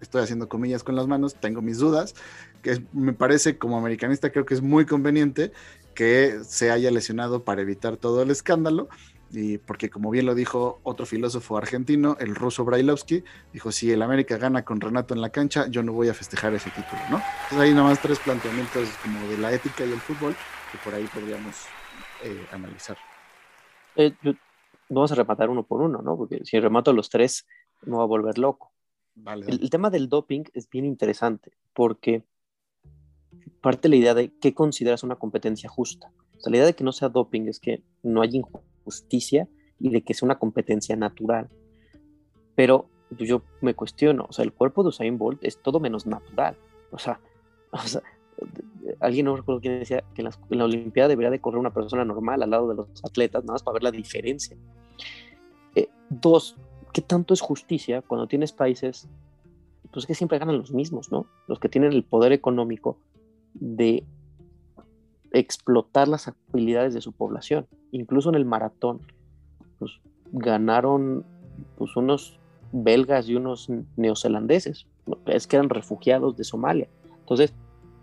estoy 0.00 0.22
haciendo 0.22 0.48
comillas 0.48 0.84
con 0.84 0.94
las 0.94 1.08
manos, 1.08 1.34
tengo 1.34 1.60
mis 1.60 1.78
dudas, 1.78 2.14
que 2.64 2.82
me 2.94 3.12
parece 3.12 3.58
como 3.58 3.76
americanista 3.76 4.32
creo 4.32 4.46
que 4.46 4.54
es 4.54 4.62
muy 4.62 4.86
conveniente 4.86 5.52
que 5.94 6.40
se 6.42 6.70
haya 6.70 6.90
lesionado 6.90 7.44
para 7.44 7.60
evitar 7.62 7.96
todo 7.98 8.22
el 8.22 8.30
escándalo. 8.30 8.88
Y 9.30 9.58
porque 9.58 9.90
como 9.90 10.10
bien 10.10 10.26
lo 10.26 10.34
dijo 10.34 10.78
otro 10.84 11.06
filósofo 11.06 11.56
argentino, 11.56 12.16
el 12.20 12.34
ruso 12.36 12.64
Brailovsky, 12.64 13.24
dijo, 13.52 13.72
si 13.72 13.90
el 13.90 14.00
América 14.00 14.38
gana 14.38 14.64
con 14.64 14.80
Renato 14.80 15.12
en 15.12 15.20
la 15.20 15.30
cancha, 15.30 15.66
yo 15.68 15.82
no 15.82 15.92
voy 15.92 16.08
a 16.08 16.14
festejar 16.14 16.54
ese 16.54 16.70
título, 16.70 17.02
¿no? 17.10 17.16
Entonces 17.16 17.58
hay 17.58 17.70
nada 17.72 17.88
más 17.88 18.00
tres 18.00 18.18
planteamientos 18.20 18.88
como 19.02 19.26
de 19.28 19.38
la 19.38 19.52
ética 19.52 19.84
y 19.84 19.92
el 19.92 20.00
fútbol 20.00 20.36
que 20.70 20.78
por 20.84 20.94
ahí 20.94 21.06
podríamos 21.12 21.66
eh, 22.22 22.46
analizar. 22.52 22.96
Eh, 23.96 24.14
vamos 24.88 25.10
a 25.10 25.16
rematar 25.16 25.50
uno 25.50 25.64
por 25.64 25.82
uno, 25.82 26.00
¿no? 26.00 26.16
Porque 26.16 26.40
si 26.44 26.60
remato 26.60 26.92
los 26.92 27.10
tres, 27.10 27.44
me 27.82 27.96
voy 27.96 28.04
a 28.04 28.06
volver 28.06 28.38
loco. 28.38 28.72
Vale, 29.16 29.46
El, 29.48 29.62
el 29.62 29.70
tema 29.70 29.90
del 29.90 30.08
doping 30.08 30.44
es 30.54 30.70
bien 30.70 30.84
interesante 30.84 31.52
porque 31.72 32.22
parte 33.64 33.88
de 33.88 33.96
la 33.96 33.96
idea 33.96 34.14
de 34.14 34.30
qué 34.42 34.52
consideras 34.52 35.02
una 35.04 35.16
competencia 35.16 35.70
justa. 35.70 36.12
O 36.36 36.40
sea, 36.40 36.50
la 36.50 36.58
idea 36.58 36.66
de 36.66 36.74
que 36.74 36.84
no 36.84 36.92
sea 36.92 37.08
doping 37.08 37.48
es 37.48 37.58
que 37.58 37.82
no 38.02 38.20
hay 38.20 38.36
injusticia 38.36 39.48
y 39.80 39.88
de 39.88 40.02
que 40.02 40.12
sea 40.12 40.26
una 40.26 40.38
competencia 40.38 40.94
natural. 40.96 41.48
Pero 42.54 42.90
pues, 43.16 43.26
yo 43.26 43.42
me 43.62 43.72
cuestiono, 43.72 44.26
o 44.28 44.32
sea, 44.34 44.44
el 44.44 44.52
cuerpo 44.52 44.82
de 44.82 44.90
Usain 44.90 45.16
Bolt 45.16 45.42
es 45.42 45.62
todo 45.62 45.80
menos 45.80 46.04
natural. 46.04 46.58
O 46.90 46.98
sea, 46.98 47.18
alguien 49.00 49.24
no 49.24 49.34
recuerdo 49.34 49.62
quién 49.62 49.78
decía 49.78 50.04
que 50.14 50.20
en 50.20 50.58
la 50.58 50.64
Olimpiada 50.66 51.08
debería 51.08 51.30
de 51.30 51.40
correr 51.40 51.58
una 51.58 51.72
persona 51.72 52.04
normal 52.04 52.42
al 52.42 52.50
lado 52.50 52.68
de 52.68 52.74
los 52.74 52.88
atletas, 53.02 53.44
nada 53.44 53.54
más 53.54 53.62
para 53.62 53.76
ver 53.76 53.84
la 53.84 53.92
diferencia. 53.92 54.58
Eh, 55.74 55.88
dos, 56.10 56.54
¿qué 56.92 57.00
tanto 57.00 57.32
es 57.32 57.40
justicia 57.40 58.02
cuando 58.02 58.26
tienes 58.26 58.52
países, 58.52 59.08
pues 59.90 60.04
que 60.04 60.14
siempre 60.14 60.38
ganan 60.38 60.58
los 60.58 60.70
mismos, 60.70 61.10
¿no? 61.10 61.24
Los 61.48 61.58
que 61.58 61.70
tienen 61.70 61.94
el 61.94 62.04
poder 62.04 62.32
económico 62.32 62.98
de 63.54 64.04
explotar 65.32 66.08
las 66.08 66.28
habilidades 66.28 66.94
de 66.94 67.00
su 67.00 67.12
población. 67.12 67.66
Incluso 67.90 68.28
en 68.28 68.36
el 68.36 68.44
maratón, 68.44 69.00
pues 69.78 70.00
ganaron 70.32 71.24
pues, 71.76 71.96
unos 71.96 72.38
belgas 72.72 73.28
y 73.28 73.34
unos 73.34 73.68
neozelandeses, 73.96 74.86
es 75.26 75.46
que 75.46 75.56
eran 75.56 75.68
refugiados 75.68 76.36
de 76.36 76.44
Somalia. 76.44 76.88
Entonces, 77.20 77.52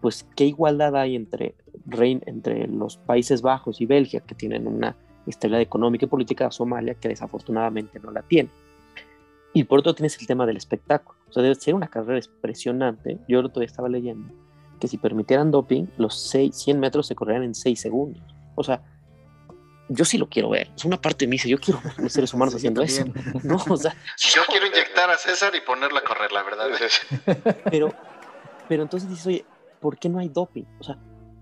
pues, 0.01 0.27
¿qué 0.35 0.45
igualdad 0.45 0.95
hay 0.95 1.15
entre, 1.15 1.55
entre 2.25 2.67
los 2.67 2.97
Países 2.97 3.41
Bajos 3.41 3.81
y 3.81 3.85
Bélgica, 3.85 4.25
que 4.25 4.35
tienen 4.35 4.67
una 4.67 4.95
estabilidad 5.27 5.61
económica 5.61 6.05
y 6.05 6.09
política, 6.09 6.47
a 6.47 6.51
Somalia, 6.51 6.95
que 6.95 7.09
desafortunadamente 7.09 7.99
no 7.99 8.11
la 8.11 8.23
tiene? 8.23 8.49
Y 9.53 9.65
por 9.65 9.79
otro 9.79 9.93
tienes 9.93 10.19
el 10.19 10.27
tema 10.27 10.45
del 10.45 10.57
espectáculo. 10.57 11.19
O 11.29 11.33
sea, 11.33 11.43
debe 11.43 11.55
ser 11.55 11.75
una 11.75 11.87
carrera 11.87 12.21
impresionante. 12.25 13.19
Yo 13.27 13.39
el 13.39 13.45
otro 13.47 13.59
día 13.59 13.67
estaba 13.67 13.89
leyendo 13.89 14.33
que 14.81 14.89
si 14.89 14.97
permitieran 14.97 15.49
doping, 15.51 15.85
los 15.97 16.19
seis- 16.19 16.57
100 16.57 16.77
metros 16.79 17.07
se 17.07 17.15
correrían 17.15 17.43
en 17.43 17.55
6 17.55 17.79
segundos. 17.79 18.21
O 18.55 18.63
sea, 18.65 18.81
yo 19.87 20.03
sí 20.05 20.17
lo 20.17 20.27
quiero 20.27 20.49
ver. 20.49 20.69
Es 20.75 20.83
una 20.85 20.99
parte 20.99 21.25
de 21.25 21.29
mí, 21.29 21.35
dice, 21.35 21.47
yo 21.49 21.57
quiero 21.59 21.79
ver 21.83 21.93
a 21.97 22.01
los 22.01 22.11
seres 22.11 22.33
humanos 22.33 22.53
Sí, 22.53 22.57
haciendo 22.57 22.81
eso. 22.81 23.05
No, 23.43 23.57
o 23.69 23.77
sea, 23.77 23.95
Yo 24.35 24.41
quiero 24.49 24.65
inyectar 24.67 25.09
a 25.09 25.17
César 25.17 25.53
y 25.55 25.61
ponerlo 25.61 25.97
a 25.99 26.03
correr, 26.03 26.31
la 26.33 26.43
verdad. 26.43 26.65
pero, 27.69 27.93
pero 28.67 28.83
entonces 28.83 29.09
dices, 29.09 29.27
oye, 29.27 29.45
¿por 29.79 29.97
qué 29.97 30.09
no 30.09 30.19
hay 30.19 30.29
doping? 30.29 30.63
O 30.79 30.83
sea, 30.83 30.97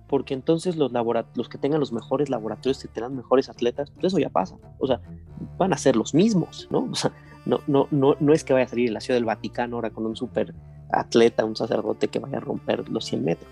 porque 0.07 0.33
entonces 0.33 0.75
los, 0.75 0.91
labora- 0.91 1.27
los 1.35 1.47
que 1.49 1.57
tengan 1.59 1.79
los 1.79 1.91
mejores 1.91 2.29
laboratorios, 2.29 2.79
que 2.81 2.87
tengan 2.87 3.15
mejores 3.15 3.47
atletas, 3.49 3.91
pues 3.91 4.05
eso 4.07 4.17
ya 4.19 4.29
pasa. 4.29 4.57
O 4.79 4.87
sea, 4.87 4.99
van 5.57 5.71
a 5.73 5.77
ser 5.77 5.95
los 5.95 6.13
mismos, 6.15 6.67
¿no? 6.71 6.89
O 6.91 6.95
sea, 6.95 7.11
no, 7.45 7.61
no, 7.67 7.87
no, 7.91 8.15
no 8.19 8.33
es 8.33 8.43
que 8.43 8.53
vaya 8.53 8.65
a 8.65 8.69
salir 8.69 8.87
en 8.87 8.95
la 8.95 9.01
Ciudad 9.01 9.17
del 9.17 9.25
Vaticano 9.25 9.75
ahora 9.77 9.91
con 9.91 10.05
un 10.07 10.15
super 10.15 10.53
atleta, 10.91 11.45
un 11.45 11.55
sacerdote 11.55 12.07
que 12.07 12.19
vaya 12.19 12.37
a 12.37 12.41
romper 12.41 12.89
los 12.89 13.05
100 13.05 13.23
metros. 13.25 13.49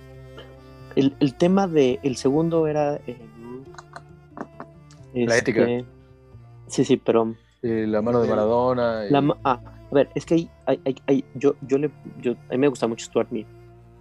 El, 0.95 1.15
el 1.19 1.35
tema 1.35 1.67
de, 1.67 1.99
el 2.03 2.15
segundo 2.15 2.67
era... 2.67 2.95
eh, 3.07 3.17
La 5.13 5.38
ética. 5.38 5.61
este, 5.63 5.85
Sí, 6.67 6.83
sí, 6.85 6.97
pero... 6.97 7.35
Eh, 7.63 7.85
la 7.88 8.01
mano 8.01 8.21
de 8.21 8.27
Maradona. 8.29 9.05
y- 9.07 9.11
La 9.11 9.21
ma- 9.21 9.38
ah, 9.43 9.59
a 9.91 9.93
ver, 9.95 10.09
es 10.15 10.25
que 10.25 10.35
hay, 10.35 10.49
hay- 10.65 10.79
hay- 10.85 10.95
hay- 11.07 11.25
yo, 11.35 11.55
yo 11.61 11.77
le, 11.77 11.89
yo, 12.21 12.33
a 12.49 12.51
mí 12.51 12.57
me 12.57 12.67
gusta 12.67 12.88
mucho 12.88 13.05
Stuart 13.05 13.29
Mill. 13.31 13.45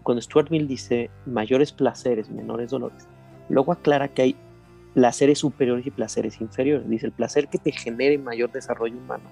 Cuando 0.02 0.20
Stuart 0.20 0.50
Mill 0.50 0.66
dice 0.68 1.10
mayores 1.26 1.72
placeres, 1.72 2.28
menores 2.30 2.70
dolores, 2.70 3.06
luego 3.48 3.72
aclara 3.72 4.08
que 4.08 4.22
hay 4.22 4.36
placeres 4.94 5.38
superiores 5.38 5.86
y 5.86 5.90
placeres 5.90 6.40
inferiores. 6.40 6.88
Dice, 6.88 7.06
el 7.06 7.12
placer 7.12 7.48
que 7.48 7.58
te 7.58 7.70
genere 7.72 8.18
mayor 8.18 8.50
desarrollo 8.52 8.96
humano 8.96 9.24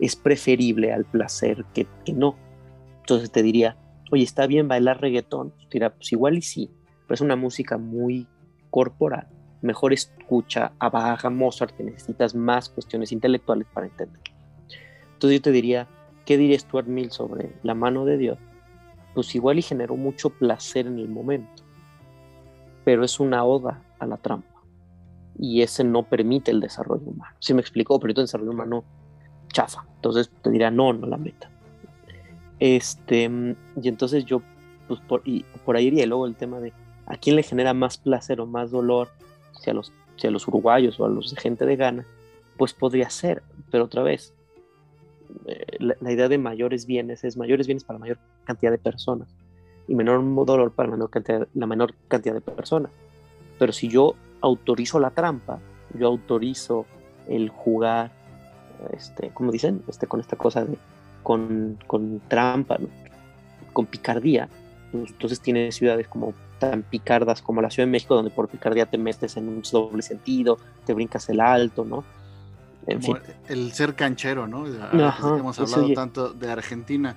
es 0.00 0.14
preferible 0.14 0.92
al 0.92 1.04
placer 1.04 1.64
que, 1.74 1.86
que 2.04 2.12
no. 2.12 2.36
Entonces 3.08 3.32
te 3.32 3.42
diría, 3.42 3.74
oye, 4.10 4.22
¿está 4.22 4.46
bien 4.46 4.68
bailar 4.68 5.00
reggaetón? 5.00 5.52
Te 5.70 5.78
dirá, 5.78 5.94
pues 5.94 6.12
igual 6.12 6.36
y 6.36 6.42
sí, 6.42 6.70
pero 7.06 7.14
es 7.14 7.22
una 7.22 7.36
música 7.36 7.78
muy 7.78 8.26
corporal. 8.68 9.28
Mejor 9.62 9.94
escucha 9.94 10.72
a 10.78 10.90
Bach, 10.90 11.24
a 11.24 11.30
Mozart, 11.30 11.74
que 11.74 11.84
necesitas 11.84 12.34
más 12.34 12.68
cuestiones 12.68 13.10
intelectuales 13.10 13.66
para 13.72 13.86
entender. 13.86 14.20
Entonces 15.14 15.38
yo 15.38 15.42
te 15.42 15.52
diría, 15.52 15.88
¿qué 16.26 16.36
diría 16.36 16.58
Stuart 16.58 16.86
Mill 16.86 17.10
sobre 17.10 17.54
la 17.62 17.72
mano 17.72 18.04
de 18.04 18.18
Dios? 18.18 18.38
Pues 19.14 19.34
igual 19.34 19.58
y 19.58 19.62
generó 19.62 19.96
mucho 19.96 20.28
placer 20.28 20.86
en 20.86 20.98
el 20.98 21.08
momento, 21.08 21.62
pero 22.84 23.06
es 23.06 23.18
una 23.18 23.42
oda 23.42 23.82
a 24.00 24.06
la 24.06 24.18
trampa. 24.18 24.62
Y 25.38 25.62
ese 25.62 25.82
no 25.82 26.02
permite 26.02 26.50
el 26.50 26.60
desarrollo 26.60 27.06
humano. 27.06 27.34
Si 27.38 27.54
me 27.54 27.62
explicó, 27.62 27.98
pero 27.98 28.10
el 28.10 28.16
desarrollo 28.16 28.50
humano 28.50 28.84
chafa. 29.50 29.86
Entonces 29.94 30.30
te 30.42 30.50
diría, 30.50 30.70
no, 30.70 30.92
no 30.92 31.06
la 31.06 31.16
meta. 31.16 31.50
Este, 32.60 33.30
y 33.80 33.88
entonces 33.88 34.24
yo, 34.24 34.42
pues 34.86 35.00
por, 35.00 35.22
y 35.24 35.44
por 35.64 35.76
ahí 35.76 35.86
iría. 35.86 36.06
Luego 36.06 36.26
el 36.26 36.36
tema 36.36 36.60
de 36.60 36.72
a 37.06 37.16
quién 37.16 37.36
le 37.36 37.42
genera 37.42 37.74
más 37.74 37.98
placer 37.98 38.40
o 38.40 38.46
más 38.46 38.70
dolor, 38.70 39.08
si 39.60 39.70
a 39.70 39.74
los, 39.74 39.92
los 40.22 40.48
uruguayos 40.48 40.98
o 41.00 41.06
a 41.06 41.08
los 41.08 41.34
de 41.34 41.40
gente 41.40 41.66
de 41.66 41.76
Ghana, 41.76 42.06
pues 42.56 42.72
podría 42.74 43.10
ser. 43.10 43.42
Pero 43.70 43.84
otra 43.84 44.02
vez, 44.02 44.34
eh, 45.46 45.64
la, 45.78 45.96
la 46.00 46.12
idea 46.12 46.28
de 46.28 46.38
mayores 46.38 46.86
bienes 46.86 47.24
es 47.24 47.36
mayores 47.36 47.66
bienes 47.66 47.84
para 47.84 47.98
mayor 47.98 48.18
cantidad 48.44 48.70
de 48.70 48.78
personas 48.78 49.28
y 49.88 49.94
menor 49.94 50.22
dolor 50.44 50.70
para 50.72 50.90
menor 50.90 51.10
cantidad, 51.10 51.48
la 51.54 51.66
menor 51.66 51.94
cantidad 52.08 52.34
de 52.34 52.42
personas. 52.42 52.92
Pero 53.58 53.72
si 53.72 53.88
yo 53.88 54.14
autorizo 54.40 55.00
la 55.00 55.10
trampa, 55.10 55.58
yo 55.98 56.06
autorizo 56.06 56.86
el 57.26 57.48
jugar, 57.48 58.12
este, 58.92 59.30
como 59.30 59.50
dicen, 59.50 59.82
este, 59.88 60.06
con 60.06 60.20
esta 60.20 60.36
cosa 60.36 60.64
de 60.64 60.76
con, 61.28 61.76
con 61.86 62.22
trampa, 62.26 62.78
¿no? 62.78 62.88
con 63.74 63.84
picardía, 63.84 64.48
entonces 64.94 65.40
tienes 65.42 65.76
ciudades 65.76 66.08
como 66.08 66.32
tan 66.58 66.82
picardas 66.82 67.42
como 67.42 67.60
la 67.60 67.68
Ciudad 67.70 67.86
de 67.86 67.90
México, 67.92 68.14
donde 68.14 68.30
por 68.30 68.48
picardía 68.48 68.86
te 68.86 68.96
metes 68.96 69.36
en 69.36 69.46
un 69.46 69.60
doble 69.70 70.00
sentido, 70.00 70.56
te 70.86 70.94
brincas 70.94 71.28
el 71.28 71.40
alto, 71.40 71.84
¿no? 71.84 72.02
En 72.86 73.02
Como 73.02 73.16
fin. 73.16 73.24
el 73.48 73.72
ser 73.72 73.94
canchero, 73.94 74.46
¿no? 74.48 74.60
Ahora 74.64 75.08
Ajá, 75.08 75.34
que 75.34 75.40
hemos 75.40 75.58
hablado 75.60 75.92
tanto 75.92 76.32
de 76.32 76.50
Argentina. 76.50 77.14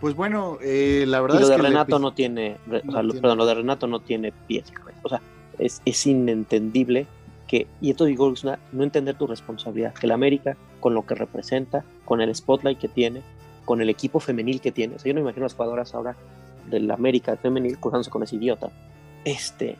Pues 0.00 0.14
bueno, 0.14 0.58
eh, 0.62 1.04
la 1.08 1.20
verdad 1.20 1.38
Y 1.38 1.40
lo 1.40 1.44
es 1.46 1.50
de 1.50 1.56
que 1.56 1.62
Renato 1.62 1.98
no 1.98 2.12
tiene, 2.14 2.58
o 2.68 2.70
sea, 2.92 3.00
tiene- 3.02 3.20
perdón, 3.20 3.38
lo 3.38 3.46
de 3.46 3.54
Renato 3.54 3.88
no 3.88 3.98
tiene 3.98 4.30
pies. 4.46 4.72
O 5.02 5.08
sea, 5.08 5.20
es, 5.58 5.82
es 5.84 6.06
inentendible 6.06 7.08
que, 7.48 7.66
y 7.80 7.90
esto 7.90 8.04
digo, 8.04 8.32
es 8.32 8.44
una- 8.44 8.60
no 8.70 8.84
entender 8.84 9.16
tu 9.18 9.26
responsabilidad, 9.26 9.94
que 9.94 10.06
el 10.06 10.12
América, 10.12 10.56
con 10.78 10.94
lo 10.94 11.04
que 11.04 11.16
representa, 11.16 11.82
con 12.04 12.20
el 12.20 12.32
spotlight 12.32 12.78
que 12.78 12.86
tiene, 12.88 13.22
con 13.68 13.82
el 13.82 13.90
equipo 13.90 14.18
femenil 14.18 14.62
que 14.62 14.72
tiene, 14.72 14.96
o 14.96 14.98
sea, 14.98 15.10
yo 15.10 15.12
no 15.12 15.20
me 15.20 15.24
imagino 15.24 15.44
las 15.44 15.52
jugadoras 15.52 15.94
ahora 15.94 16.16
del 16.70 16.90
América 16.90 17.36
femenil 17.36 17.78
cruzándose 17.78 18.08
con 18.08 18.22
ese 18.22 18.36
idiota, 18.36 18.70
este, 19.26 19.76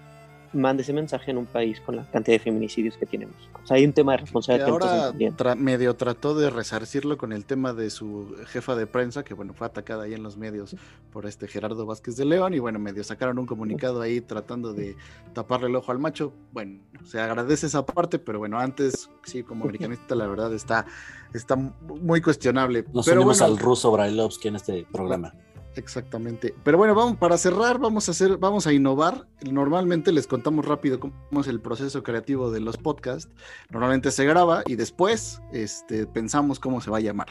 mande 0.52 0.82
ese 0.82 0.92
mensaje 0.92 1.30
en 1.30 1.38
un 1.38 1.46
país 1.46 1.80
con 1.80 1.96
la 1.96 2.04
cantidad 2.10 2.36
de 2.36 2.44
feminicidios 2.44 2.96
que 2.96 3.06
tenemos. 3.06 3.34
O 3.62 3.66
sea, 3.66 3.76
hay 3.76 3.84
un 3.84 3.92
tema 3.92 4.12
de 4.12 4.18
responsabilidad 4.18 4.66
que 4.66 4.72
ahora 4.72 5.12
tra- 5.12 5.54
medio 5.56 5.94
trató 5.94 6.34
de 6.34 6.50
resarcirlo 6.50 7.18
con 7.18 7.32
el 7.32 7.44
tema 7.44 7.72
de 7.72 7.90
su 7.90 8.34
jefa 8.46 8.74
de 8.74 8.86
prensa, 8.86 9.24
que 9.24 9.34
bueno, 9.34 9.54
fue 9.54 9.66
atacada 9.66 10.04
ahí 10.04 10.14
en 10.14 10.22
los 10.22 10.36
medios 10.36 10.76
por 11.12 11.26
este 11.26 11.48
Gerardo 11.48 11.86
Vázquez 11.86 12.16
de 12.16 12.24
León, 12.24 12.54
y 12.54 12.58
bueno, 12.58 12.78
medio 12.78 13.04
sacaron 13.04 13.38
un 13.38 13.46
comunicado 13.46 14.00
ahí 14.00 14.20
tratando 14.20 14.72
de 14.72 14.96
taparle 15.32 15.68
el 15.68 15.76
ojo 15.76 15.92
al 15.92 15.98
macho. 15.98 16.32
Bueno, 16.52 16.80
se 17.04 17.20
agradece 17.20 17.66
esa 17.66 17.84
parte, 17.84 18.18
pero 18.18 18.38
bueno, 18.38 18.58
antes, 18.58 19.10
sí, 19.24 19.42
como 19.42 19.64
americanista, 19.64 20.14
la 20.14 20.26
verdad 20.26 20.52
está, 20.54 20.86
está 21.34 21.56
muy 21.56 22.20
cuestionable. 22.20 22.84
Nos 22.92 23.06
pero 23.06 23.20
unimos 23.20 23.38
bueno, 23.40 23.54
al 23.54 23.58
ruso 23.58 23.92
Brailovsky 23.92 24.48
en 24.48 24.56
este 24.56 24.86
programa. 24.90 25.34
Exactamente. 25.78 26.56
Pero 26.64 26.76
bueno, 26.76 26.92
vamos, 26.92 27.16
para 27.18 27.38
cerrar, 27.38 27.78
vamos 27.78 28.08
a 28.08 28.10
hacer, 28.10 28.36
vamos 28.36 28.66
a 28.66 28.72
innovar. 28.72 29.28
Normalmente 29.48 30.10
les 30.10 30.26
contamos 30.26 30.64
rápido 30.64 30.98
cómo 30.98 31.40
es 31.40 31.46
el 31.46 31.60
proceso 31.60 32.02
creativo 32.02 32.50
de 32.50 32.58
los 32.58 32.76
podcasts. 32.76 33.30
Normalmente 33.70 34.10
se 34.10 34.24
graba 34.24 34.64
y 34.66 34.74
después 34.74 35.40
este, 35.52 36.08
pensamos 36.08 36.58
cómo 36.58 36.80
se 36.80 36.90
va 36.90 36.96
a 36.96 37.00
llamar. 37.00 37.28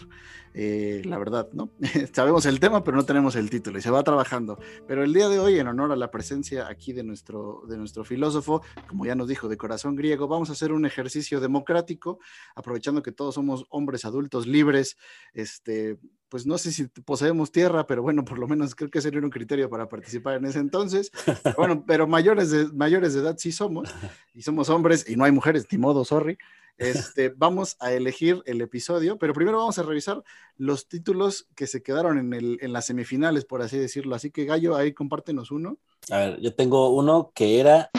Eh, 0.53 1.01
la 1.03 1.17
verdad, 1.17 1.49
¿no? 1.51 1.71
Sabemos 2.13 2.45
el 2.45 2.61
tema, 2.61 2.85
pero 2.85 2.95
no 2.95 3.03
tenemos 3.03 3.35
el 3.35 3.49
título 3.49 3.79
y 3.79 3.81
se 3.81 3.91
va 3.91 4.01
trabajando. 4.03 4.57
Pero 4.87 5.03
el 5.03 5.13
día 5.13 5.27
de 5.27 5.39
hoy, 5.39 5.59
en 5.59 5.67
honor 5.67 5.91
a 5.91 5.97
la 5.97 6.09
presencia 6.09 6.69
aquí 6.69 6.93
de 6.93 7.03
nuestro, 7.03 7.63
de 7.67 7.77
nuestro 7.77 8.05
filósofo, 8.05 8.61
como 8.87 9.05
ya 9.05 9.13
nos 9.13 9.27
dijo, 9.27 9.49
de 9.49 9.57
corazón 9.57 9.97
griego, 9.97 10.29
vamos 10.29 10.49
a 10.49 10.53
hacer 10.53 10.71
un 10.71 10.85
ejercicio 10.85 11.41
democrático, 11.41 12.19
aprovechando 12.55 13.03
que 13.03 13.11
todos 13.11 13.35
somos 13.35 13.65
hombres 13.69 14.05
adultos 14.05 14.47
libres, 14.47 14.97
este, 15.33 15.99
pues 16.29 16.45
no 16.45 16.57
sé 16.57 16.71
si 16.71 16.85
poseemos 16.87 17.51
tierra, 17.51 17.87
pero 17.87 18.01
bueno, 18.01 18.25
por 18.25 18.39
lo 18.39 18.47
menos 18.47 18.75
creo 18.75 18.89
que 18.89 19.01
sería 19.01 19.19
un 19.21 19.29
criterio 19.29 19.69
para 19.69 19.87
participar 19.87 20.35
en 20.35 20.45
ese 20.45 20.59
entonces. 20.59 21.11
Bueno, 21.57 21.83
pero 21.87 22.07
mayores 22.07 22.51
de, 22.51 22.65
mayores 22.73 23.13
de 23.13 23.21
edad 23.21 23.35
sí 23.37 23.51
somos, 23.51 23.89
y 24.33 24.41
somos 24.41 24.69
hombres, 24.69 25.09
y 25.09 25.15
no 25.15 25.23
hay 25.23 25.31
mujeres, 25.31 25.65
ni 25.71 25.77
modo, 25.77 26.05
sorry. 26.05 26.37
Este, 26.77 27.29
vamos 27.29 27.75
a 27.79 27.91
elegir 27.91 28.43
el 28.45 28.61
episodio, 28.61 29.17
pero 29.17 29.33
primero 29.33 29.57
vamos 29.57 29.79
a 29.79 29.83
revisar 29.83 30.23
los 30.57 30.87
títulos 30.87 31.47
que 31.55 31.65
se 31.65 31.81
quedaron 31.81 32.19
en, 32.19 32.33
el, 32.33 32.59
en 32.61 32.71
las 32.71 32.85
semifinales, 32.85 33.45
por 33.45 33.61
así 33.61 33.77
decirlo. 33.77 34.15
Así 34.15 34.29
que, 34.29 34.45
Gallo, 34.45 34.75
ahí 34.75 34.93
compártenos 34.93 35.49
uno. 35.49 35.77
A 36.11 36.17
ver, 36.17 36.39
yo 36.39 36.53
tengo 36.53 36.89
uno 36.89 37.31
que 37.33 37.59
era 37.59 37.89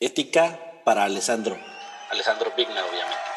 Ética 0.00 0.60
para 0.84 1.04
Alessandro. 1.04 1.56
Alessandro 2.10 2.52
Vigna, 2.54 2.84
obviamente. 2.84 3.33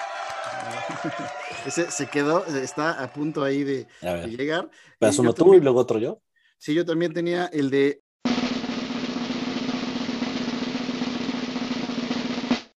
Ese 1.66 1.92
se 1.92 2.08
quedó, 2.08 2.46
está 2.46 3.02
a 3.04 3.12
punto 3.14 3.44
ahí 3.44 3.64
de, 3.64 3.88
de 4.02 4.28
llegar. 4.28 4.70
Pero 5.00 5.12
Y 5.12 5.20
uno 5.20 5.30
yo 5.30 5.34
tú 5.34 5.42
y 5.42 5.46
también- 5.46 5.64
luego 5.64 5.80
otro 5.80 6.00
yo. 6.00 6.22
Sí, 6.58 6.74
yo 6.74 6.86
también 6.86 7.14
tenía 7.14 7.46
el 7.48 7.70
de. 7.70 8.02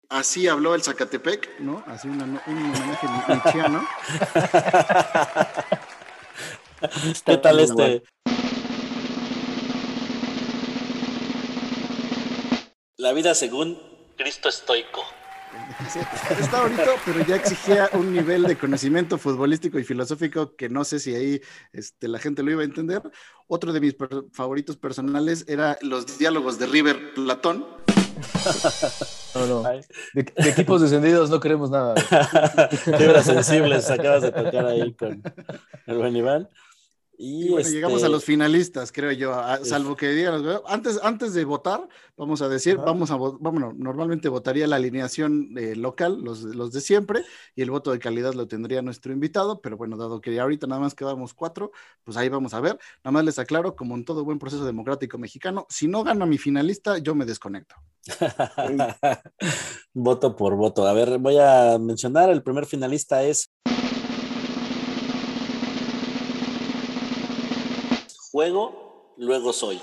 Así 0.09 0.49
habló 0.49 0.75
el 0.75 0.83
Zacatepec, 0.83 1.61
¿no? 1.61 1.85
Así 1.87 2.09
una- 2.09 2.25
un 2.25 2.41
homenaje 2.47 3.07
ni- 3.07 3.35
nietzscheano. 3.35 3.87
¿Qué 7.27 7.37
tal 7.37 7.57
muy 7.57 7.65
este? 7.65 8.03
La 12.97 13.13
vida 13.13 13.35
según 13.35 13.79
Cristo 14.17 14.49
estoico. 14.49 15.05
Está 16.41 16.63
bonito, 16.63 16.83
pero 17.05 17.25
ya 17.27 17.37
exigía 17.37 17.89
un 17.93 18.13
nivel 18.13 18.45
de 18.45 18.57
conocimiento 18.57 19.19
futbolístico 19.19 19.79
y 19.79 19.85
filosófico 19.85 20.55
que 20.57 20.69
no 20.69 20.85
sé 20.85 20.99
si 20.99 21.15
ahí 21.15 21.41
este, 21.73 22.09
la 22.09 22.19
gente 22.19 22.43
lo 22.43 22.51
iba 22.51 22.63
a 22.63 22.65
entender. 22.65 23.03
Otro 23.47 23.73
de 23.73 23.81
mis 23.81 23.95
per- 23.95 24.25
favoritos 24.33 24.77
personales 24.77 25.45
era 25.49 25.79
los 25.83 26.19
diálogos 26.19 26.59
de 26.59 26.67
River 26.67 27.15
Platón. 27.15 27.65
No, 29.35 29.47
no. 29.47 29.63
De, 29.63 29.83
de 30.15 30.51
equipos 30.51 30.81
descendidos 30.81 31.31
no 31.31 31.39
queremos 31.41 31.71
nada. 31.71 31.95
Fibras 32.99 33.27
sensibles 33.27 33.89
acabas 33.91 34.23
de 34.23 34.33
tocar 34.33 34.67
ahí 34.67 34.93
con 34.95 35.23
el 35.87 35.97
buen 35.99 36.17
Iván. 36.17 36.49
Y, 37.21 37.47
Y 37.47 37.49
bueno, 37.49 37.59
este, 37.63 37.73
llegamos 37.75 38.05
a 38.05 38.09
los 38.09 38.25
finalistas, 38.25 38.93
creo 38.93 39.11
yo, 39.11 39.35
a- 39.35 39.65
salvo 39.65 39.97
que 39.97 40.11
digan, 40.11 40.41
los- 40.41 40.63
antes, 40.69 41.01
antes 41.03 41.35
de 41.35 41.45
votar, 41.45 41.89
vamos 42.17 42.43
a 42.43 42.49
decir, 42.49 42.77
vamos 42.77 43.11
a 43.11 43.17
vo- 43.17 43.37
vámonos, 43.41 43.75
normalmente 43.77 44.29
votaría 44.29 44.69
la 44.69 44.77
alineación 44.77 45.51
eh, 45.59 45.75
local, 45.75 46.21
los, 46.23 46.43
los 46.45 46.71
de 46.71 46.81
siempre, 46.81 47.25
y 47.57 47.63
el 47.63 47.73
voto 47.73 47.91
de 47.91 47.99
calidad 47.99 48.35
lo 48.35 48.47
tendría 48.47 48.83
nuestro 48.83 49.13
invitado, 49.13 49.61
pero 49.61 49.77
bueno, 49.77 49.97
dado 49.97 50.21
que 50.21 50.39
ahorita 50.39 50.69
nada 50.69 50.81
más 50.81 50.95
quedamos 50.95 51.35
cuatro, 51.35 51.73
pues 52.05 52.17
ahí 52.17 52.29
vamos 52.29 52.55
a 52.55 52.61
ver. 52.61 52.79
Nada 53.03 53.11
más 53.11 53.25
les 53.25 53.41
aclaro, 53.41 53.75
como 53.75 53.97
en 53.97 54.05
todo 54.05 54.25
buen 54.25 54.39
proceso 54.39 54.65
democrático 54.65 55.19
mexicano, 55.19 55.67
si 55.69 55.89
no 55.89 56.05
gana 56.05 56.25
mi 56.25 56.39
finalista, 56.39 56.99
yo 56.99 57.17
me 57.17 57.25
desconecto. 57.25 57.75
voto 59.93 60.37
por 60.37 60.55
voto. 60.55 60.87
A 60.87 60.93
ver, 60.93 61.19
voy 61.19 61.37
a 61.39 61.79
mencionar, 61.81 62.31
el 62.31 62.43
primer 62.45 62.67
finalista 62.67 63.25
es 63.25 63.51
Juego, 68.31 69.15
luego 69.17 69.53
soy. 69.53 69.81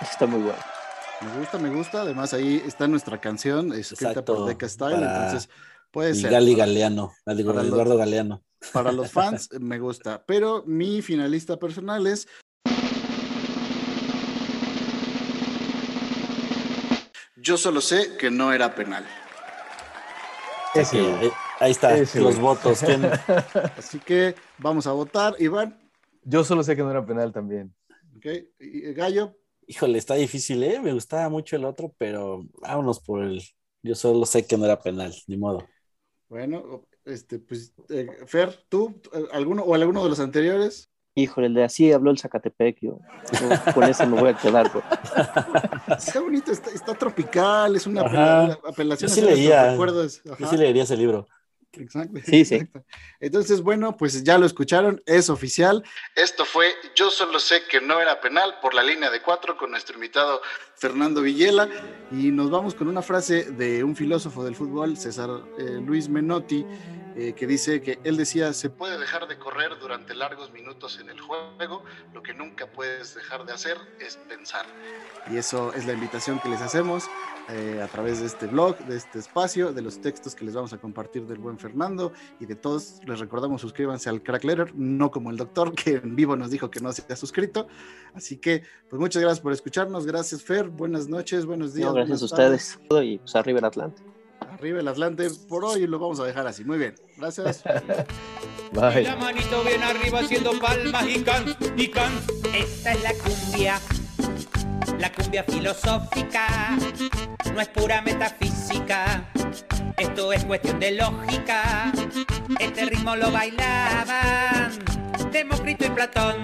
Está 0.00 0.26
muy 0.26 0.40
bueno. 0.40 0.58
Me 1.20 1.38
gusta, 1.38 1.58
me 1.58 1.68
gusta, 1.70 2.00
además 2.02 2.32
ahí 2.32 2.62
está 2.66 2.88
nuestra 2.88 3.20
canción, 3.20 3.72
escrita 3.72 4.10
Exacto, 4.10 4.36
por 4.36 4.46
Deca 4.46 4.68
Style, 4.68 4.96
para 4.96 5.26
entonces 5.26 5.50
puede 5.90 6.14
ser. 6.14 6.30
Gali 6.30 6.54
Galeano, 6.54 7.12
digo, 7.26 7.52
para 7.52 7.62
los- 7.62 7.72
Eduardo 7.72 7.96
Galeano. 7.96 8.42
Para 8.72 8.90
los 8.92 9.10
fans 9.12 9.48
eh, 9.52 9.58
me 9.60 9.78
gusta, 9.78 10.24
pero 10.26 10.64
mi 10.66 11.02
finalista 11.02 11.58
personal 11.58 12.06
es 12.06 12.26
Yo 17.36 17.56
solo 17.56 17.80
sé 17.80 18.16
que 18.18 18.30
no 18.30 18.52
era 18.52 18.74
penal. 18.74 19.06
Sí, 20.84 20.98
eh, 20.98 21.32
ahí 21.58 21.70
está, 21.70 21.96
Ese, 21.96 22.20
los 22.20 22.38
votos. 22.38 22.80
¿Quién? 22.84 23.10
Así 23.78 23.98
que 23.98 24.34
vamos 24.58 24.86
a 24.86 24.92
votar, 24.92 25.34
Iván. 25.38 25.89
Yo 26.22 26.44
solo 26.44 26.62
sé 26.62 26.76
que 26.76 26.82
no 26.82 26.90
era 26.90 27.04
penal 27.04 27.32
también. 27.32 27.74
¿ok? 28.16 28.26
Y- 28.60 28.92
Gallo, 28.92 29.36
Híjole, 29.66 29.98
está 29.98 30.14
difícil, 30.14 30.62
¿eh? 30.64 30.80
Me 30.80 30.92
gustaba 30.92 31.28
mucho 31.28 31.54
el 31.54 31.64
otro, 31.64 31.94
pero 31.96 32.44
vámonos 32.60 32.98
por 32.98 33.22
el. 33.22 33.40
Yo 33.82 33.94
solo 33.94 34.26
sé 34.26 34.44
que 34.44 34.56
no 34.58 34.64
era 34.64 34.80
penal, 34.80 35.14
ni 35.28 35.36
modo. 35.36 35.64
bueno, 36.28 36.84
este, 37.04 37.38
pues, 37.38 37.72
eh, 37.88 38.08
Fer, 38.26 38.64
¿tú, 38.68 39.00
alguno 39.32 39.62
o 39.62 39.74
alguno 39.74 40.02
de 40.02 40.10
los 40.10 40.18
anteriores? 40.18 40.90
Híjole, 41.14 41.46
el 41.48 41.54
de 41.54 41.64
así 41.64 41.92
habló 41.92 42.10
el 42.10 42.18
Zacatepec, 42.18 42.78
yo, 42.80 42.98
yo 43.40 43.72
con 43.74 43.84
eso 43.84 44.06
me 44.08 44.20
voy 44.20 44.30
a 44.30 44.36
quedar, 44.36 44.70
bro. 44.70 44.82
Está 45.98 46.20
bonito, 46.20 46.50
está, 46.52 46.70
está 46.70 46.94
tropical, 46.94 47.76
es 47.76 47.86
una 47.86 48.02
Ajá. 48.02 48.58
apelación 48.64 49.08
Yo 49.08 49.14
sí 49.14 49.20
leía. 49.20 49.70
recuerdos. 49.72 50.22
Yo 50.24 50.46
sí 50.48 50.56
leería 50.56 50.82
ese 50.84 50.96
libro. 50.96 51.26
Exacto. 51.72 52.18
Sí, 52.24 52.44
sí. 52.44 52.56
exacto. 52.56 52.84
Entonces, 53.20 53.62
bueno, 53.62 53.96
pues 53.96 54.24
ya 54.24 54.38
lo 54.38 54.46
escucharon, 54.46 55.02
es 55.06 55.30
oficial. 55.30 55.84
Esto 56.16 56.44
fue 56.44 56.74
Yo 56.94 57.10
solo 57.10 57.38
sé 57.38 57.64
que 57.68 57.80
no 57.80 58.00
era 58.00 58.20
penal 58.20 58.58
por 58.60 58.74
la 58.74 58.82
línea 58.82 59.10
de 59.10 59.22
cuatro 59.22 59.56
con 59.56 59.70
nuestro 59.70 59.94
invitado 59.94 60.40
Fernando 60.80 61.20
Villela. 61.20 61.68
Y 62.10 62.32
nos 62.32 62.50
vamos 62.50 62.74
con 62.74 62.88
una 62.88 63.02
frase 63.02 63.52
de 63.52 63.84
un 63.84 63.94
filósofo 63.94 64.42
del 64.42 64.56
fútbol, 64.56 64.96
César 64.96 65.30
eh, 65.58 65.78
Luis 65.84 66.08
Menotti, 66.08 66.64
eh, 67.16 67.34
que 67.34 67.46
dice 67.46 67.82
que 67.82 68.00
él 68.02 68.16
decía, 68.16 68.52
se 68.52 68.70
puede 68.70 68.98
dejar 68.98 69.28
de 69.28 69.38
correr 69.38 69.78
durante 69.78 70.14
largos 70.14 70.52
minutos 70.52 70.98
en 71.00 71.10
el 71.10 71.20
juego, 71.20 71.84
lo 72.14 72.22
que 72.22 72.32
nunca 72.32 72.66
puedes 72.66 73.14
dejar 73.14 73.44
de 73.44 73.52
hacer 73.52 73.76
es 74.00 74.16
pensar. 74.16 74.64
Y 75.30 75.36
eso 75.36 75.72
es 75.74 75.86
la 75.86 75.92
invitación 75.92 76.40
que 76.40 76.48
les 76.48 76.62
hacemos 76.62 77.04
eh, 77.48 77.80
a 77.82 77.88
través 77.88 78.20
de 78.20 78.26
este 78.26 78.46
blog, 78.46 78.78
de 78.86 78.96
este 78.96 79.18
espacio, 79.18 79.72
de 79.72 79.82
los 79.82 80.00
textos 80.00 80.36
que 80.36 80.44
les 80.44 80.54
vamos 80.54 80.72
a 80.72 80.78
compartir 80.78 81.26
del 81.26 81.38
buen 81.38 81.58
Fernando 81.58 82.12
y 82.38 82.46
de 82.46 82.54
todos. 82.54 83.00
Les 83.04 83.18
recordamos, 83.18 83.60
suscríbanse 83.60 84.08
al 84.08 84.22
Crack 84.22 84.44
Letter, 84.44 84.72
no 84.76 85.10
como 85.10 85.30
el 85.30 85.36
doctor 85.36 85.74
que 85.74 85.96
en 85.96 86.14
vivo 86.14 86.36
nos 86.36 86.50
dijo 86.50 86.70
que 86.70 86.80
no 86.80 86.92
se 86.92 87.02
ha 87.12 87.16
suscrito. 87.16 87.66
Así 88.14 88.36
que, 88.36 88.62
pues 88.88 89.00
muchas 89.00 89.20
gracias 89.20 89.40
por 89.40 89.52
escucharnos. 89.52 90.06
Gracias, 90.06 90.44
Fer. 90.44 90.69
Buenas 90.76 91.08
noches, 91.08 91.46
buenos 91.46 91.74
días. 91.74 91.88
No, 91.88 91.94
gracias 91.94 92.22
a 92.32 92.36
tardes. 92.36 92.78
ustedes. 92.80 93.06
Y 93.06 93.18
pues 93.18 93.36
arriba 93.36 93.58
el 93.58 93.64
Atlante. 93.64 94.02
Arriba 94.40 94.80
el 94.80 94.88
Atlante 94.88 95.28
por 95.48 95.64
hoy 95.64 95.86
lo 95.86 95.98
vamos 95.98 96.20
a 96.20 96.24
dejar 96.24 96.46
así. 96.46 96.64
Muy 96.64 96.78
bien. 96.78 96.94
Gracias. 97.16 97.62
Bye. 98.72 99.02
La 99.02 99.16
manito 99.16 99.62
bien 99.64 99.82
arriba 99.82 100.20
haciendo 100.20 100.52
palmas 100.60 101.04
y 101.08 101.22
can, 101.22 101.56
y 101.76 101.88
can. 101.88 102.12
Esta 102.54 102.92
es 102.92 103.02
la 103.02 103.12
cumbia, 103.14 103.80
la 104.98 105.12
cumbia 105.12 105.44
filosófica, 105.44 106.76
no 107.52 107.60
es 107.60 107.68
pura 107.68 108.00
metafísica, 108.02 109.28
esto 109.96 110.32
es 110.32 110.44
cuestión 110.44 110.78
de 110.78 110.92
lógica. 110.92 111.92
Este 112.60 112.84
ritmo 112.86 113.16
lo 113.16 113.30
bailaban 113.30 114.70
Demócrito 115.32 115.86
y 115.86 115.90
Platón, 115.90 116.42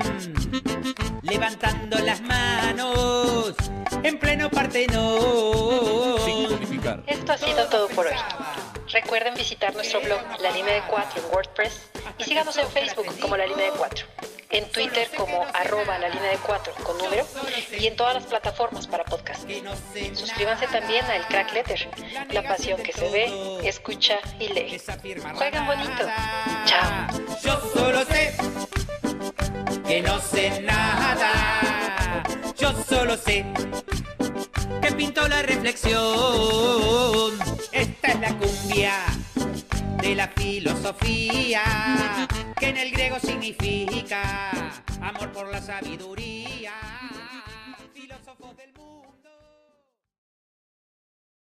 levantando 1.28 1.98
las 1.98 2.20
manos 2.20 3.54
en 4.02 4.18
pleno 4.18 4.50
Partenón. 4.50 6.16
Esto 7.06 7.32
ha 7.32 7.38
sido 7.38 7.66
todo 7.68 7.88
por 7.88 8.06
hoy. 8.06 8.14
Recuerden 8.92 9.34
visitar 9.34 9.74
nuestro 9.74 10.00
blog 10.00 10.20
La 10.40 10.50
Línea 10.50 10.74
de 10.74 10.82
Cuatro 10.82 11.20
en 11.20 11.34
WordPress 11.34 11.90
y 12.18 12.24
síganos 12.24 12.56
en 12.56 12.68
Facebook 12.68 13.06
como 13.20 13.36
La 13.36 13.46
Línea 13.46 13.72
de 13.72 13.76
Cuatro, 13.76 14.06
en 14.50 14.70
Twitter 14.70 15.08
como 15.16 15.44
arroba 15.52 15.98
La 15.98 16.08
Línea 16.08 16.30
de 16.30 16.38
Cuatro 16.38 16.72
con 16.84 16.96
número 16.98 17.26
y 17.76 17.86
en 17.86 17.96
todas 17.96 18.14
las 18.14 18.24
plataformas 18.24 18.86
para 18.86 19.04
podcast. 19.04 19.44
Suscríbanse 20.14 20.68
también 20.68 21.04
a 21.06 21.16
El 21.16 21.26
Crack 21.26 21.52
Letter, 21.52 21.88
la 22.30 22.42
pasión 22.42 22.80
que 22.82 22.92
se 22.92 23.10
ve, 23.10 23.68
escucha 23.68 24.18
y 24.38 24.48
lee. 24.48 24.80
Jueguen 25.34 25.66
bonito. 25.66 26.06
Chao. 26.66 27.08
Yo 27.42 27.60
solo 27.74 28.04
sé 28.04 28.36
que 29.86 30.02
no 30.02 30.20
sé 30.20 30.60
nada. 30.62 32.22
Yo 32.58 32.72
solo 32.88 33.16
sé 33.16 33.44
que 34.82 34.92
pintó 34.92 35.28
la 35.28 35.42
reflexión. 35.42 36.02
Esta 37.72 38.08
es 38.08 38.20
la 38.20 38.34
cumbia 38.36 38.94
de 40.02 40.14
la 40.14 40.28
filosofía 40.28 41.62
que 42.58 42.68
en 42.68 42.76
el 42.76 42.90
griego 42.90 43.18
significa 43.20 44.50
amor 45.00 45.32
por 45.32 45.50
la 45.50 45.60
sabiduría. 45.60 46.72